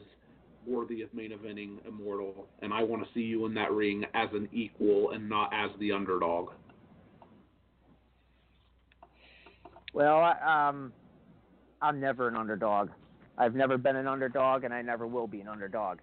[0.66, 4.28] worthy of main eventing Immortal, and I want to see you in that ring as
[4.34, 6.50] an equal and not as the underdog.
[9.94, 10.92] Well, um,
[11.82, 12.90] I'm never an underdog.
[13.40, 15.98] I've never been an underdog, and I never will be an underdog.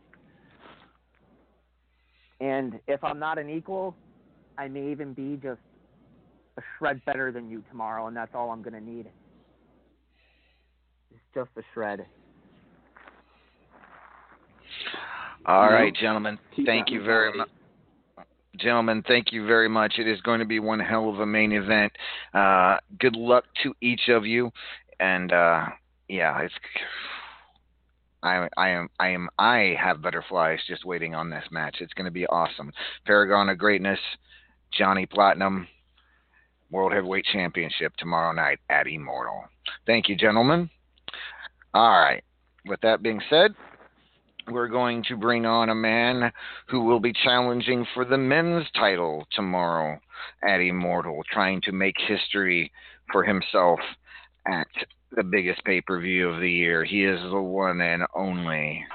[2.41, 3.95] And if I'm not an equal,
[4.57, 5.61] I may even be just
[6.57, 9.05] a shred better than you tomorrow, and that's all I'm going to need.
[11.11, 12.07] It's just a shred.
[15.45, 15.73] All No.
[15.73, 16.39] right, gentlemen.
[16.65, 17.49] Thank you very much.
[18.57, 19.99] Gentlemen, thank you very much.
[19.99, 21.93] It is going to be one hell of a main event.
[22.33, 24.51] Uh, good luck to each of you,
[24.99, 25.67] and uh,
[26.07, 26.55] yeah, it's.
[28.23, 31.77] I, am I am I have butterflies just waiting on this match.
[31.79, 32.71] It's going to be awesome.
[33.05, 33.99] Paragon of Greatness,
[34.71, 35.67] Johnny Platinum,
[36.71, 39.43] World Heavyweight Championship tomorrow night at Immortal.
[39.85, 40.69] Thank you, gentlemen.
[41.73, 42.23] All right.
[42.65, 43.51] With that being said,
[44.49, 46.31] we're going to bring on a man
[46.67, 49.99] who will be challenging for the men's title tomorrow
[50.47, 52.71] at Immortal, trying to make history
[53.11, 53.79] for himself
[54.47, 54.67] at
[55.15, 56.83] the biggest pay per view of the year.
[56.83, 58.85] He is the one and only.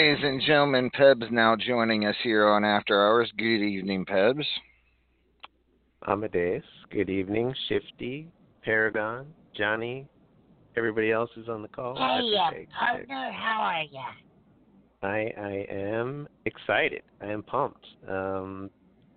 [0.00, 3.30] Ladies and gentlemen, Pebs now joining us here on After Hours.
[3.36, 4.46] Good evening, Pebs.
[6.08, 6.64] Amadeus.
[6.90, 8.26] Good evening, Shifty,
[8.64, 10.08] Paragon, Johnny,
[10.74, 11.96] everybody else is on the call.
[11.96, 14.00] Hey, have to say, partner, how are you?
[15.02, 17.02] I I am excited.
[17.20, 17.86] I am pumped.
[18.08, 18.70] Um,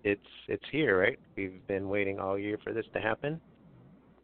[0.04, 1.18] it's it's here, right?
[1.34, 3.40] We've been waiting all year for this to happen.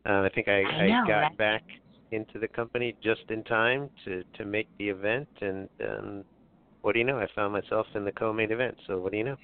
[0.07, 1.39] Uh, I think I, I know, got right?
[1.39, 1.63] back
[2.11, 6.25] into the company just in time to to make the event, and um,
[6.83, 7.19] what do you know?
[7.19, 8.77] I found myself in the co-main event.
[8.87, 9.37] So what do you know?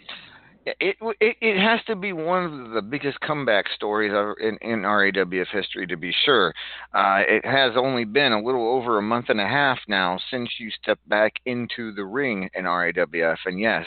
[0.81, 4.11] It, it it has to be one of the biggest comeback stories
[4.41, 6.53] in, in RAWF history, to be sure.
[6.93, 10.51] Uh, it has only been a little over a month and a half now since
[10.59, 13.87] you stepped back into the ring in RAWF, and yes,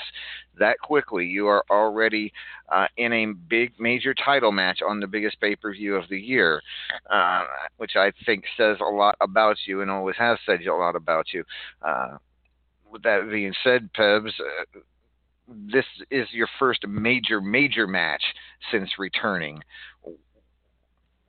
[0.58, 2.32] that quickly you are already
[2.72, 6.20] uh, in a big major title match on the biggest pay per view of the
[6.20, 6.62] year,
[7.10, 7.44] uh,
[7.76, 11.34] which I think says a lot about you and always has said a lot about
[11.34, 11.44] you.
[11.82, 12.20] Uh,
[12.92, 14.80] with that being said, Pebs, uh,
[15.72, 18.24] this is your first major, major match
[18.72, 19.62] since returning.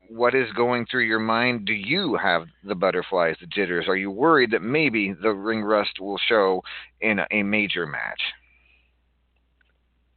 [0.08, 1.66] What is going through your mind?
[1.66, 3.86] Do you have the butterflies, the jitters?
[3.88, 6.62] Are you worried that maybe the ring rust will show
[7.00, 8.20] in a, a major match?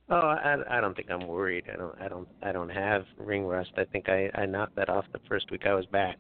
[0.10, 1.66] Oh, I, I don't think I'm worried.
[1.72, 3.72] I don't I don't I don't have ring rust.
[3.78, 6.18] I think I I knocked that off the first week I was back.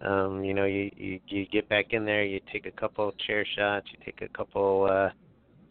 [0.00, 3.44] Um, you know, you you you get back in there, you take a couple chair
[3.56, 5.10] shots, you take a couple uh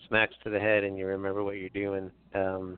[0.08, 2.12] smacks to the head and you remember what you're doing.
[2.36, 2.78] Um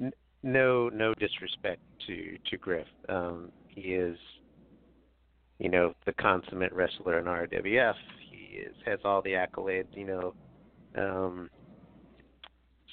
[0.00, 0.12] n-
[0.42, 2.86] no no disrespect to to Griff.
[3.08, 4.18] Um he is
[5.58, 7.94] you know, the consummate wrestler in RWF.
[8.30, 10.34] He is has all the accolades, you know.
[10.96, 11.50] Um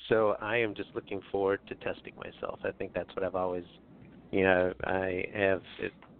[0.09, 2.59] so I am just looking forward to testing myself.
[2.63, 3.65] I think that's what I've always,
[4.31, 5.61] you know, I have.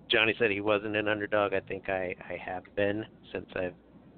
[0.10, 1.54] Johnny said he wasn't an underdog.
[1.54, 3.74] I think I I have been since I've,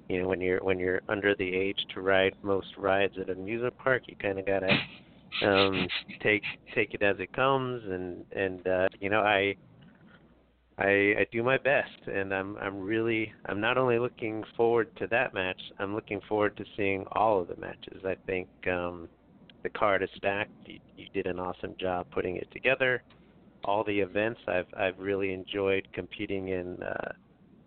[0.08, 3.38] you know, when you're when you're under the age to ride most rides at an
[3.38, 4.70] amusement park, you kind of gotta
[5.46, 5.86] um
[6.22, 6.42] take
[6.74, 9.54] take it as it comes, and and uh, you know I.
[10.78, 10.88] I,
[11.18, 15.34] I do my best, and I'm I'm really I'm not only looking forward to that
[15.34, 15.60] match.
[15.78, 18.02] I'm looking forward to seeing all of the matches.
[18.06, 19.06] I think um,
[19.62, 20.50] the card is stacked.
[20.64, 23.02] You, you did an awesome job putting it together.
[23.64, 27.12] All the events I've I've really enjoyed competing in uh,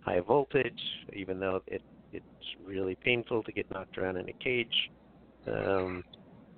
[0.01, 0.81] high voltage,
[1.13, 1.81] even though it
[2.11, 2.26] it's
[2.65, 4.91] really painful to get knocked around in a cage.
[5.47, 6.03] Um,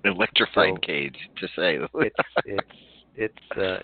[0.04, 1.78] Electrified So- cage, to say.
[1.94, 2.68] it's it's
[3.16, 3.78] it's uh,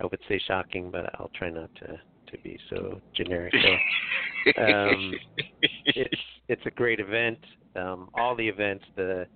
[0.00, 1.86] I would say shocking, but I'll try not to
[2.30, 3.54] to be so generic.
[3.62, 5.14] So, um,
[5.86, 7.38] it's it's a great event.
[7.76, 8.84] Um, all the events.
[8.96, 9.26] The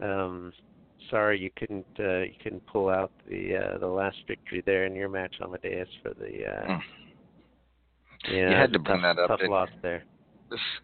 [0.00, 0.52] um,
[1.10, 4.94] sorry you couldn't uh, you couldn't pull out the uh, the last victory there in
[4.94, 6.46] your match on Amadeus for the.
[6.46, 6.82] Uh, Mm.
[8.32, 10.02] yeah, You had to bring tough, that up, Tough didn't loss there.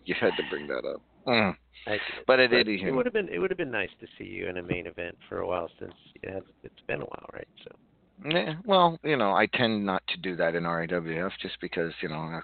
[0.05, 1.01] you had to bring that up.
[1.27, 1.57] Mm.
[1.87, 4.25] I, But it but it would have been it would have been nice to see
[4.25, 7.49] you in a main event for a while since it's been a while, right?
[7.65, 7.71] So.
[8.29, 12.09] Yeah, well, you know, I tend not to do that in RAWF just because, you
[12.09, 12.41] know, I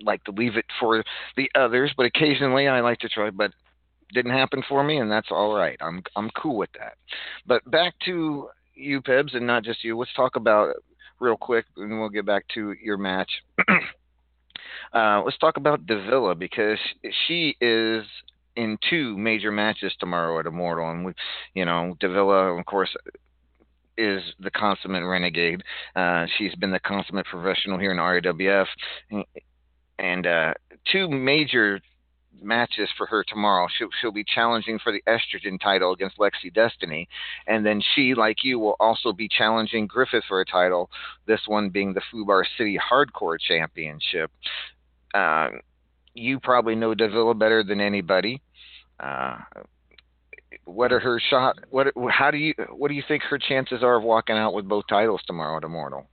[0.00, 1.04] like to leave it for
[1.36, 3.50] the others, but occasionally I like to try, but
[4.12, 5.76] didn't happen for me and that's all right.
[5.80, 6.94] I'm I'm cool with that.
[7.46, 9.98] But back to you Pebs and not just you.
[9.98, 10.74] Let's talk about
[11.18, 13.30] real quick and we'll get back to your match.
[14.94, 16.78] uh, let's talk about Davila because
[17.26, 18.04] she is
[18.56, 21.12] in two major matches tomorrow at Immortal and we
[21.54, 22.94] you know, Davila of course
[24.00, 25.62] is the consummate renegade.
[25.94, 28.66] Uh, she's been the consummate professional here in RAWF,
[29.98, 30.54] and uh,
[30.90, 31.80] two major
[32.42, 33.66] matches for her tomorrow.
[33.76, 37.08] She'll, she'll be challenging for the estrogen title against Lexi Destiny,
[37.46, 40.90] and then she, like you, will also be challenging Griffith for a title.
[41.26, 44.30] This one being the Fubar City Hardcore Championship.
[45.14, 45.48] Uh,
[46.14, 48.42] you probably know Davila better than anybody.
[48.98, 49.38] Uh,
[50.64, 51.56] what are her shot?
[51.70, 51.88] What?
[52.10, 52.54] How do you?
[52.70, 55.64] What do you think her chances are of walking out with both titles tomorrow at
[55.64, 56.06] Immortal?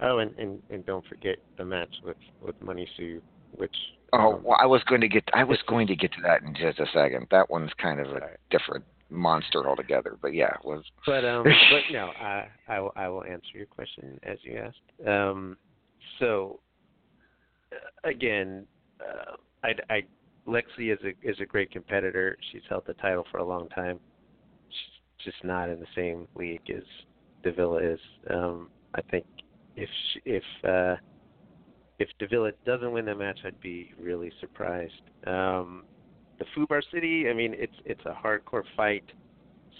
[0.00, 3.22] Oh, and, and and don't forget the match with with Money Sue,
[3.52, 3.74] which
[4.12, 5.24] Oh, well, I was going to get.
[5.34, 7.26] I was going to get to that in just a second.
[7.30, 8.20] That one's kind of a
[8.50, 10.16] different monster altogether.
[10.20, 10.84] But yeah, it was.
[11.04, 15.08] But um, but no, I I will, I will answer your question as you asked.
[15.08, 15.56] Um,
[16.20, 16.60] so
[17.72, 18.66] uh, again,
[19.00, 20.02] uh, I I
[20.46, 22.36] Lexi is a is a great competitor.
[22.52, 23.98] She's held the title for a long time.
[24.68, 26.84] She's just not in the same league as
[27.42, 28.00] Davila is.
[28.30, 29.26] Um, I think
[29.76, 30.96] if she, if uh,
[31.98, 34.92] if Davila doesn't win that match, I'd be really surprised.
[35.26, 35.84] Um,
[36.38, 39.04] the Fubar City, I mean, it's it's a hardcore fight,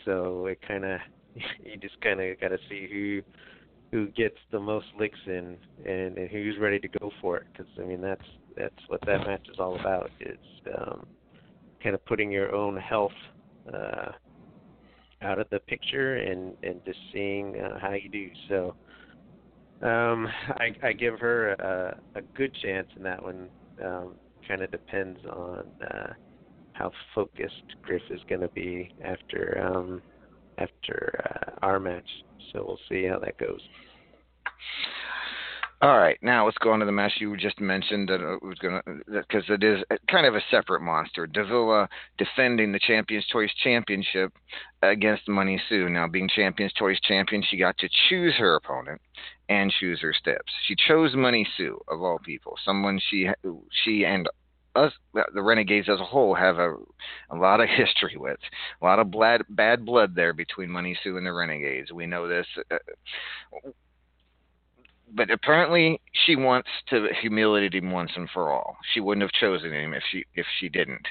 [0.05, 1.01] so it kind of
[1.35, 3.23] you just kind of got to see who
[3.93, 7.47] who gets the most licks in and, and who's ready to go for it.
[7.53, 8.25] Because I mean, that's
[8.57, 10.11] that's what that match is all about.
[10.21, 10.39] Is
[10.79, 11.07] um,
[11.83, 13.13] kind of putting your own health
[13.73, 14.13] uh,
[15.23, 18.29] out of the picture and and just seeing uh, how you do.
[18.49, 18.75] So
[19.82, 20.28] um,
[20.59, 23.48] I, I give her a, a good chance and that one.
[23.85, 24.15] Um,
[24.47, 26.12] kind of depends on uh,
[26.73, 30.03] how focused Griff is going to be after um,
[30.59, 32.09] after uh, our match.
[32.53, 33.61] So we'll see how that goes.
[35.82, 38.57] All right, now let's go on to the match you just mentioned that it was
[38.59, 38.81] gonna
[39.11, 41.27] because it is kind of a separate monster.
[41.27, 41.86] Davila
[42.16, 44.32] defending the Champions Choice Championship
[44.81, 45.90] against Money Sue.
[45.90, 49.03] Now, being Champions Choice champion, she got to choose her opponent
[49.51, 50.51] and choose her steps.
[50.66, 53.28] She chose Money Sue of all people, someone she
[53.85, 54.27] she and
[54.74, 54.93] us
[55.35, 56.74] the Renegades as a whole have a
[57.31, 58.39] a lot of history with,
[58.81, 61.93] a lot of bad bad blood there between Money Sue and the Renegades.
[61.93, 62.47] We know this.
[62.70, 62.78] Uh,
[65.15, 68.77] but apparently she wants to humiliate him once and for all.
[68.93, 71.07] She wouldn't have chosen him if she if she didn't.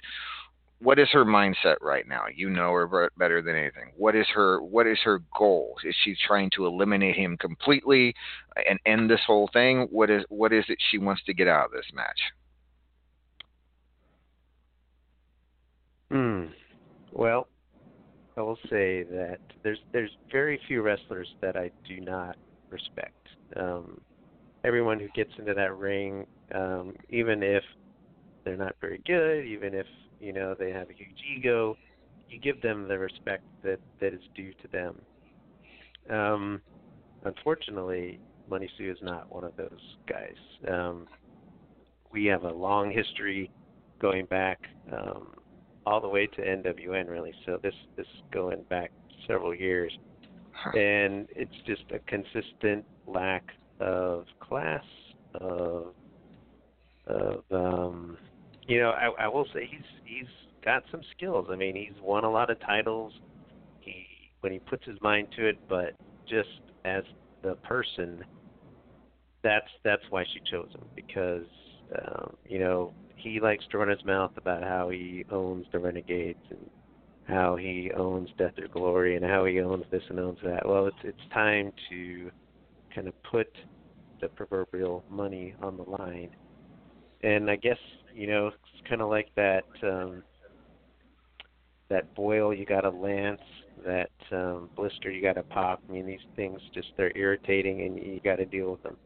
[0.80, 2.26] What is her mindset right now?
[2.34, 3.94] You know her better than anything.
[3.96, 5.76] What is her what is her goal?
[5.84, 8.14] Is she trying to eliminate him completely
[8.70, 9.88] and end this whole thing?
[9.90, 12.20] What is what is it she wants to get out of this match?
[16.12, 16.46] Hmm.
[17.12, 17.48] Well,
[18.38, 22.36] I will say that there's there's very few wrestlers that I do not
[22.70, 23.25] respect.
[23.56, 24.02] Um,
[24.64, 27.64] everyone who gets into that ring, um, even if
[28.44, 29.86] they're not very good, even if
[30.20, 31.78] you know they have a huge ego,
[32.30, 35.02] you give them the respect that that is due to them.
[36.10, 36.62] Um,
[37.24, 38.20] unfortunately,
[38.50, 40.36] Money Sue is not one of those guys.
[40.72, 41.08] Um,
[42.12, 43.52] we have a long history
[44.00, 44.60] going back
[44.92, 45.34] um,
[45.86, 47.34] all the way to NWN, really.
[47.46, 48.92] So this this going back
[49.28, 49.92] several years,
[50.76, 53.44] and it's just a consistent lack
[53.80, 54.84] of class
[55.36, 55.94] of
[57.08, 58.18] of um
[58.68, 60.28] you know I, I will say he's he's
[60.64, 61.48] got some skills.
[61.52, 63.14] I mean he's won a lot of titles.
[63.82, 64.06] He
[64.42, 65.94] when he puts his mind to it, but
[66.28, 66.50] just
[66.86, 67.04] as
[67.44, 68.24] the person,
[69.44, 71.46] that's that's why she chose him because
[72.00, 76.40] um, you know he likes to run his mouth about how he owns the Renegades
[76.50, 76.70] and
[77.28, 80.68] how he owns Death or Glory and how he owns this and owns that.
[80.68, 82.32] Well, it's it's time to
[82.96, 83.48] kind of put
[84.22, 86.30] the proverbial money on the line.
[87.24, 87.78] And I guess
[88.16, 90.24] you know it's kind of like that um,
[91.90, 93.42] that boil you got to lance,
[93.86, 95.82] that um, blister you got to pop.
[95.88, 98.98] I mean these things just they're irritating and you got to deal with them.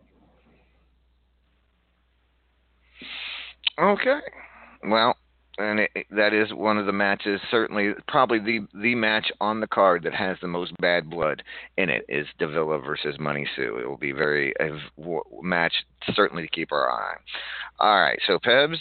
[3.82, 4.20] Okay.
[4.84, 5.16] Well,
[5.60, 7.42] and it, that is one of the matches.
[7.52, 11.44] Certainly, probably the the match on the card that has the most bad blood
[11.78, 13.78] in it is Davila versus Money Sue.
[13.78, 14.70] It will be very a
[15.42, 15.74] match
[16.14, 17.12] certainly to keep our eye.
[17.12, 17.18] on.
[17.80, 18.78] All right, so Pebs,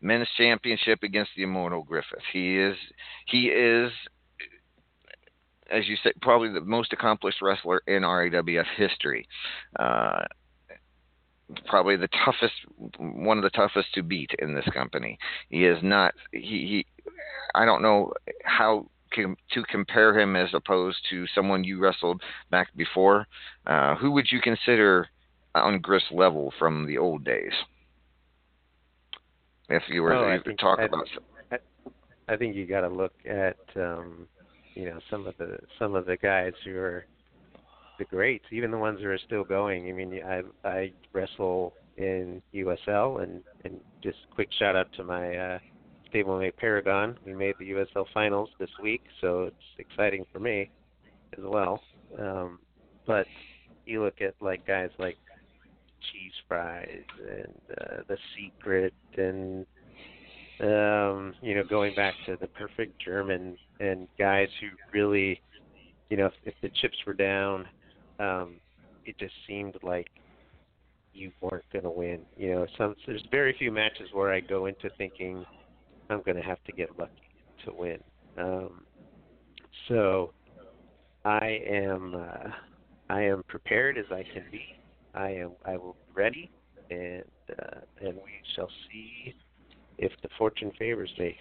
[0.00, 2.18] men's championship against the Immortal Griffith.
[2.32, 2.76] He is
[3.26, 3.92] he is
[5.70, 9.26] as you said, probably the most accomplished wrestler in RAWF history.
[9.78, 10.22] Uh,
[11.66, 12.54] probably the toughest,
[12.98, 15.18] one of the toughest to beat in this company.
[15.48, 16.14] He is not.
[16.32, 16.86] He, he
[17.54, 18.12] I don't know
[18.44, 23.26] how to compare him as opposed to someone you wrestled back before.
[23.66, 25.08] Uh, who would you consider
[25.54, 27.52] on Griff's level from the old days?
[29.68, 31.08] If you were oh, to think, talk I, about,
[31.50, 31.56] I,
[32.28, 34.28] I think you got to look at um,
[34.74, 37.06] you know some of the some of the guys who are
[37.98, 39.88] the greats, even the ones that are still going.
[39.88, 45.36] I mean, I I wrestle in USL, and and just quick shout out to my
[45.36, 45.58] uh,
[46.12, 47.16] stablemate Paragon.
[47.24, 50.70] We made the USL finals this week, so it's exciting for me
[51.36, 51.80] as well.
[52.18, 52.58] Um,
[53.06, 53.26] but
[53.84, 55.16] you look at like guys like
[56.12, 59.66] Cheese Fries and uh, The Secret, and
[60.60, 65.40] um, you know, going back to the Perfect German and guys who really,
[66.08, 67.66] you know, if, if the chips were down
[68.18, 68.56] um,
[69.04, 70.08] it just seemed like
[71.12, 72.20] you weren't going to win.
[72.36, 75.44] You know, some there's very few matches where I go into thinking
[76.10, 77.12] I'm going to have to get lucky
[77.64, 77.98] to win.
[78.38, 78.82] Um,
[79.88, 80.32] so
[81.24, 82.50] I am uh,
[83.08, 84.62] I am prepared as I can be.
[85.14, 86.50] I am I will be ready,
[86.90, 89.34] and uh, and we shall see
[89.98, 91.36] if the fortune favors me.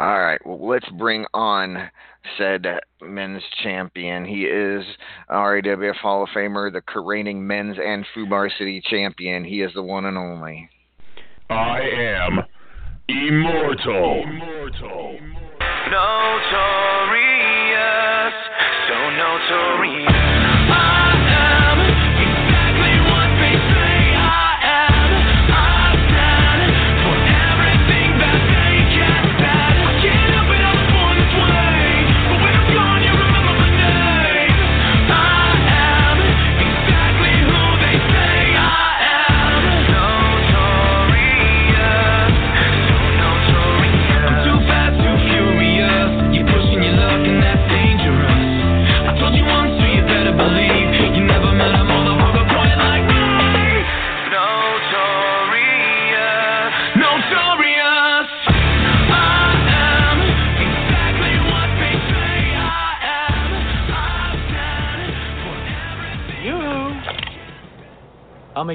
[0.00, 1.90] All right, well, let's bring on
[2.38, 2.64] said
[3.02, 4.24] men's champion.
[4.24, 4.82] He is
[5.28, 9.44] RAWF Hall of Famer, the reigning men's and Fubar City champion.
[9.44, 10.70] He is the one and only.
[11.50, 12.38] I am
[13.08, 14.22] immortal.
[14.26, 15.18] Immortal.
[15.90, 16.34] Notorious,
[18.88, 20.09] so notorious.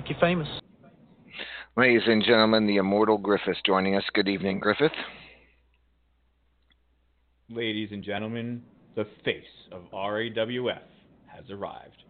[0.06, 0.48] Make you famous.
[1.76, 4.03] Ladies and gentlemen, the immortal Griffith joining us.
[4.14, 4.91] Good evening, Griffith.
[7.49, 8.61] Ladies and gentlemen,
[8.95, 10.80] the face of RAWF
[11.26, 12.03] has arrived.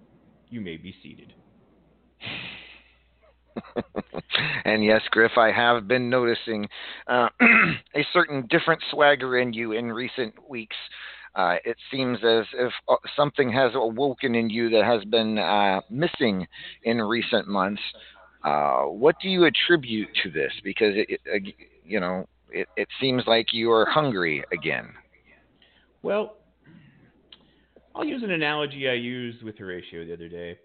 [0.49, 1.34] You may be seated.
[4.65, 6.67] and yes, Griff, I have been noticing
[7.07, 10.76] uh, a certain different swagger in you in recent weeks.
[11.36, 15.82] Uh, it seems as if uh, something has awoken in you that has been uh,
[15.90, 16.48] missing
[16.84, 17.82] in recent months.
[18.44, 20.52] Uh, what do you attribute to this?
[20.64, 24.88] Because it, it you know, it, it seems like you are hungry again.
[26.03, 26.38] Well,
[27.94, 30.57] I'll use an analogy I used with Horatio the other day.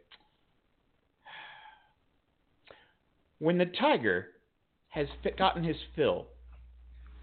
[3.38, 4.28] When the tiger
[4.88, 5.06] has
[5.38, 6.26] gotten his fill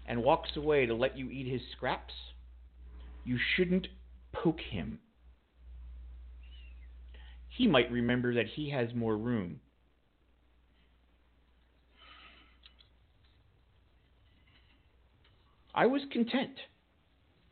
[0.06, 2.14] and walks away to let you eat his scraps,
[3.28, 3.86] you shouldn't
[4.32, 4.98] poke him.
[7.50, 9.60] He might remember that he has more room.
[15.74, 16.56] I was content,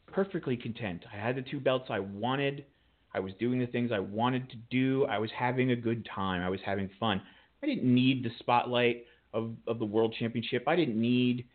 [0.07, 1.05] perfectly content.
[1.13, 2.65] I had the two belts I wanted.
[3.13, 5.05] I was doing the things I wanted to do.
[5.05, 6.41] I was having a good time.
[6.41, 7.21] I was having fun.
[7.63, 9.05] I didn't need the spotlight
[9.35, 10.65] of, of the world championship.
[10.67, 11.47] I didn't need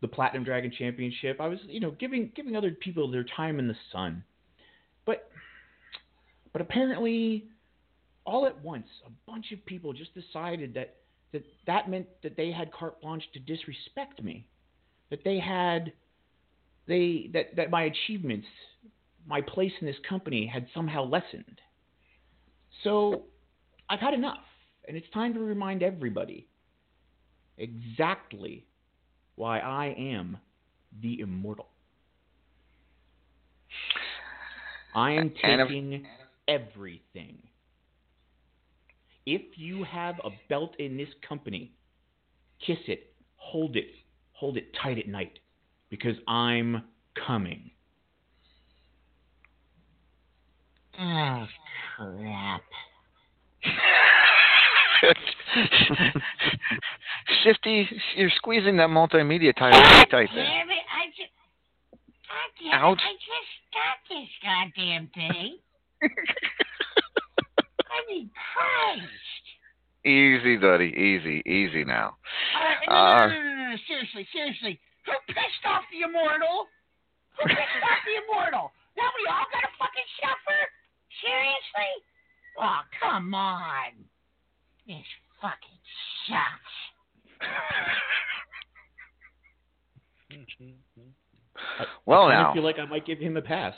[0.00, 1.40] the Platinum Dragon Championship.
[1.40, 4.24] I was, you know, giving giving other people their time in the sun.
[5.04, 5.30] But
[6.52, 7.46] but apparently
[8.24, 10.96] all at once a bunch of people just decided that
[11.32, 14.46] that that meant that they had carte blanche to disrespect me.
[15.10, 15.92] That they had
[16.86, 18.46] they that that my achievements,
[19.26, 21.60] my place in this company had somehow lessened.
[22.84, 23.24] So
[23.88, 24.44] I've had enough,
[24.88, 26.48] and it's time to remind everybody
[27.58, 28.64] exactly
[29.40, 30.36] why I am
[31.00, 31.68] the immortal.
[34.94, 36.04] I am taking
[36.46, 37.38] everything.
[39.24, 41.72] If you have a belt in this company,
[42.66, 43.86] kiss it, hold it,
[44.32, 45.38] hold it tight at night,
[45.88, 46.82] because I'm
[47.26, 47.70] coming.
[51.00, 51.46] Oh,
[51.96, 52.60] crap.
[57.44, 60.28] Shifty, you're squeezing that multimedia title pretty tight.
[60.34, 61.32] Damn it, I just.
[62.28, 62.98] God damn Ouch.
[62.98, 65.58] it, I just got this goddamn thing.
[66.02, 69.44] I mean, Christ.
[70.04, 70.94] Easy, buddy.
[70.96, 72.16] Easy, easy now.
[72.56, 74.80] Uh, no, Uh, no, no, no, no, no, seriously, seriously.
[75.06, 76.66] Who pissed off the immortal?
[77.38, 78.72] Who pissed off the immortal?
[78.96, 80.60] Now we all gotta fucking suffer?
[81.20, 81.92] Seriously?
[82.58, 83.92] Oh, come on.
[84.86, 85.04] This
[85.40, 85.78] fucking
[86.28, 86.74] sucks.
[92.06, 92.50] Well, now.
[92.50, 93.74] I feel like I might give him a pass.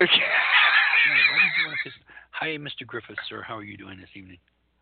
[0.00, 2.02] Yeah, why did you want to piss-
[2.32, 2.86] Hi, Mr.
[2.86, 3.42] Griffith, sir.
[3.46, 4.38] How are you doing this evening?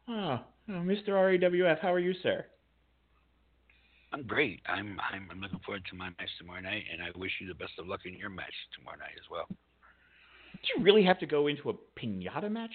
[0.09, 1.09] Oh, oh, Mr.
[1.11, 2.45] RAWF, how are you, sir?
[4.13, 4.61] I'm great.
[4.67, 7.55] I'm, I'm I'm looking forward to my match tomorrow night, and I wish you the
[7.55, 9.47] best of luck in your match tomorrow night as well.
[9.49, 12.71] Do you really have to go into a pinata match?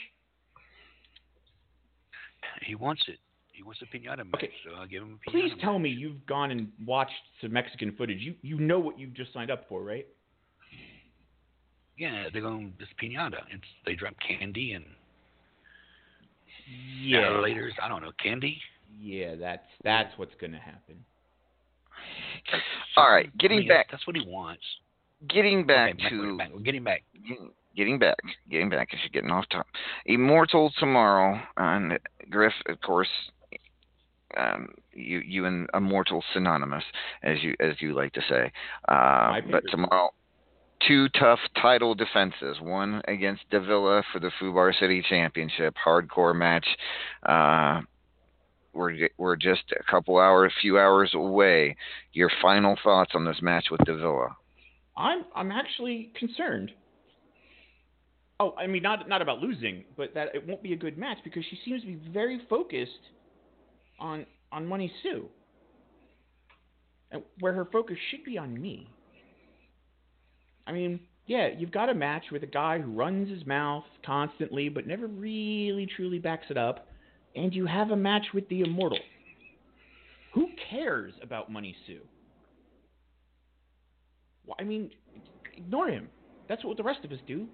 [2.65, 3.17] He wants it.
[3.53, 4.51] He wants a pinata match, Okay.
[4.65, 5.31] so I'll give him a pinata.
[5.31, 5.61] Please match.
[5.61, 7.11] tell me you've gone and watched
[7.41, 8.19] some Mexican footage.
[8.21, 10.07] You you know what you've just signed up for, right?
[11.97, 13.39] Yeah, they're going this pinata.
[13.51, 14.85] It's they drop candy and
[17.01, 17.17] Yeah.
[17.43, 17.71] laters.
[17.81, 18.61] I don't know candy.
[18.99, 21.03] Yeah, that's that's what's gonna happen.
[22.95, 24.63] All right, I getting mean, back, That's what he wants.
[25.27, 26.49] getting back Okay, back, to back.
[26.53, 27.03] We're getting back.
[27.79, 28.17] Getting- back,
[28.49, 28.93] getting back.
[28.93, 29.67] If you're getting off top,
[30.05, 31.99] Immortal tomorrow, and
[32.29, 33.09] Griff, of course.
[34.37, 36.83] Um, you you and Immortal synonymous,
[37.23, 38.51] as you as you like to say.
[38.87, 40.11] Uh, but tomorrow,
[40.87, 42.57] two tough title defenses.
[42.61, 46.67] One against Davila for the Fubar City Championship, hardcore match.
[47.23, 47.81] Uh,
[48.73, 51.75] we're we're just a couple hours, a few hours away.
[52.13, 54.35] Your final thoughts on this match with Davila?
[54.95, 56.71] I'm I'm actually concerned.
[58.39, 61.17] Oh, I mean not not about losing, but that it won't be a good match
[61.23, 62.91] because she seems to be very focused
[63.99, 65.27] on on Money Sue.
[67.11, 68.87] And where her focus should be on me.
[70.67, 74.69] I mean, yeah, you've got a match with a guy who runs his mouth constantly
[74.69, 76.87] but never really truly backs it up,
[77.35, 78.99] and you have a match with the Immortal.
[80.33, 82.01] Who cares about Money Sue?
[84.45, 84.91] Well, I mean,
[85.57, 86.07] ignore him.
[86.47, 87.47] That's what the rest of us do.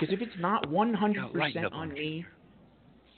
[0.00, 2.24] Because if it's not 100% Yeah, on me,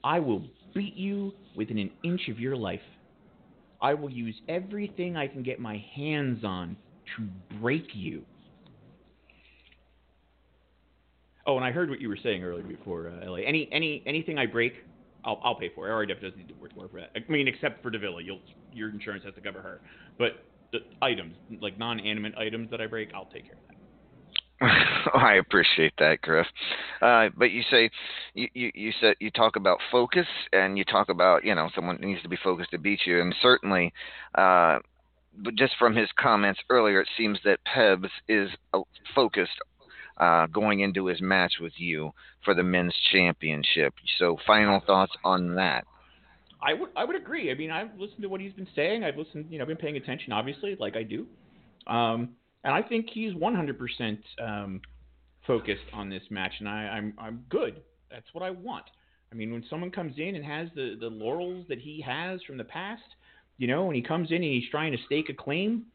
[0.02, 0.42] I will
[0.74, 2.80] beat you within an inch of your life.
[3.82, 6.76] I will use everything I can get my hands on
[7.16, 7.28] to
[7.60, 8.24] break you.
[11.46, 13.46] Oh, and I heard what you were saying earlier before, uh, Ellie.
[13.46, 14.74] Any any anything I break,
[15.24, 16.02] I'll I'll pay for.
[16.02, 16.06] it.
[16.20, 17.10] Doesn't need to work more for that.
[17.16, 18.40] I mean, except for Davila, you'll
[18.72, 19.80] your insurance has to cover her.
[20.18, 23.76] But the items, like non-animate items that I break, I'll take care of that.
[25.14, 26.46] I appreciate that, Griff.
[27.00, 27.90] Uh, but you say
[28.34, 31.96] you, you you said you talk about focus and you talk about you know someone
[32.00, 33.92] needs to be focused to beat you, and certainly,
[34.34, 34.78] uh,
[35.54, 38.80] just from his comments earlier, it seems that Pebs is uh,
[39.14, 39.52] focused
[40.18, 42.12] uh, going into his match with you
[42.44, 43.94] for the men's championship.
[44.18, 45.84] So, final thoughts on that?
[46.62, 47.50] I would I would agree.
[47.50, 49.04] I mean, I've listened to what he's been saying.
[49.04, 51.26] I've listened, you know, I've been paying attention, obviously, like I do.
[51.86, 52.30] Um,
[52.64, 54.80] and I think he's 100% um,
[55.46, 57.80] focused on this match, and I, I'm I'm good.
[58.10, 58.84] That's what I want.
[59.32, 62.58] I mean, when someone comes in and has the the laurels that he has from
[62.58, 63.02] the past,
[63.56, 65.86] you know, when he comes in and he's trying to stake a claim,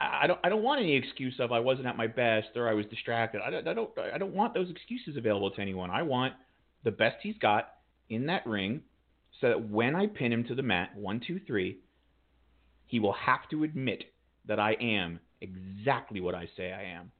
[0.00, 2.74] I don't I don't want any excuse of I wasn't at my best or I
[2.74, 3.42] was distracted.
[3.44, 5.90] I don't I don't I don't want those excuses available to anyone.
[5.90, 6.34] I want
[6.84, 7.74] the best he's got
[8.08, 8.80] in that ring,
[9.40, 11.78] so that when I pin him to the mat, one two three,
[12.86, 14.04] he will have to admit
[14.46, 17.12] that I am exactly what I say I am.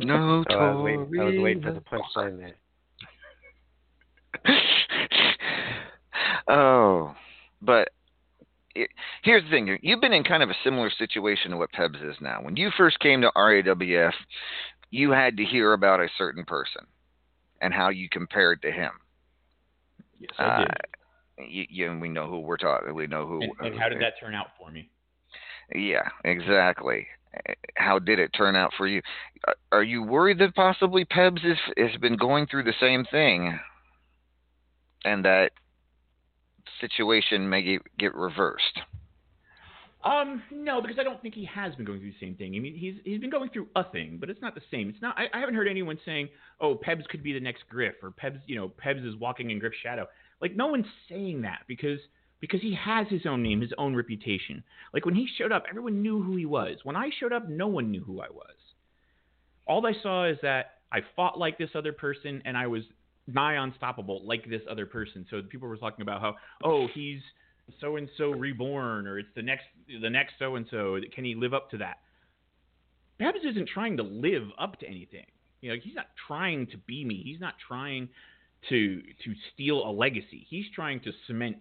[0.00, 2.54] No, Oh, I was waiting, I was waiting for the punchline there.
[6.50, 7.14] Oh,
[7.60, 7.90] but
[8.74, 8.88] it,
[9.22, 12.16] here's the thing: you've been in kind of a similar situation to what Pebs is
[12.22, 12.40] now.
[12.40, 14.14] When you first came to RAWF,
[14.90, 16.86] you had to hear about a certain person
[17.60, 18.90] and how you compared to him.
[20.18, 20.68] Yes, I did.
[20.70, 22.94] Uh, you, you, and we know who we're talking.
[22.94, 23.42] We know who.
[23.42, 24.90] and, and how did that turn out for me?
[25.74, 27.06] Yeah, exactly.
[27.76, 29.02] How did it turn out for you?
[29.46, 33.58] Are- Are you worried that possibly Pebs is, has been going through the same thing,
[35.04, 35.52] and that
[36.80, 38.80] situation may get, get reversed?
[40.04, 42.54] Um, no, because I don't think he has been going through the same thing.
[42.54, 44.88] I mean, he's he's been going through a thing, but it's not the same.
[44.88, 45.18] It's not.
[45.18, 46.28] I, I haven't heard anyone saying,
[46.60, 49.58] "Oh, Pebs could be the next Griff," or "Pebs, you know, Pebs is walking in
[49.58, 50.06] Griff's shadow."
[50.40, 51.98] Like no one's saying that because
[52.40, 54.62] because he has his own name, his own reputation.
[54.94, 56.76] Like when he showed up, everyone knew who he was.
[56.84, 58.54] When I showed up, no one knew who I was.
[59.66, 62.84] All I saw is that I fought like this other person and I was
[63.26, 65.26] nigh unstoppable like this other person.
[65.30, 67.20] So people were talking about how, oh, he's
[67.80, 69.64] so and so reborn, or it's the next
[70.02, 70.98] the next so and so.
[71.14, 71.98] Can he live up to that?
[73.20, 75.26] Pebs isn't trying to live up to anything.
[75.60, 77.22] You know, he's not trying to be me.
[77.24, 78.08] He's not trying
[78.68, 80.46] to to steal a legacy.
[80.48, 81.56] He's trying to cement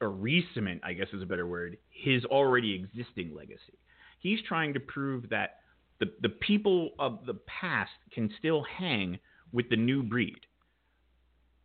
[0.00, 3.78] or re-cement, I guess is a better word, his already existing legacy.
[4.18, 5.56] He's trying to prove that
[6.00, 9.18] the the people of the past can still hang
[9.52, 10.40] with the new breed.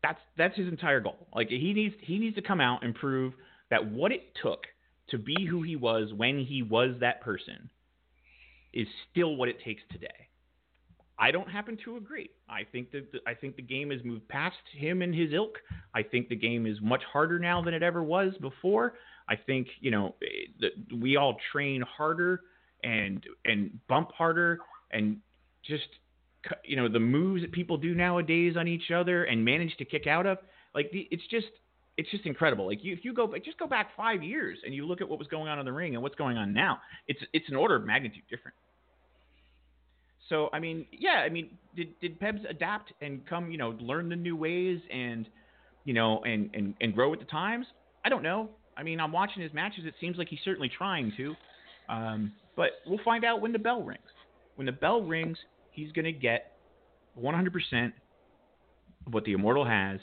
[0.04, 1.28] That's that's his entire goal.
[1.34, 3.34] Like he needs he needs to come out and prove
[3.76, 4.64] that what it took
[5.10, 7.70] to be who he was when he was that person
[8.74, 10.30] is still what it takes today.
[11.20, 12.30] I don't happen to agree.
[12.50, 15.58] I think that the, I think the game has moved past him and his ilk.
[15.94, 18.94] I think the game is much harder now than it ever was before.
[19.28, 20.16] I think you know
[20.62, 22.42] that we all train harder
[22.84, 24.60] and and bump harder
[24.92, 25.18] and
[25.66, 25.88] just
[26.64, 30.08] you know the moves that people do nowadays on each other and manage to kick
[30.08, 30.38] out of
[30.74, 31.48] like the, it's just
[31.98, 32.66] it's just incredible.
[32.68, 35.20] Like you, if you go just go back five years and you look at what
[35.20, 37.76] was going on in the ring and what's going on now, it's it's an order
[37.76, 38.56] of magnitude different.
[40.30, 44.10] So I mean, yeah, I mean, did did Pebs adapt and come, you know, learn
[44.10, 45.28] the new ways and
[45.86, 47.66] you know and and and grow with the times?
[48.04, 48.50] I don't know.
[48.78, 49.86] I mean, I'm watching his matches.
[49.86, 51.36] It seems like he's certainly trying to,
[51.88, 54.02] um, but we'll find out when the bell rings.
[54.56, 55.38] When the bell rings,
[55.72, 56.58] he's to get
[57.22, 57.92] 100%
[59.08, 60.00] of what the Immortal has,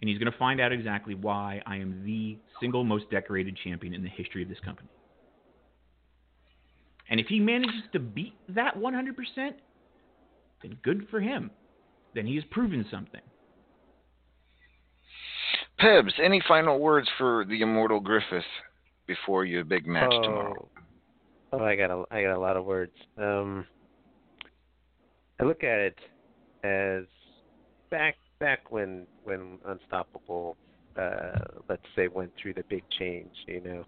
[0.00, 3.94] and he's going to find out exactly why I am the single most decorated champion
[3.94, 4.88] in the history of this company.
[7.08, 9.14] And if he manages to beat that 100%,
[10.62, 11.50] then good for him.
[12.14, 13.20] Then he has proven something.
[15.80, 18.44] Pebs, any final words for the immortal Griffith
[19.06, 20.68] before your big match oh, tomorrow?
[21.52, 22.92] Oh, I got a I got a lot of words.
[23.16, 23.66] Um,
[25.40, 25.98] I look at it
[26.62, 27.04] as
[27.90, 30.56] back back when when Unstoppable,
[30.96, 31.38] uh,
[31.68, 33.30] let's say, went through the big change.
[33.46, 33.84] You know,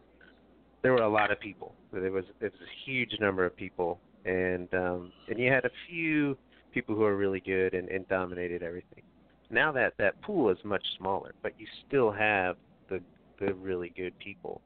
[0.83, 1.75] there were a lot of people.
[1.93, 5.71] There was there was a huge number of people, and um, and you had a
[5.89, 6.37] few
[6.73, 9.03] people who are really good and, and dominated everything.
[9.51, 12.57] Now that that pool is much smaller, but you still have
[12.89, 13.01] the
[13.41, 14.61] the really good people.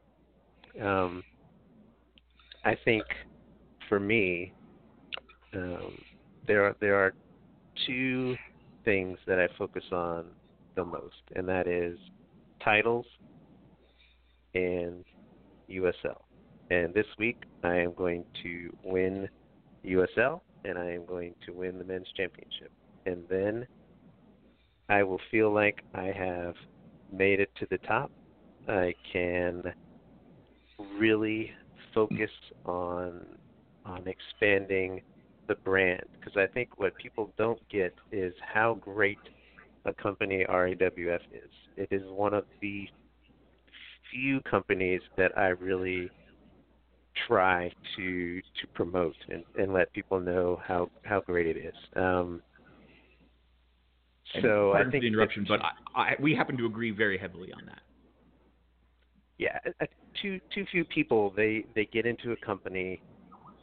[0.80, 1.22] Um,
[2.64, 3.04] I think
[3.88, 4.52] for me,
[5.54, 5.98] um,
[6.46, 7.14] there are there are
[7.86, 8.36] two
[8.86, 10.24] things that I focus on
[10.76, 11.98] the most, and that is
[12.64, 13.04] titles
[14.54, 15.04] and
[15.68, 16.22] USL.
[16.70, 19.28] And this week, I am going to win
[19.84, 22.70] USL, and I am going to win the men's championship.
[23.04, 23.66] And then
[24.88, 26.54] I will feel like I have
[27.12, 28.10] made it to the top.
[28.68, 29.62] I can
[30.98, 31.50] really
[31.94, 32.30] focus
[32.64, 33.26] on
[33.84, 35.00] on expanding
[35.48, 39.18] the brand because I think what people don't get is how great
[39.84, 41.50] a company RAWF is.
[41.76, 42.88] It is one of the
[44.10, 46.10] few companies that I really
[47.26, 51.74] try to to promote and, and let people know how how great it is.
[51.96, 52.42] Um,
[54.42, 55.60] so I think the interruption, that- but
[55.94, 57.80] I, I, we happen to agree very heavily on that.
[59.38, 59.86] yeah, uh, uh,
[60.20, 63.02] too too few people they they get into a company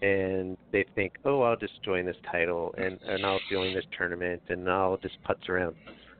[0.04, 4.42] and they think, oh, I'll just join this title and and I'll join this tournament
[4.50, 5.76] and I'll just putz around.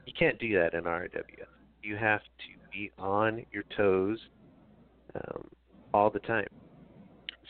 [0.06, 1.20] You can't do that in RWF.
[1.82, 4.18] You have to be on your toes
[5.14, 5.48] um,
[5.92, 6.46] all the time.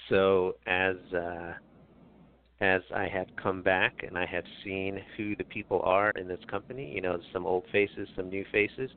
[0.09, 1.52] So as uh,
[2.61, 6.40] as I have come back and I have seen who the people are in this
[6.51, 8.90] company, you know, some old faces, some new faces.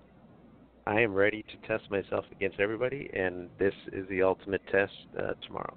[0.87, 5.33] I am ready to test myself against everybody, and this is the ultimate test uh,
[5.45, 5.75] tomorrow.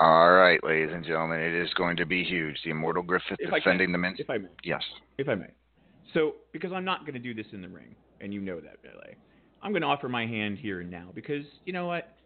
[0.00, 2.56] All right, ladies and gentlemen, it is going to be huge.
[2.64, 4.18] The Immortal Griffith If defending the men's.
[4.18, 4.48] If I may.
[4.64, 4.82] Yes.
[5.18, 5.50] If I may.
[6.14, 8.78] So, because I'm not going to do this in the ring, and you know that,
[8.82, 9.12] LA,
[9.62, 12.16] I'm going to offer my hand here and now because you know what?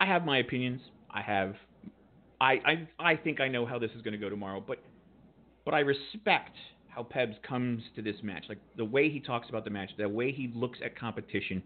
[0.00, 0.80] I have my opinions.
[1.10, 1.54] I have,
[2.40, 4.78] I I I think I know how this is going to go tomorrow, but
[5.66, 6.56] but I respect
[6.88, 10.08] how Pebs comes to this match, like the way he talks about the match, the
[10.08, 11.62] way he looks at competition.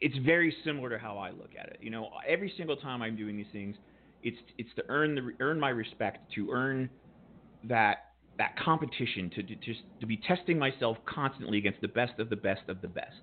[0.00, 1.78] It's very similar to how I look at it.
[1.80, 3.76] You know, every single time I'm doing these things,
[4.22, 6.90] it's it's to earn the earn my respect, to earn
[7.64, 12.28] that that competition, to, to just to be testing myself constantly against the best of
[12.30, 13.22] the best of the best.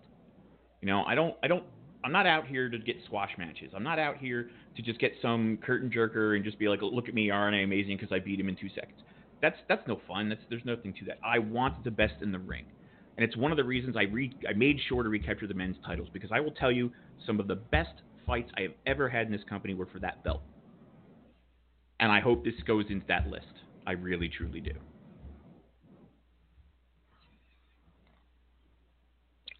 [0.81, 1.63] You know, I don't I don't
[2.03, 3.71] I'm not out here to get squash matches.
[3.75, 7.07] I'm not out here to just get some curtain jerker and just be like, look
[7.07, 8.99] at me, aren't I amazing because I beat him in two seconds.
[9.41, 10.29] That's that's no fun.
[10.29, 11.19] That's there's nothing to that.
[11.23, 12.65] I want the best in the ring,
[13.18, 15.77] and it's one of the reasons I re I made sure to recapture the men's
[15.85, 16.91] titles because I will tell you
[17.26, 17.94] some of the best
[18.26, 20.41] fights I have ever had in this company were for that belt,
[21.99, 23.45] and I hope this goes into that list.
[23.85, 24.72] I really truly do.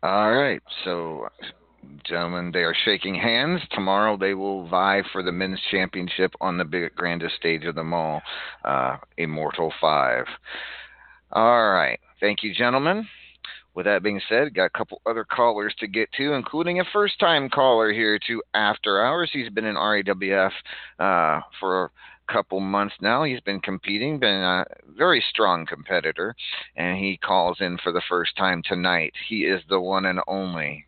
[0.04, 0.62] All right.
[0.84, 1.30] So,
[2.06, 3.62] gentlemen, they are shaking hands.
[3.72, 7.94] Tomorrow they will vie for the men's championship on the big, grandest stage of them
[7.94, 8.22] all,
[8.66, 10.26] uh, Immortal 5.
[11.32, 12.00] All right.
[12.20, 13.08] Thank you, gentlemen.
[13.76, 17.20] With that being said, got a couple other callers to get to, including a first
[17.20, 19.32] time caller here to After Hours.
[19.34, 20.52] He's been in RAWF
[21.00, 21.90] uh, for a
[22.32, 23.24] couple months now.
[23.24, 26.36] He's been competing, been a very strong competitor,
[26.76, 29.14] and he calls in for the first time tonight.
[29.28, 30.86] He is the one and only.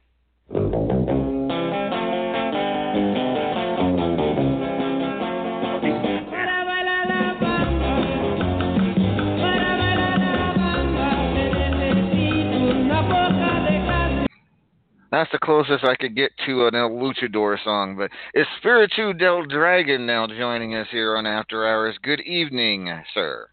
[15.12, 20.06] That's the closest I could get to an El Luchador song, but Espiritu del Dragon
[20.06, 21.96] now joining us here on After Hours.
[22.04, 23.48] Good evening, sir.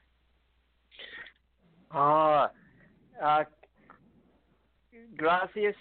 [1.92, 2.50] Ah,
[3.22, 3.44] uh,
[5.16, 5.74] gracias,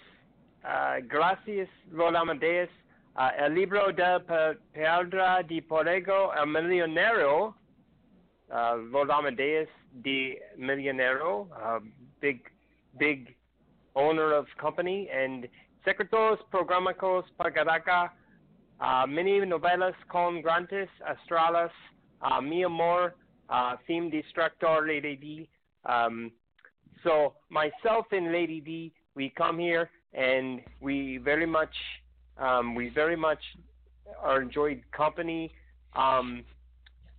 [0.64, 2.68] uh, gracias, Lord Amadeus.
[3.16, 7.54] Uh, el libro de Pe- Pedra de Porrego, el millonero,
[8.50, 9.68] uh, Lord Amadeus
[10.02, 11.80] de Millonero, uh,
[12.20, 12.40] big,
[12.98, 13.34] big
[13.94, 15.48] owner of company, and
[15.86, 18.10] Secretos Programacos Pagadaca,
[18.80, 21.70] uh, many novelas con grandes astrales,
[22.22, 23.14] uh, Mi Amor,
[23.48, 25.48] uh, Femme Destructor, Lady D.
[25.84, 26.30] Um,
[27.04, 31.74] so myself and Lady D, we come here and we very much,
[32.38, 33.40] um, we very much
[34.20, 35.50] are enjoyed company.
[35.94, 36.44] Um,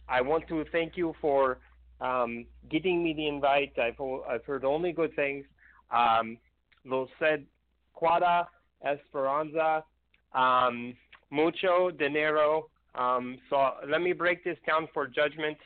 [0.08, 1.60] I want to thank you for
[2.02, 3.74] um, getting me the invite.
[3.78, 5.46] I've I've heard only good things.
[5.92, 6.38] Um,
[6.86, 7.46] lo said
[7.94, 8.48] Quada
[8.86, 9.84] Esperanza,
[10.34, 10.96] um,
[11.30, 12.68] mucho dinero.
[12.96, 15.58] Um, so let me break this down for judgment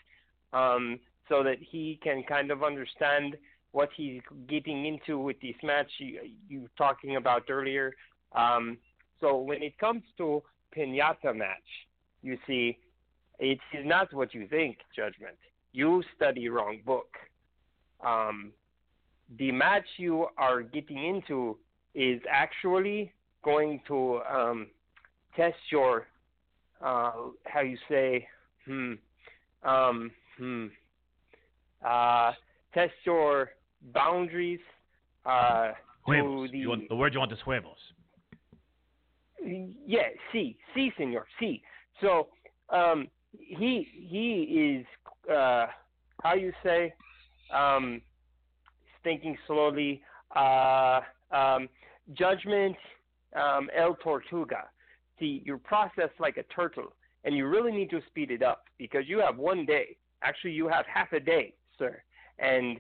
[0.54, 3.36] um, so that he can kind of understand
[3.72, 7.94] what he's getting into with this match you, you talking about earlier.
[8.34, 8.78] Um,
[9.20, 10.42] so when it comes to
[10.76, 11.70] pinata match,
[12.22, 12.78] you see,
[13.40, 15.38] it is not what you think, judgment.
[15.74, 17.10] You study wrong book.
[18.06, 18.52] Um,
[19.38, 21.58] the match you are getting into
[21.94, 23.14] is actually
[23.44, 24.68] going to um,
[25.36, 26.08] test your
[26.82, 27.12] uh,
[27.46, 28.28] how you say
[28.66, 28.94] hmm
[29.64, 30.68] um, hmm
[31.86, 32.32] uh,
[32.74, 33.52] test your
[33.94, 34.60] boundaries.
[35.26, 35.72] Uh,
[36.08, 37.76] to the You want, the word you want is huevos.
[39.86, 41.62] yeah, sí, sí, señor, sí.
[42.02, 42.28] So
[42.70, 44.86] um, he he is
[45.30, 45.68] uh,
[46.24, 46.94] how you say
[47.54, 48.02] um,
[49.08, 50.02] thinking slowly.
[50.36, 51.00] Uh,
[51.32, 51.70] um,
[52.14, 52.76] judgment,
[53.42, 54.64] um, el tortuga.
[55.18, 56.94] See, you're processed like a turtle,
[57.24, 59.96] and you really need to speed it up because you have one day.
[60.22, 62.02] Actually, you have half a day, sir,
[62.40, 62.80] and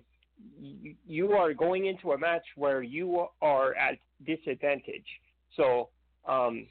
[0.60, 5.08] you, you are going into a match where you are at disadvantage.
[5.56, 5.90] So,
[6.28, 6.68] um,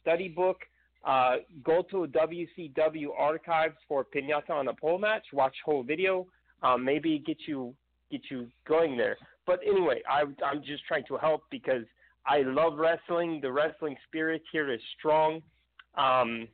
[0.00, 0.58] study book.
[1.02, 5.24] Uh, go to WCW archives for Pinata on a pole match.
[5.32, 6.26] Watch whole video.
[6.62, 7.74] Um, maybe get you
[8.10, 9.16] get you going there.
[9.46, 11.84] But anyway, I, I'm just trying to help because
[12.26, 13.40] I love wrestling.
[13.40, 15.42] The wrestling spirit here is strong,
[15.96, 16.46] um,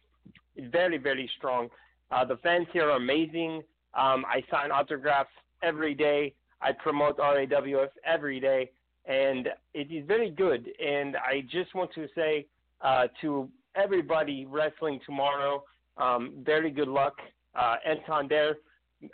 [0.71, 1.69] very very strong.
[2.11, 3.63] Uh, the fans here are amazing.
[3.95, 5.31] Um, I sign autographs
[5.63, 6.35] every day.
[6.61, 8.71] I promote RAWF every day,
[9.07, 10.69] and it is very good.
[10.85, 12.47] And I just want to say
[12.81, 15.65] uh, to everybody wrestling tomorrow,
[15.99, 17.15] um, very good luck.
[17.55, 18.57] Uh, Anton Dare,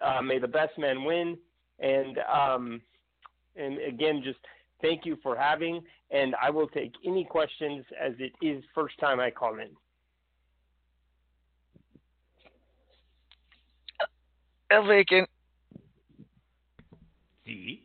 [0.01, 1.37] uh, may the best man win.
[1.83, 2.81] And um,
[3.57, 4.39] and again, just
[4.81, 5.83] thank you for having.
[6.11, 9.69] And I will take any questions as it is first time I call in.
[14.71, 15.29] El Vacant,
[17.45, 17.83] See?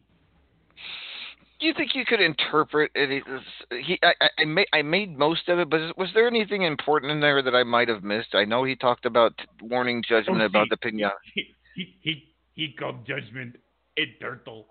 [1.60, 3.24] do you think you could interpret it?
[3.72, 7.11] He, I, I, I made, I made most of it, but was there anything important
[7.11, 8.36] in there that I might have missed?
[8.36, 10.78] I know he talked about warning judgment Oh, about see.
[10.82, 11.11] the pinata.
[11.34, 13.57] He he he, he called judgment
[13.98, 14.65] a turtle.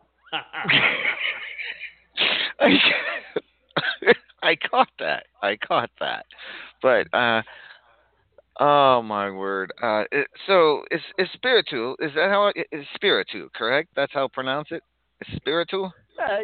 [2.60, 2.70] I,
[4.42, 5.26] I caught that.
[5.42, 6.26] I caught that.
[6.82, 7.42] But uh
[8.60, 9.72] oh my word.
[9.82, 13.90] Uh it, so it's is spiritual is that how it is spiritual, correct?
[13.96, 14.82] That's how I pronounce it?
[15.36, 15.92] Spiritual?
[16.18, 16.40] Uh,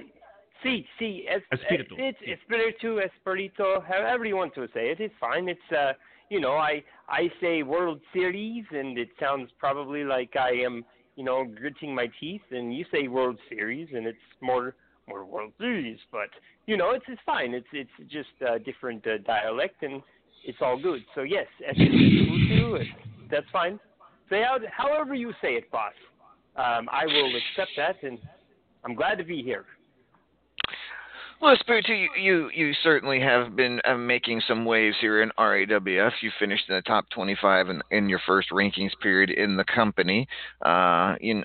[0.62, 1.94] see, sí, es, Espíritu.
[1.98, 5.00] it's espiritu, espirito, however you want to say it.
[5.00, 5.48] It's fine.
[5.48, 5.92] It's uh,
[6.30, 10.84] you know, I I say World Series, and it sounds probably like I am,
[11.16, 14.74] you know, gritting my teeth, and you say World Series, and it's more
[15.08, 16.28] more World Series, but
[16.66, 17.54] you know, it's it's fine.
[17.54, 20.02] It's it's just a different uh, dialect, and
[20.44, 21.04] it's all good.
[21.14, 21.46] So yes,
[23.30, 23.78] that's fine.
[24.30, 25.92] Say out however you say it, boss.
[26.54, 28.18] Um, I will accept that, and
[28.84, 29.64] I'm glad to be here.
[31.42, 36.12] Well, Spiritu, you, you you certainly have been uh, making some waves here in RAWF.
[36.20, 40.28] You finished in the top 25 in, in your first rankings period in the company.
[40.64, 41.42] Uh, in,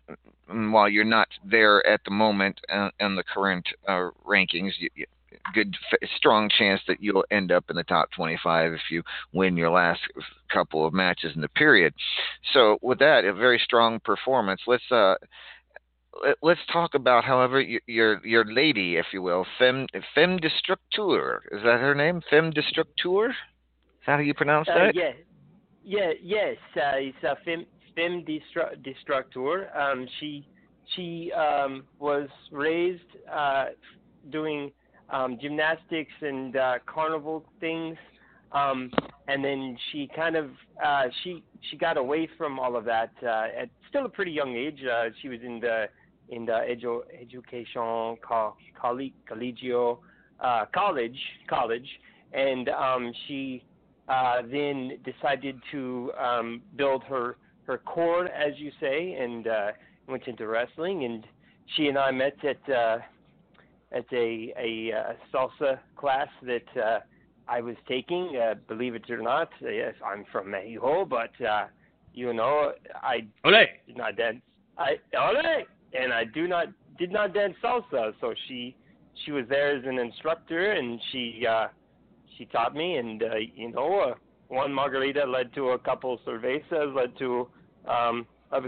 [0.47, 5.07] while you're not there at the moment uh, in the current uh, rankings, you, you,
[5.55, 5.75] good,
[6.15, 9.01] strong chance that you'll end up in the top 25 if you
[9.33, 10.01] win your last
[10.53, 11.91] couple of matches in the period.
[12.53, 14.61] So, with that, a very strong performance.
[14.67, 15.15] Let's uh,
[16.41, 21.39] let's talk about, however, your your lady, if you will, Femme Femme Destructeur.
[21.51, 22.21] Is that her name?
[22.29, 23.29] Femme Destructeur.
[23.29, 23.35] Is
[24.05, 24.95] that how you pronounce Uh, that?
[24.95, 25.11] yeah,
[25.83, 26.57] yeah, yes.
[26.75, 27.65] Uh, it's a fem,
[27.95, 29.75] fem destru- destructor.
[29.77, 30.47] Um, she
[30.95, 33.67] she um, was raised uh,
[34.29, 34.71] doing
[35.09, 37.97] um, gymnastics and uh, carnival things,
[38.51, 38.91] um,
[39.27, 40.49] and then she kind of
[40.83, 44.55] uh, she she got away from all of that uh, at still a pretty young
[44.55, 44.83] age.
[44.83, 45.87] Uh, she was in the
[46.29, 49.99] in the edu- education co- collegio
[50.39, 51.17] uh, college
[51.49, 51.87] college,
[52.33, 53.63] and um, she
[54.07, 59.71] uh, then decided to um, build her her core, as you say, and uh,
[60.07, 61.03] went into wrestling.
[61.03, 61.25] And
[61.75, 62.97] she and I met at uh,
[63.91, 66.99] at a a uh, salsa class that uh,
[67.47, 68.37] I was taking.
[68.37, 71.65] Uh, believe it or not, yes, I'm from Mexico, but uh,
[72.13, 73.65] you know, I Ole.
[73.85, 74.41] did not dance.
[74.77, 78.13] I ole, and I do not did not dance salsa.
[78.21, 78.75] So she
[79.25, 81.67] she was there as an instructor, and she uh,
[82.37, 84.13] she taught me, and uh, you know, uh,
[84.47, 87.47] one margarita led to a couple cervezas, led to
[87.87, 88.61] um, a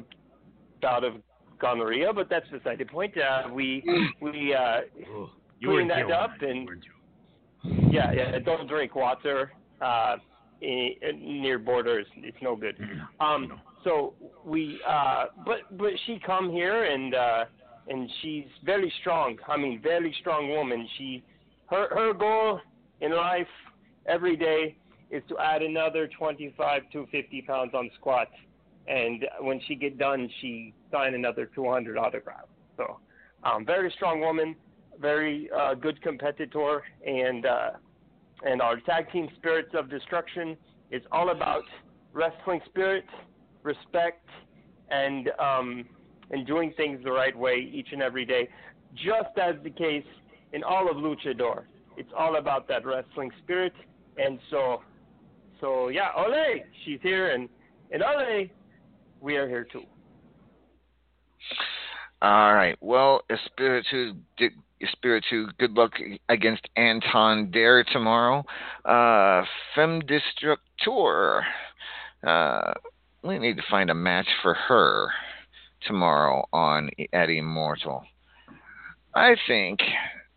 [0.81, 1.13] bout of
[1.59, 3.13] gonorrhea, but that's beside the point.
[3.17, 3.83] Uh, we
[4.21, 4.81] we uh,
[5.59, 6.67] You were cleaned that here up, one night,
[7.63, 9.51] and yeah, yeah, don't drink water
[9.81, 10.15] uh,
[10.61, 12.05] in, in, near borders.
[12.17, 12.77] It's no good.
[13.19, 14.13] Um, so
[14.45, 17.45] we, uh, but but she come here and uh,
[17.87, 19.37] and she's very strong.
[19.47, 20.87] I mean, very strong woman.
[20.97, 21.23] She,
[21.67, 22.59] her her goal
[23.01, 23.47] in life
[24.05, 24.75] every day
[25.11, 28.31] is to add another 25 to 50 pounds on squats
[28.87, 32.47] And when she get done, she sign another 200 autographs.
[32.77, 32.99] So,
[33.43, 34.55] um, very strong woman,
[34.99, 37.71] very uh, good competitor, and uh,
[38.43, 40.57] and our tag team Spirits of Destruction
[40.91, 41.63] is all about
[42.13, 43.05] wrestling spirit,
[43.63, 44.27] respect,
[44.89, 45.85] and um,
[46.31, 48.49] and doing things the right way each and every day,
[48.95, 50.05] just as the case
[50.53, 51.63] in all of Luchador.
[51.97, 53.73] It's all about that wrestling spirit,
[54.17, 54.81] and so,
[55.59, 57.49] so yeah, Ole, she's here, and
[57.91, 58.49] and Ole,
[59.21, 59.83] we are here too.
[62.21, 62.77] All right.
[62.81, 64.13] Well, Espiritu,
[64.81, 65.93] Espiritu, good luck
[66.27, 68.43] against Anton Dare tomorrow.
[68.83, 71.43] Uh, Femme Destructor.
[72.25, 72.73] Uh,
[73.23, 75.07] we need to find a match for her
[75.87, 78.03] tomorrow on at Immortal.
[79.13, 79.79] I think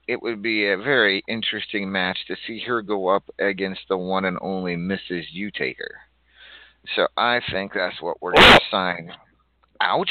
[0.09, 4.25] it would be a very interesting match to see her go up against the one
[4.25, 5.25] and only Mrs.
[5.33, 5.97] U Taker.
[6.97, 9.13] So I think that's what we're going to sign.
[9.81, 10.11] Ouch!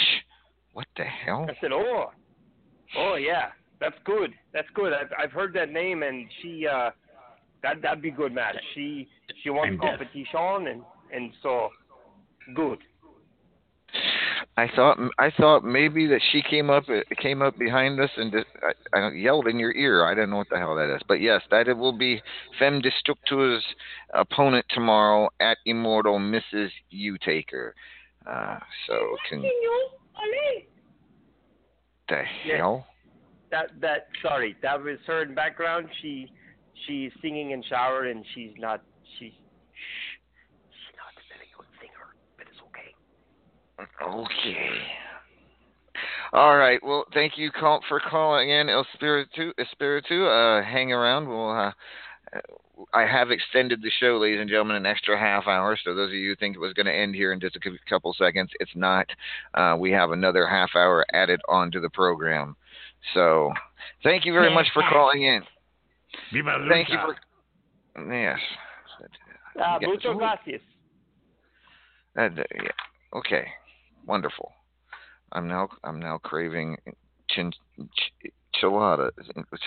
[0.73, 1.45] What the hell?
[1.49, 2.11] I said, oh,
[2.97, 3.47] oh yeah,
[3.81, 4.33] that's good.
[4.53, 4.93] That's good.
[4.93, 6.91] I've I've heard that name, and she uh,
[7.61, 8.55] that that'd be a good match.
[8.73, 9.09] She
[9.43, 9.97] she won And death.
[9.99, 10.81] competition, and
[11.13, 11.69] and so
[12.55, 12.79] good.
[14.57, 16.85] I thought I thought maybe that she came up
[17.21, 18.45] came up behind us and just,
[18.93, 20.05] I, I yelled in your ear.
[20.05, 22.21] I don't know what the hell that is, but yes, that it will be
[22.59, 23.63] Femme Destructor's
[24.13, 26.69] opponent tomorrow at Immortal Mrs.
[26.89, 27.73] U Taker.
[28.25, 29.71] Uh, so can you
[32.11, 32.57] the Yeah.
[32.57, 32.87] hell?
[33.49, 35.89] That that sorry, that was her in background.
[36.01, 36.31] She
[36.85, 38.81] she's singing in shower, and she's not
[39.17, 39.33] she's
[44.01, 44.69] Okay.
[46.33, 46.79] All right.
[46.83, 49.51] Well, thank you call, for calling in, El Spiritu.
[49.59, 50.27] Espiritu.
[50.27, 51.27] Uh, hang around.
[51.27, 51.51] We'll.
[51.51, 51.71] Uh,
[52.93, 55.77] I have extended the show, ladies and gentlemen, an extra half hour.
[55.83, 57.59] So those of you who think it was going to end here in just a
[57.89, 59.07] couple seconds, it's not.
[59.53, 62.55] Uh, we have another half hour added onto the program.
[63.13, 63.51] So
[64.03, 65.41] thank you very much for calling in.
[66.69, 68.13] Thank you for.
[68.13, 68.39] Yes.
[69.61, 70.61] uh, muchas gracias.
[72.17, 72.71] Uh, yeah.
[73.13, 73.45] Okay.
[74.05, 74.51] Wonderful.
[75.31, 76.77] I'm now I'm now craving
[77.29, 79.11] chin, ch- chiladas,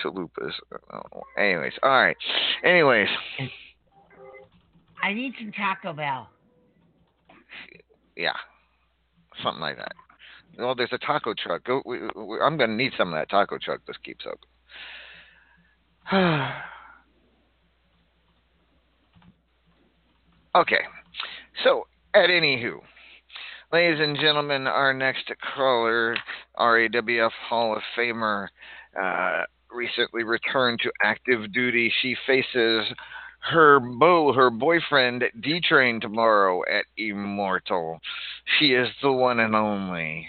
[0.03, 0.51] chalupas.
[1.37, 2.17] Anyways, all right.
[2.63, 3.07] Anyways,
[5.01, 6.29] I need some Taco Bell.
[8.15, 8.33] yeah,
[9.43, 9.93] something like that.
[10.57, 11.65] Well, there's a taco truck.
[11.65, 11.81] Go.
[11.85, 13.81] We, we, I'm gonna need some of that taco truck.
[13.85, 14.39] This keeps up.
[20.55, 20.81] okay.
[21.63, 22.79] So, at anywho,
[23.71, 26.17] ladies and gentlemen, our next caller,
[26.57, 28.47] RAWF Hall of Famer,
[29.01, 31.91] uh, recently returned to active duty.
[32.01, 32.85] She faces
[33.51, 37.99] her beau, her boyfriend, D Train tomorrow at Immortal.
[38.57, 40.27] She is the one and only.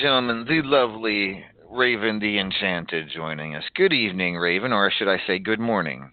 [0.00, 3.64] Gentlemen, the lovely Raven the Enchanted joining us.
[3.74, 6.10] Good evening, Raven, or should I say good morning?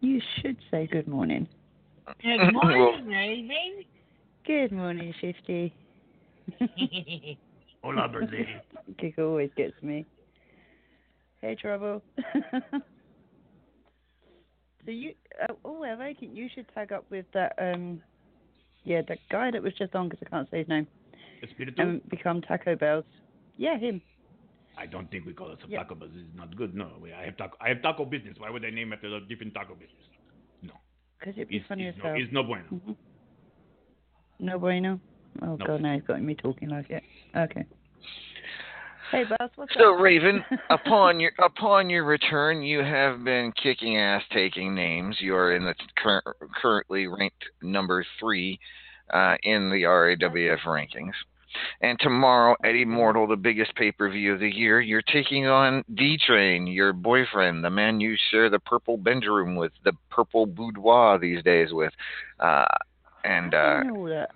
[0.00, 1.48] You should say good morning.
[2.22, 3.84] Good morning, Raven.
[4.46, 5.74] Good morning, Shifty.
[7.82, 8.46] Hola, Birdie.
[8.98, 10.06] Gig always gets me.
[11.40, 12.02] Hey, Trouble.
[14.84, 18.00] so you, uh, oh, I think you should tag up with that, um,
[18.84, 20.86] yeah, that guy that was just on because I can't say his name.
[21.42, 21.80] Espiritu?
[21.82, 23.04] And become Taco Bells.
[23.56, 24.00] Yeah, him.
[24.78, 25.78] I don't think we call it Yeah.
[25.82, 26.74] taco, but it's not good.
[26.74, 27.56] No, we, I have taco.
[27.60, 28.36] I have taco business.
[28.38, 30.06] Why would I name after a different taco business?
[30.62, 30.72] No.
[31.18, 32.22] Because it'd be It's, funny it's, as no, hell.
[32.22, 32.64] it's no bueno.
[32.72, 32.96] Mhm.
[34.38, 35.00] No bueno.
[35.42, 35.66] Oh No.
[35.66, 37.02] god, now he's got me talking like it.
[37.36, 37.64] Okay.
[39.10, 39.78] Hey, boss, what's up?
[39.78, 40.00] So up?
[40.00, 45.16] Raven, upon your upon your return, you have been kicking ass, taking names.
[45.20, 46.22] You are in the cur-
[46.60, 48.58] currently ranked number three
[49.12, 51.12] uh, in the RAWF rankings.
[51.80, 55.84] And tomorrow at Immortal, the biggest pay per view of the year, you're taking on
[55.94, 61.18] D Train, your boyfriend, the man you share the purple bedroom with, the purple boudoir
[61.18, 61.92] these days with.
[62.40, 62.64] Uh,
[63.24, 64.30] and uh, I know that.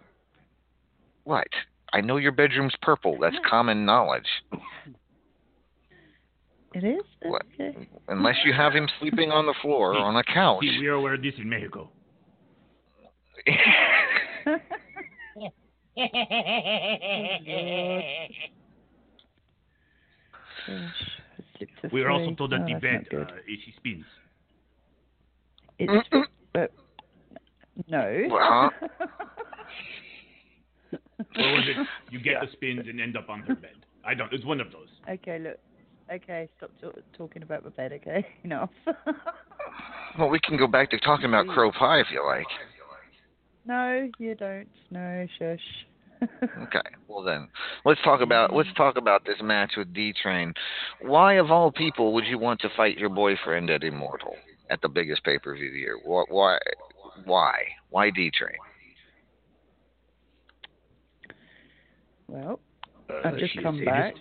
[1.24, 1.48] what?
[1.92, 3.16] I know your bedroom's purple.
[3.20, 4.28] That's common knowledge.
[6.74, 7.02] It is?
[7.22, 7.42] What?
[7.54, 7.88] Okay.
[8.08, 10.62] Unless you have him sleeping on the floor on a couch.
[10.80, 11.90] We are aware of this in Mexico.
[21.92, 23.30] We are also told that Oh, the that's bed not good.
[23.30, 24.04] uh, she spins.
[25.78, 26.08] It's,
[26.52, 26.72] but
[27.88, 28.28] no.
[28.30, 28.70] Huh?
[31.38, 33.70] Or was it you get the spins and end up on her bed?
[34.04, 34.32] I don't.
[34.32, 34.88] It's one of those.
[35.08, 35.58] Okay, look.
[36.12, 37.92] Okay, stop t- talking about my bed.
[37.94, 38.70] Okay, enough.
[40.18, 42.46] Well, we can go back to talking about crow pie if you like.
[43.66, 44.68] No, you don't.
[44.90, 45.60] No, shush.
[46.62, 46.80] Okay.
[47.08, 47.48] Well then,
[47.84, 50.54] let's talk about let's talk about this match with D Train.
[51.02, 54.34] Why of all people would you want to fight your boyfriend at Immortal
[54.70, 55.98] at the biggest pay per view of the year?
[56.04, 56.58] Why why
[57.26, 57.54] why
[57.90, 58.56] why D Train?
[62.28, 62.60] Well,
[63.10, 64.14] Uh, I've just come back.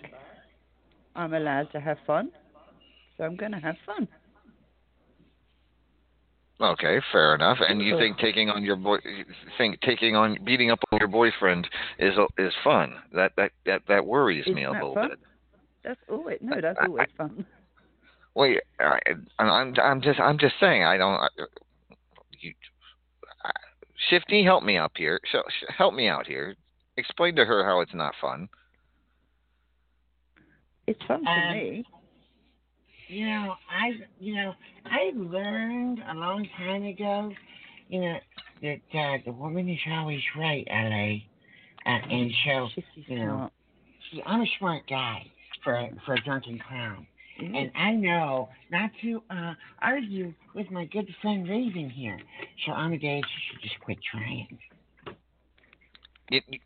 [1.16, 2.30] I'm allowed to have fun,
[3.16, 4.06] so I'm going to have fun.
[6.58, 7.58] Okay, fair enough.
[7.66, 8.96] And you think taking on your boy
[9.58, 11.68] think taking on beating up on your boyfriend
[11.98, 12.94] is is fun?
[13.12, 15.08] That that that that worries me a Isn't that little fun?
[15.10, 15.18] bit.
[15.84, 16.60] That's always no.
[16.60, 17.44] That's always fun.
[18.34, 18.98] Well, I,
[19.38, 21.14] I'm I'm just I'm just saying I don't.
[21.14, 21.28] I,
[22.40, 22.52] you,
[23.44, 23.50] I,
[24.10, 25.20] Shifty, help me up here.
[25.24, 26.54] Sh- sh- help me out here.
[26.96, 28.48] Explain to her how it's not fun.
[30.86, 31.84] It's fun for Um, me.
[33.08, 34.54] You know, I you know
[34.84, 37.32] I learned a long time ago,
[37.88, 38.16] you know,
[38.62, 41.92] that uh, the woman is always right, La.
[41.92, 42.68] Uh, and so
[43.06, 43.50] you know,
[44.10, 45.24] see, I'm a smart guy
[45.62, 47.06] for for a drunken clown,
[47.38, 52.18] and I know not to uh, argue with my good friend Raven here.
[52.64, 54.58] So I'm of Amadeus, you should just quit trying.
[56.30, 56.58] You, you,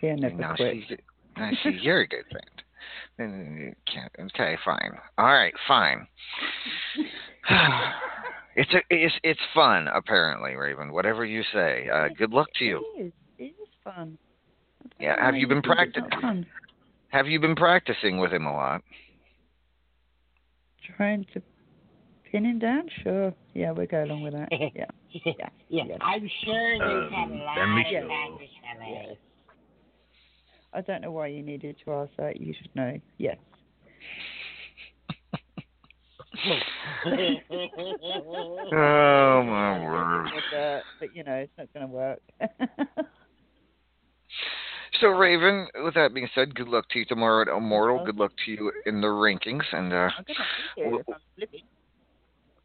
[0.00, 0.76] Yeah, never now quit.
[0.88, 0.96] see,
[1.36, 2.47] now see, you're a good friend.
[3.18, 4.12] Then you can't.
[4.32, 4.92] Okay, fine.
[5.18, 6.06] All right, fine.
[8.56, 10.92] it's a, it's it's fun apparently, Raven.
[10.92, 11.88] Whatever you say.
[11.92, 12.84] Uh, good luck to you.
[12.96, 13.12] It is.
[13.38, 14.16] It is fun.
[15.00, 15.16] Yeah.
[15.22, 16.46] Have you been practicing?
[17.08, 18.82] Have you been practicing with him a lot?
[20.96, 21.42] Trying to
[22.30, 22.88] pin him down?
[23.02, 23.34] Sure.
[23.54, 24.48] Yeah, we'll go along with that.
[24.74, 24.84] Yeah.
[25.68, 25.96] yeah, yeah.
[26.02, 28.06] I'm sure they've had a Um, lot family of show.
[28.06, 29.14] practice, LA.
[30.72, 32.40] I don't know why you needed to ask that.
[32.40, 32.98] You should know.
[33.18, 33.36] Yes.
[38.72, 40.30] Oh my word.
[40.52, 42.20] But, but you know, it's not going to work.
[45.00, 48.04] So Raven, with that being said, good luck to you tomorrow at Immortal.
[48.04, 50.10] Good luck to you in the rankings, and uh,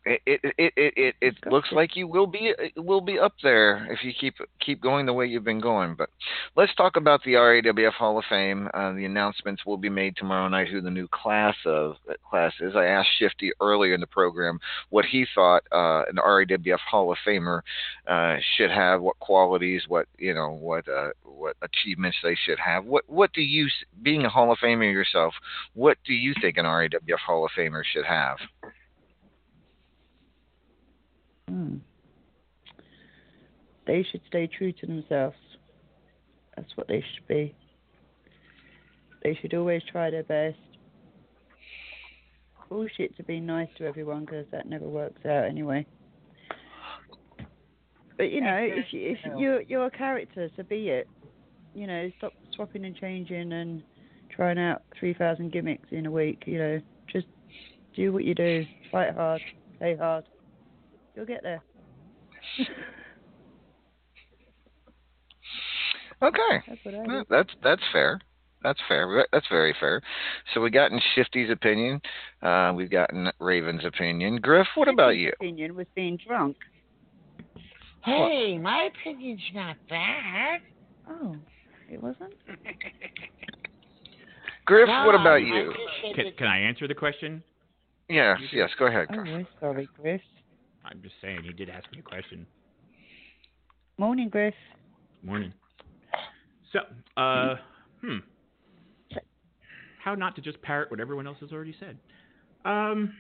[0.06, 4.04] it it it it, it, looks like you will be will be up there if
[4.04, 5.96] you keep keep going the way you've been going.
[5.96, 6.10] But
[6.56, 8.70] let's talk about the RAWF Hall of Fame.
[8.74, 11.96] Uh, the announcements will be made tomorrow night who the new class of
[12.30, 12.76] class is.
[12.76, 14.60] I asked Shifty earlier in the program
[14.90, 17.62] what he thought uh, an RAWF Hall of Famer
[18.08, 22.86] uh, should have, what qualities, what you know, what uh, what achievements they should have.
[22.86, 23.70] What what do you,
[24.02, 25.34] being a Hall of Famer yourself,
[25.74, 28.38] what do you think an RAWF Hall of Famer should have?
[31.48, 31.78] Hmm.
[33.86, 35.36] They should stay true to themselves.
[36.56, 37.56] That's what they should be.
[39.24, 40.57] They should always try their best.
[42.70, 45.86] Bullshit to be nice to everyone because that never works out anyway.
[48.18, 51.07] But you know, if you if you're you're a character, so be it.
[51.74, 53.84] You know, stop swapping and changing and
[54.30, 56.44] trying out three thousand gimmicks in a week.
[56.45, 57.28] You know, just
[57.95, 58.65] do what you do.
[58.91, 59.41] Fight hard,
[59.78, 60.26] play hard.
[61.15, 61.61] You'll get there.
[66.22, 66.61] Okay.
[66.68, 68.19] That's what I That's that's fair.
[68.64, 69.27] That's fair.
[69.34, 70.02] That's very fair.
[70.53, 71.99] So we gotten Shifty's opinion.
[72.41, 74.38] Uh, we've gotten Raven's opinion.
[74.38, 75.34] Griff, what about you?
[75.41, 76.56] Opinion was being drunk.
[78.06, 80.61] Hey, my opinion's not bad.
[81.10, 81.35] Oh,
[81.90, 82.34] it wasn't.
[84.65, 85.72] Griff, No, what about you?
[85.72, 87.44] appreciate Can, can I answer the question?
[88.07, 88.69] Yes, yes.
[88.80, 89.27] Go ahead, Oh, Griff.
[89.27, 90.22] we're sorry, Griff.
[90.86, 92.46] I'm just saying he did ask me a question.
[93.98, 94.54] Morning, Griff.
[95.24, 95.54] Morning.
[96.72, 96.80] So,
[97.16, 97.56] uh,
[98.02, 98.18] hmm.
[100.04, 101.98] how not to just parrot what everyone else has already said.
[102.66, 103.14] Um,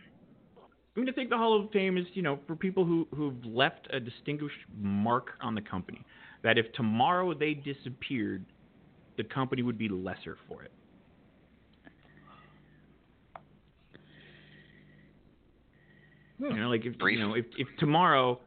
[0.95, 3.43] I'm going to think the Hall of Fame is, you know, for people who who've
[3.45, 6.03] left a distinguished mark on the company.
[6.43, 8.45] That if tomorrow they disappeared,
[9.17, 10.71] the company would be lesser for it.
[16.51, 18.39] You know, like if you know, if, if tomorrow,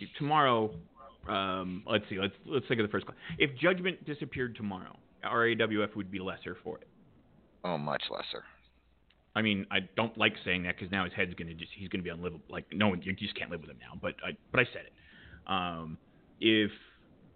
[0.00, 0.74] if tomorrow,
[1.28, 3.06] um, let's see, let's let's think of the first.
[3.06, 6.88] cla- If Judgment disappeared tomorrow, RAWF would be lesser for it.
[7.64, 8.44] Oh, much lesser.
[9.34, 12.02] I mean, I don't like saying that because now his head's gonna just he's gonna
[12.02, 12.44] be unlivable.
[12.50, 13.98] Like no one, you just can't live with him now.
[14.00, 14.92] But I but I said it.
[15.46, 15.96] Um,
[16.40, 16.70] if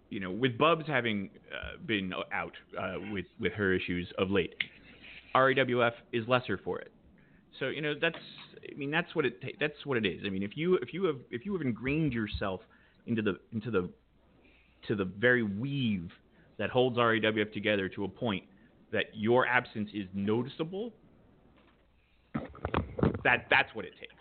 [0.09, 4.53] you know, with Bubs having uh, been out uh, with with her issues of late,
[5.35, 6.91] RAWF is lesser for it.
[7.59, 8.15] So you know that's
[8.57, 10.21] I mean that's what it that's what it is.
[10.25, 12.61] I mean if you if you have if you have ingrained yourself
[13.05, 13.89] into the into the
[14.87, 16.11] to the very weave
[16.57, 18.43] that holds RAWF together to a point
[18.91, 20.93] that your absence is noticeable,
[23.23, 24.13] that that's what it takes.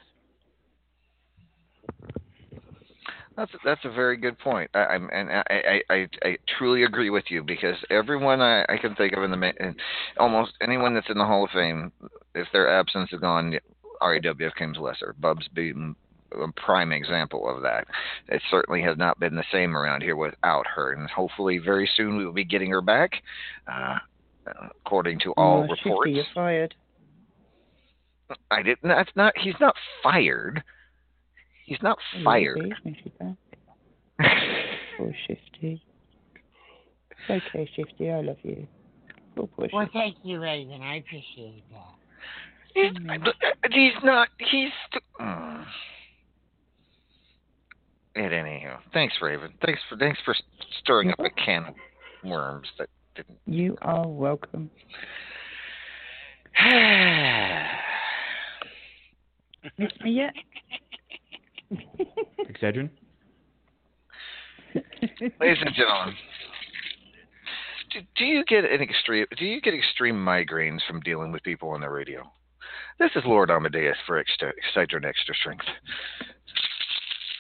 [3.37, 4.71] That's that's a very good point.
[4.73, 8.79] I, I'm and I, I I I truly agree with you because everyone I, I
[8.81, 9.75] can think of in the
[10.19, 11.93] almost anyone that's in the Hall of Fame,
[12.35, 13.59] if their absence is gone,
[14.01, 15.15] RAWF comes lesser.
[15.19, 15.95] Bubs being
[16.33, 17.87] a prime example of that.
[18.29, 22.17] It certainly has not been the same around here without her, and hopefully very soon
[22.17, 23.13] we will be getting her back.
[23.71, 23.99] Uh,
[24.85, 26.75] according to all oh, Shifty, reports, you're fired.
[28.51, 28.89] I didn't.
[28.89, 29.33] That's not.
[29.37, 30.63] He's not fired.
[31.65, 32.59] He's not fired.
[32.59, 33.37] you'll be when she's back.
[34.97, 35.83] Poor Shifty.
[37.29, 38.11] It's okay, Shifty.
[38.11, 38.67] I love you.
[39.35, 40.81] Poor, poor Well, thank you, Raven.
[40.83, 42.06] I appreciate that.
[42.77, 42.93] He's,
[43.73, 44.29] he's not.
[44.39, 44.71] He's.
[44.91, 45.65] St- mm.
[48.17, 49.53] At anyhow, thanks, Raven.
[49.65, 50.35] Thanks for thanks for
[50.81, 51.75] stirring up a can of
[52.25, 53.39] worms that didn't.
[53.47, 54.71] You are welcome.
[59.79, 60.35] Miss me yet?
[62.41, 62.91] Excedrin?
[65.41, 66.15] Ladies and gentlemen,
[67.93, 69.27] do, do you get an extreme?
[69.39, 72.31] Do you get extreme migraines from dealing with people on the radio?
[72.99, 75.67] This is Lord Amadeus for extra, Excedrin Extra Strength.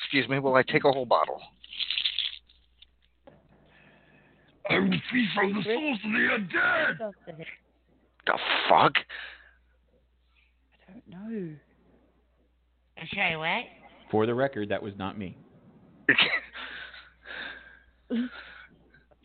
[0.02, 1.40] Excuse me, will I take a whole bottle?
[4.68, 6.28] I will feed from the souls of the
[6.58, 6.98] undead.
[8.26, 8.38] The
[8.68, 8.92] fuck?
[11.08, 11.48] No.
[12.98, 13.64] I'm sorry, what?
[14.10, 15.38] For the record, that was not me.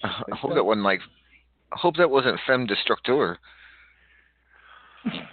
[0.04, 1.02] I hope that wasn't like.
[1.72, 3.38] I hope that wasn't Femme Destructor.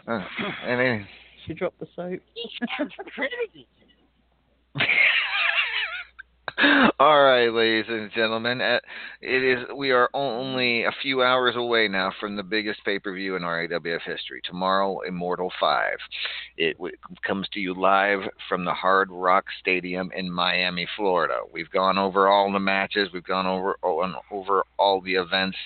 [0.06, 0.20] Uh,
[0.64, 1.08] and then,
[1.46, 2.20] She dropped the soap.
[3.14, 3.66] pretty.
[6.98, 8.82] all right, ladies and gentlemen, it
[9.20, 9.64] is.
[9.76, 13.42] We are only a few hours away now from the biggest pay per view in
[13.42, 14.40] RAWF history.
[14.44, 15.98] Tomorrow, Immortal Five.
[16.56, 16.76] It
[17.24, 21.40] comes to you live from the Hard Rock Stadium in Miami, Florida.
[21.52, 23.10] We've gone over all the matches.
[23.12, 23.76] We've gone over
[24.32, 25.58] over all the events.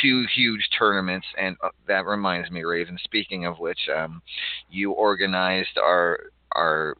[0.00, 2.98] Two huge tournaments, and uh, that reminds me, Raven.
[3.04, 4.22] Speaking of which, um,
[4.70, 6.96] you organized our our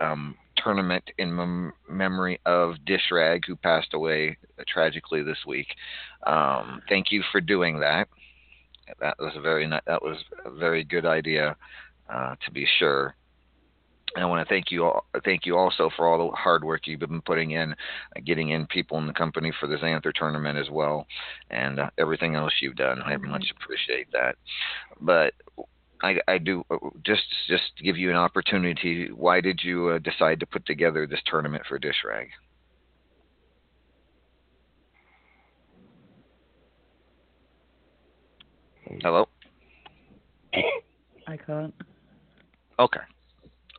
[0.00, 0.36] um,
[0.66, 4.36] tournament in mem- memory of Dishrag, who passed away
[4.66, 5.68] tragically this week.
[6.26, 8.08] Um, thank you for doing that.
[9.00, 11.56] That was a very ni- that was a very good idea,
[12.12, 13.14] uh, to be sure.
[14.14, 16.86] And I want to thank you all, thank you also for all the hard work
[16.86, 20.58] you've been putting in, uh, getting in people in the company for the Xanther tournament
[20.58, 21.06] as well,
[21.50, 23.02] and uh, everything else you've done.
[23.02, 24.36] I much appreciate that.
[25.00, 25.34] But
[26.06, 29.10] I, I do uh, just just to give you an opportunity.
[29.10, 32.28] Why did you uh, decide to put together this tournament for Dishrag?
[39.02, 39.28] Hello.
[41.26, 41.74] I can't.
[42.78, 43.00] Okay.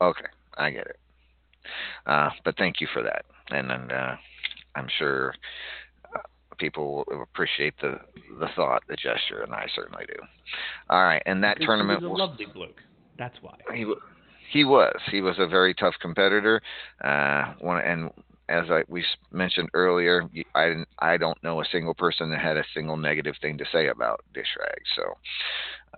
[0.02, 0.26] Okay,
[0.58, 1.00] I get it.
[2.06, 4.16] Uh, but thank you for that, and and uh,
[4.76, 5.34] I'm sure
[6.58, 8.00] people will appreciate the
[8.40, 10.22] the thought, the gesture, and I certainly do.
[10.90, 12.82] All right, and that Because tournament He was a lovely bloke.
[13.18, 13.58] That's why.
[13.74, 13.86] he
[14.52, 16.62] he was he was a very tough competitor.
[17.04, 18.12] Uh, one and
[18.50, 20.24] as I we mentioned earlier,
[20.56, 23.66] I didn't, I don't know a single person that had a single negative thing to
[23.72, 24.80] say about Dishrag.
[24.96, 25.04] So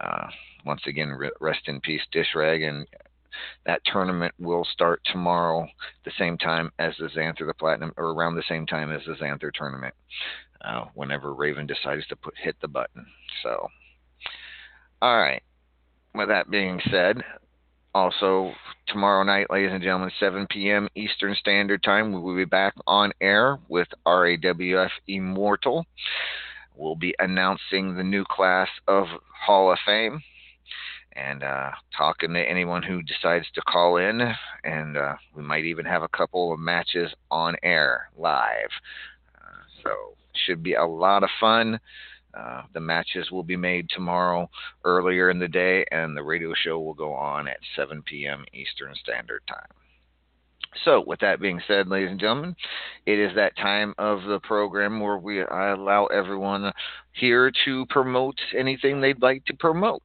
[0.02, 0.28] uh,
[0.66, 2.88] once again, rest in peace, Dishrag, and
[3.66, 5.68] that tournament will start tomorrow,
[6.06, 9.14] the same time as the Xanther the Platinum, or around the same time as the
[9.14, 9.94] Xanther tournament.
[10.64, 13.06] Uh, whenever Raven decides to put hit the button.
[13.44, 13.70] So,
[15.02, 15.42] all right.
[16.14, 17.24] With that being said,
[17.94, 18.52] also
[18.88, 20.90] tomorrow night, ladies and gentlemen, 7 p.m.
[20.96, 25.86] Eastern Standard Time, we will be back on air with RAWF Immortal.
[26.76, 29.08] We'll be announcing the new class of
[29.46, 30.22] Hall of Fame.
[31.14, 34.22] and uh, talking to anyone who decides to call in.
[34.64, 38.70] And uh, we might even have a couple of matches on air live.
[39.36, 40.16] Uh, so
[40.46, 41.80] should be a lot of fun.
[42.34, 44.50] Uh, the matches will be made tomorrow
[44.86, 48.46] earlier in the day, and the radio show will go on at 7 p.m.
[48.54, 49.68] Eastern Standard Time.
[50.86, 52.56] So, with that being said, ladies and gentlemen,
[53.08, 56.72] it is that time of the program where we I allow everyone
[57.14, 60.04] here to promote anything they'd like to promote.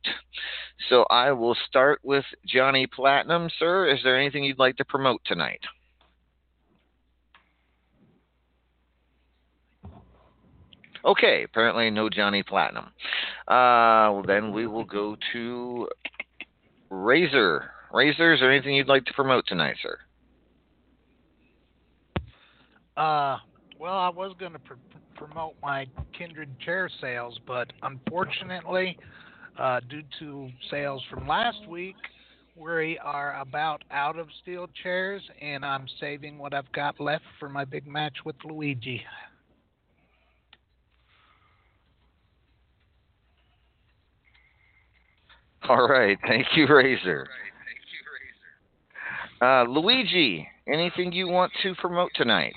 [0.88, 3.88] So, I will start with Johnny Platinum, sir.
[3.88, 5.60] Is there anything you'd like to promote tonight?
[11.04, 12.86] Okay, apparently no Johnny Platinum.
[13.46, 15.88] Uh, well, then we will go to
[16.90, 17.70] Razor.
[17.92, 19.98] Razor, is there anything you'd like to promote tonight, sir?
[22.96, 23.38] Uh,
[23.78, 24.74] well, I was going to pr-
[25.14, 25.86] promote my
[26.16, 28.96] Kindred chair sales, but unfortunately,
[29.58, 31.96] uh, due to sales from last week,
[32.56, 37.48] we are about out of steel chairs, and I'm saving what I've got left for
[37.48, 39.02] my big match with Luigi.
[45.68, 47.26] All right, thank you, Razor.
[49.40, 52.54] Uh, Luigi, anything you want to promote tonight?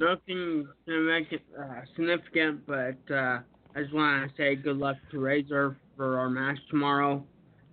[0.00, 3.40] Nothing significant, uh, significant but uh,
[3.74, 7.24] I just want to say good luck to Razor for our match tomorrow.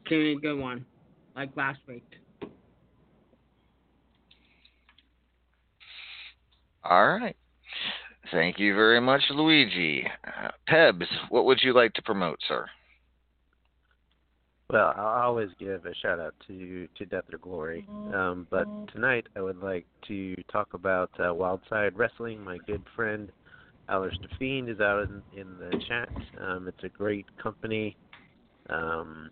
[0.01, 0.85] It's gonna be a good one,
[1.35, 2.05] like last week.
[6.83, 7.35] All right.
[8.31, 10.05] Thank you very much, Luigi.
[10.25, 12.65] Uh, Pebs, what would you like to promote, sir?
[14.69, 19.27] Well, I'll always give a shout out to to Death or Glory, um, but tonight
[19.35, 22.43] I would like to talk about uh, Wildside Wrestling.
[22.43, 23.31] My good friend
[23.89, 26.09] Alistair Fiend is out in, in the chat.
[26.41, 27.95] Um, it's a great company.
[28.69, 29.29] Um,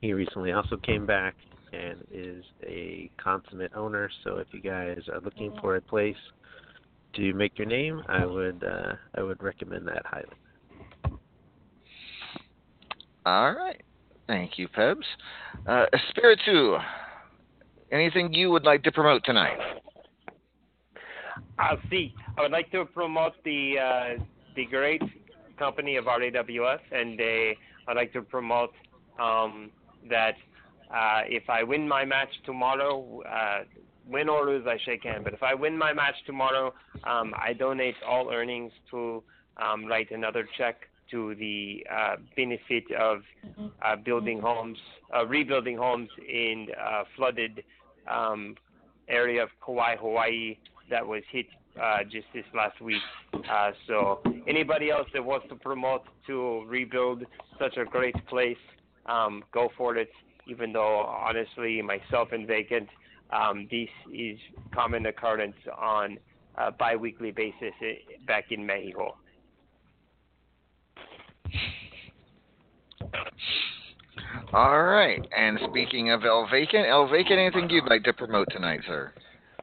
[0.00, 1.34] he recently also came back
[1.74, 4.10] and is a consummate owner.
[4.24, 6.16] So if you guys are looking for a place
[7.16, 11.18] to make your name, I would uh, I would recommend that highly.
[13.24, 13.82] All right.
[14.26, 15.04] Thank you, Pebs.
[15.66, 16.78] Uh, Espiritu,
[17.92, 19.58] anything you would like to promote tonight?
[21.58, 22.14] I'll see.
[22.36, 24.22] I would like to promote the uh,
[24.54, 25.02] the great
[25.58, 28.72] company of RAWF, and uh, I'd like to promote
[29.20, 29.70] um,
[30.08, 30.34] that
[30.90, 33.64] uh, if I win my match tomorrow, uh,
[34.08, 35.24] win or lose, I shake hand.
[35.24, 36.72] But if I win my match tomorrow,
[37.04, 39.22] um, I donate all earnings to
[39.56, 43.22] um, write another check to the uh, benefit of
[43.84, 44.78] uh, building homes,
[45.14, 47.62] uh, rebuilding homes in uh, flooded
[48.10, 48.56] um,
[49.08, 50.56] area of Kauai, Hawaii
[50.90, 51.46] that was hit
[51.80, 53.02] uh, just this last week.
[53.34, 57.24] Uh, so anybody else that wants to promote to rebuild
[57.58, 58.56] such a great place,
[59.06, 60.10] um, go for it.
[60.48, 62.88] Even though honestly, myself and Vacant,
[63.30, 64.38] um, this is
[64.74, 66.18] common occurrence on
[66.56, 67.94] a biweekly basis eh,
[68.26, 69.16] back in Mexico.
[74.52, 75.20] All right.
[75.36, 79.12] And speaking of El Vacant, El Vacant, anything you'd like to promote tonight, sir?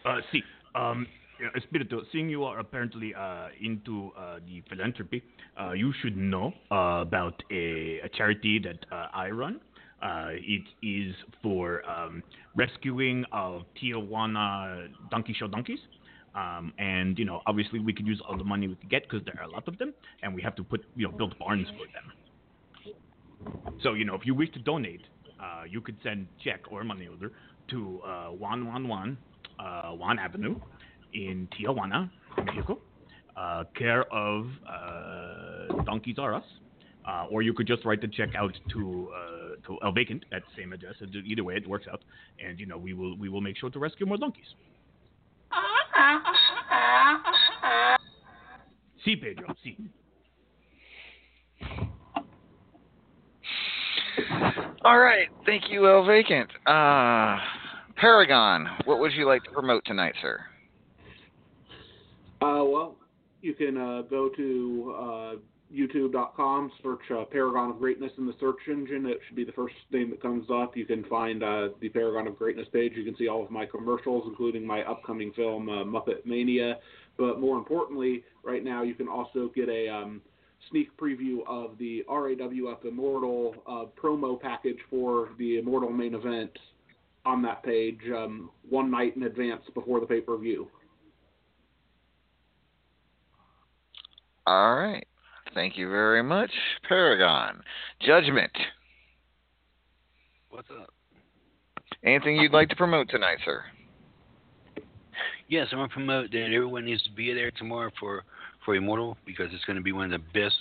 [0.05, 0.43] Uh, see,
[0.75, 1.07] um,
[1.41, 5.23] yeah, Espiritu, seeing you are apparently uh, into uh, the philanthropy,
[5.59, 9.59] uh, you should know uh, about a, a charity that uh, I run.
[10.03, 12.21] Uh, it is for um,
[12.55, 15.79] rescuing of Tijuana donkey show donkeys.
[16.35, 19.23] Um, and you know, obviously, we could use all the money we could get because
[19.23, 21.67] there are a lot of them, and we have to put you know build barns
[21.77, 22.11] for them.
[23.81, 25.01] So you know, if you wish to donate,
[25.39, 27.31] uh, you could send check or money order
[27.69, 29.17] to uh, 111
[29.59, 30.55] uh, Juan Avenue
[31.13, 32.79] in Tijuana, Mexico,
[33.37, 36.43] uh, care of uh, Donkeys R Us.
[37.07, 40.41] Uh, or you could just write the check out to uh, to El Vacant at
[40.43, 40.95] the same address.
[41.25, 42.01] Either way, it works out,
[42.43, 44.45] and you know we will we will make sure to rescue more donkeys.
[49.03, 49.77] See, Pedro, see.
[54.85, 55.27] All right.
[55.45, 56.49] Thank you, El Vacant.
[56.65, 57.37] Uh,
[57.95, 60.41] Paragon, what would you like to promote tonight, sir?
[62.41, 62.95] Uh, well,
[63.41, 65.33] you can uh, go to uh,
[65.73, 69.05] youtube.com, search uh, Paragon of Greatness in the search engine.
[69.05, 70.77] It should be the first thing that comes up.
[70.77, 72.93] You can find uh, the Paragon of Greatness page.
[72.95, 76.77] You can see all of my commercials, including my upcoming film, uh, Muppet Mania.
[77.17, 80.21] But more importantly, right now you can also get a um,
[80.69, 86.51] sneak preview of the RAWF Immortal uh, promo package for the Immortal main event
[87.25, 90.67] on that page um, one night in advance before the pay per view.
[94.45, 95.05] All right.
[95.53, 96.51] Thank you very much,
[96.87, 97.61] Paragon.
[98.01, 98.51] Judgment.
[100.49, 100.89] What's up?
[102.03, 103.63] Anything you'd like to promote tonight, sir?
[105.47, 108.23] Yes, I want to promote that everyone needs to be there tomorrow for
[108.65, 110.55] for Immortal because it's going to be one of the best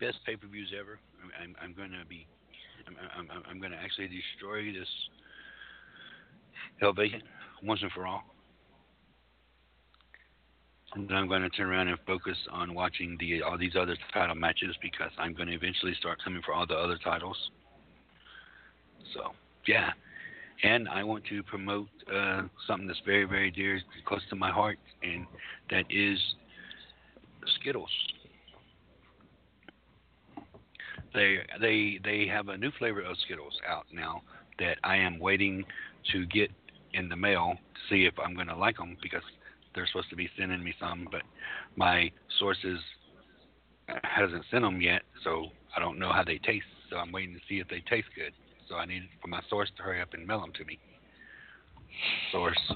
[0.00, 0.98] best pay per views ever.
[1.40, 2.26] I'm, I'm going to be
[2.86, 2.96] I'm,
[3.30, 4.88] I'm, I'm going to actually destroy this
[6.80, 7.22] Hell Vacant
[7.62, 8.24] once and for all.
[10.94, 13.96] And then I'm going to turn around and focus on watching the all these other
[14.12, 17.36] title matches because I'm going to eventually start coming for all the other titles.
[19.14, 19.30] So
[19.66, 19.90] yeah,
[20.64, 24.78] and I want to promote uh, something that's very very dear, close to my heart,
[25.02, 25.26] and
[25.70, 26.18] that is
[27.60, 27.90] Skittles.
[31.14, 34.22] They they they have a new flavor of Skittles out now
[34.58, 35.64] that I am waiting
[36.12, 36.50] to get
[36.92, 39.22] in the mail to see if I'm going to like them because
[39.74, 41.22] they're supposed to be sending me some, but
[41.76, 42.78] my sources
[44.04, 46.66] hasn't sent them yet, so I don't know how they taste.
[46.88, 48.32] So I'm waiting to see if they taste good.
[48.68, 50.78] So I need for my source to hurry up and mail them to me.
[52.32, 52.72] Source.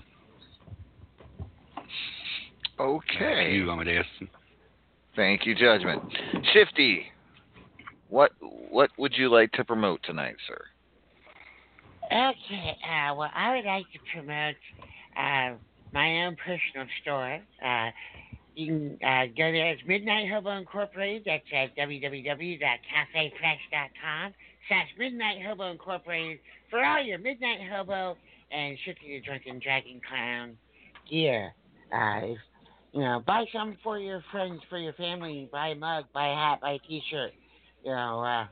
[2.79, 3.55] Okay.
[3.55, 4.07] You, Amadeus.
[5.17, 6.03] Thank you, Judgment.
[6.53, 7.07] Shifty.
[8.09, 10.61] What what would you like to promote tonight, sir?
[12.07, 14.57] Okay, uh, well, I would like to promote
[15.17, 15.55] uh,
[15.95, 17.41] my own personal store.
[17.65, 17.91] Uh,
[18.57, 19.71] you can uh, go there.
[19.71, 21.23] It's Midnight Hobo Incorporated.
[21.25, 24.35] That's at www.cafepress.com
[24.69, 28.19] slash Midnight Hobo Incorporated for all your Midnight Hobo
[28.51, 30.59] and Shifty the Drunken Dragon Clown
[31.11, 31.55] gear.
[31.93, 32.39] Uh, if,
[32.93, 35.49] you know, buy some for your friends, for your family.
[35.51, 37.33] Buy a mug, buy a hat, buy a T-shirt.
[37.85, 38.47] You know, uh,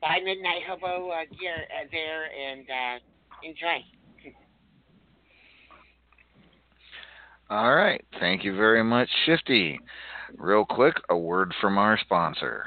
[0.00, 2.98] buy Midnight Hobo uh, gear uh, there and uh,
[3.46, 3.84] enjoy.
[7.50, 8.04] All right.
[8.20, 9.80] Thank you very much, Shifty.
[10.36, 12.66] Real quick, a word from our sponsor.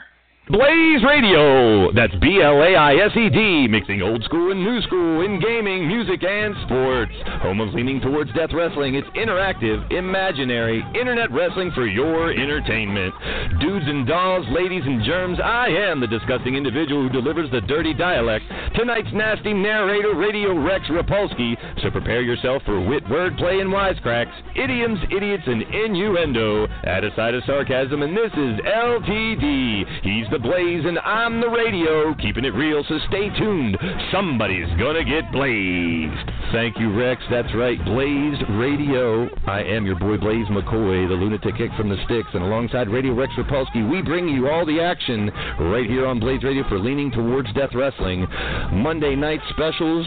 [0.51, 1.93] Blaze Radio.
[1.93, 5.39] That's B L A I S E D, mixing old school and new school in
[5.39, 7.13] gaming, music, and sports.
[7.39, 8.95] Home of leaning towards death wrestling.
[8.95, 13.15] It's interactive, imaginary, internet wrestling for your entertainment.
[13.61, 17.93] Dudes and dolls, ladies and germs, I am the disgusting individual who delivers the dirty
[17.93, 18.43] dialect.
[18.75, 21.55] Tonight's nasty narrator, Radio Rex Rapolsky.
[21.81, 26.67] So prepare yourself for wit, wordplay, and wisecracks, idioms, idiots, and innuendo.
[26.83, 30.03] Add a side of sarcasm, and this is LTD.
[30.03, 33.77] He's the Blaze, and I'm the radio, keeping it real, so stay tuned.
[34.11, 36.31] Somebody's gonna get blazed.
[36.51, 37.21] Thank you, Rex.
[37.29, 39.29] That's right, Blazed Radio.
[39.47, 43.13] I am your boy Blaze McCoy, the lunatic kick from the sticks, and alongside Radio
[43.13, 47.11] Rex Rapolsky, we bring you all the action right here on Blaze Radio for Leaning
[47.11, 48.27] Towards Death Wrestling.
[48.73, 50.05] Monday night specials,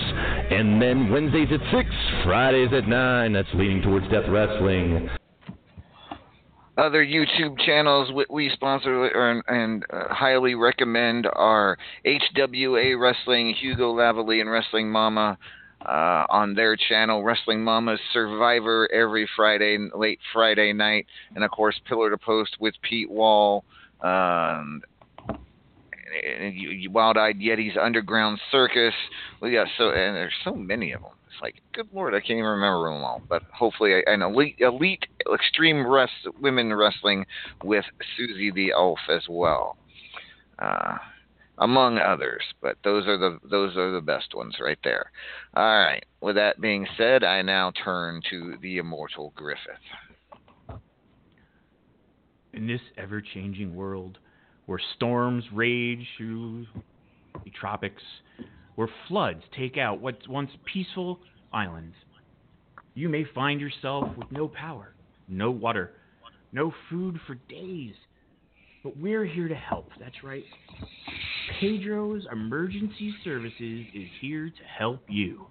[0.51, 1.91] and then Wednesdays at 6,
[2.25, 3.33] Fridays at 9.
[3.33, 5.09] That's Leaning Towards Death Wrestling.
[6.77, 14.41] Other YouTube channels we, sponsor or, and uh, highly recommend are HWA Wrestling, Hugo Lavalley,
[14.41, 15.39] and Wrestling Mama.
[15.85, 21.05] Uh, on their channel, Wrestling Mama's Survivor every Friday, late Friday night,
[21.35, 23.65] and of course Pillar to Post with Pete Wall,
[24.01, 24.81] um,
[26.91, 28.95] Wild Eyed Yeti's Underground Circus.
[29.43, 31.11] We got so and there's so many of them.
[31.35, 33.23] It's like, good lord, I can't even remember them all.
[33.29, 37.27] But hopefully, an elite, elite extreme rest, women wrestling
[37.63, 37.85] with
[38.17, 39.77] Susie the Elf as well,
[40.59, 40.97] uh,
[41.59, 42.43] among others.
[42.63, 45.11] But those are the those are the best ones right there.
[45.55, 46.05] All right.
[46.21, 49.81] With that being said, I now turn to the immortal Griffith.
[52.55, 54.19] in this ever changing world
[54.67, 56.67] where storms rage through
[57.45, 58.03] the tropics,
[58.75, 61.21] where floods take out what once peaceful
[61.53, 61.95] islands,
[62.95, 64.95] you may find yourself with no power,
[65.29, 65.93] no water,
[66.53, 67.95] no food for days.
[68.83, 70.45] But we're here to help, that's right.
[71.61, 75.47] Pedro's Emergency Services is here to help you.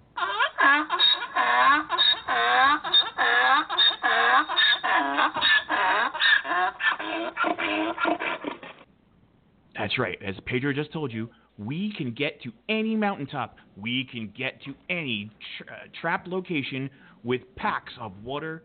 [9.76, 10.16] That's right.
[10.24, 11.28] As Pedro just told you,
[11.58, 13.56] we can get to any mountaintop.
[13.76, 16.90] We can get to any tra- uh, trap location
[17.22, 18.62] with packs of water,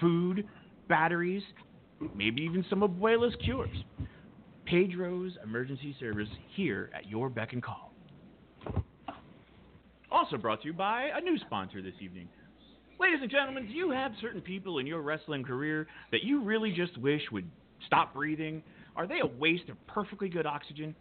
[0.00, 0.46] food,
[0.88, 1.42] batteries,
[2.14, 3.84] maybe even some abuela's cures.
[4.64, 7.92] Pedro's Emergency Service here at your beck and call.
[10.10, 12.28] Also brought to you by a new sponsor this evening.
[13.00, 16.70] Ladies and gentlemen, do you have certain people in your wrestling career that you really
[16.70, 17.50] just wish would
[17.86, 18.62] stop breathing?
[18.94, 20.94] Are they a waste of perfectly good oxygen?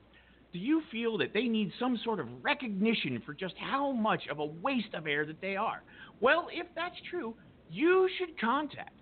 [0.53, 4.39] Do you feel that they need some sort of recognition for just how much of
[4.39, 5.81] a waste of air that they are?
[6.19, 7.35] Well, if that's true,
[7.69, 8.93] you should contact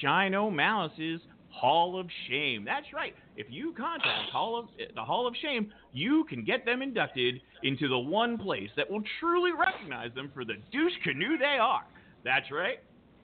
[0.00, 1.20] Shine O'Malice's
[1.50, 2.64] Hall of Shame.
[2.64, 3.14] That's right.
[3.36, 7.88] If you contact Hall of the Hall of Shame, you can get them inducted into
[7.88, 11.84] the one place that will truly recognize them for the douche canoe they are.
[12.24, 12.78] That's right.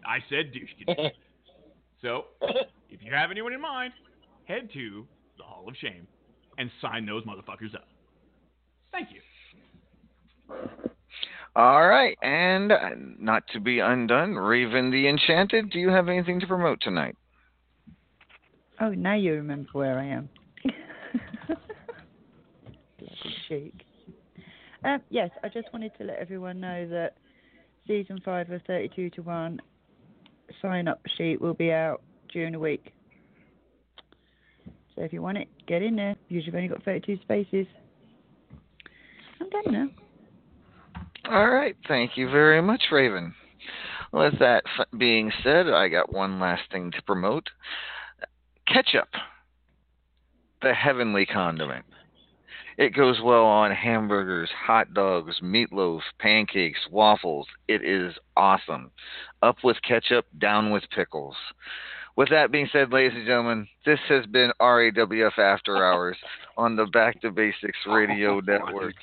[0.07, 1.09] I said douche canoe.
[2.03, 2.27] so,
[2.89, 3.93] if you have anyone in mind,
[4.45, 5.07] head to
[5.39, 6.07] the Hall of Shame
[6.59, 7.87] and sign those motherfuckers up.
[8.93, 9.21] Thank you.
[11.57, 15.71] All right, and uh, not to be undone, Raven the Enchanted.
[15.71, 17.17] Do you have anything to promote tonight?
[18.81, 20.29] Oh, now you remember where I am.
[22.99, 23.75] Bloody chic.
[24.85, 27.17] Um, yes, I just wanted to let everyone know that
[27.87, 29.61] season five of 32 to 1
[30.61, 32.03] sign up sheet will be out
[32.33, 32.94] during the week.
[34.97, 36.15] So if you want it, get in there.
[36.29, 37.67] You've only got 32 spaces.
[39.41, 39.89] I'm done now.
[41.31, 43.35] All right, thank you very much, Raven.
[44.13, 44.63] With that
[44.97, 47.49] being said, I got one last thing to promote
[48.69, 49.09] ketchup,
[50.63, 51.85] the heavenly condiment.
[52.77, 57.47] It goes well on hamburgers, hot dogs, meatloaf, pancakes, waffles.
[57.69, 58.91] It is awesome.
[59.43, 61.37] Up with ketchup, down with pickles.
[62.17, 66.17] With that being said, ladies and gentlemen, this has been RAWF After Hours
[66.57, 68.95] on the Back to Basics Radio Network.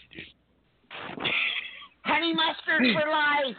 [2.03, 3.57] Honey mustard for life.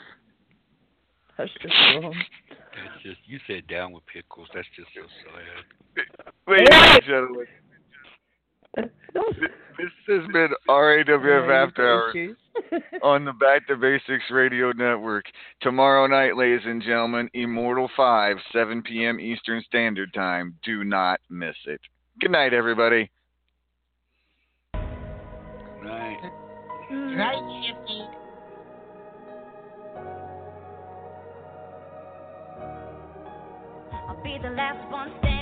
[1.36, 2.14] That's just wrong.
[2.48, 4.48] That's just you said down with pickles.
[4.54, 6.06] That's just so sad.
[6.46, 7.46] Ladies and gentlemen,
[8.74, 12.36] this has been RAWF After Hours
[13.02, 15.24] on the Back to Basics Radio Network.
[15.60, 19.20] Tomorrow night, ladies and gentlemen, Immortal 5, 7 p.m.
[19.20, 20.56] Eastern Standard Time.
[20.64, 21.80] Do not miss it.
[22.20, 23.10] Good night, everybody.
[25.82, 26.30] Right.
[26.90, 28.02] Right, Shifty.
[34.08, 35.41] I'll be the last one standing.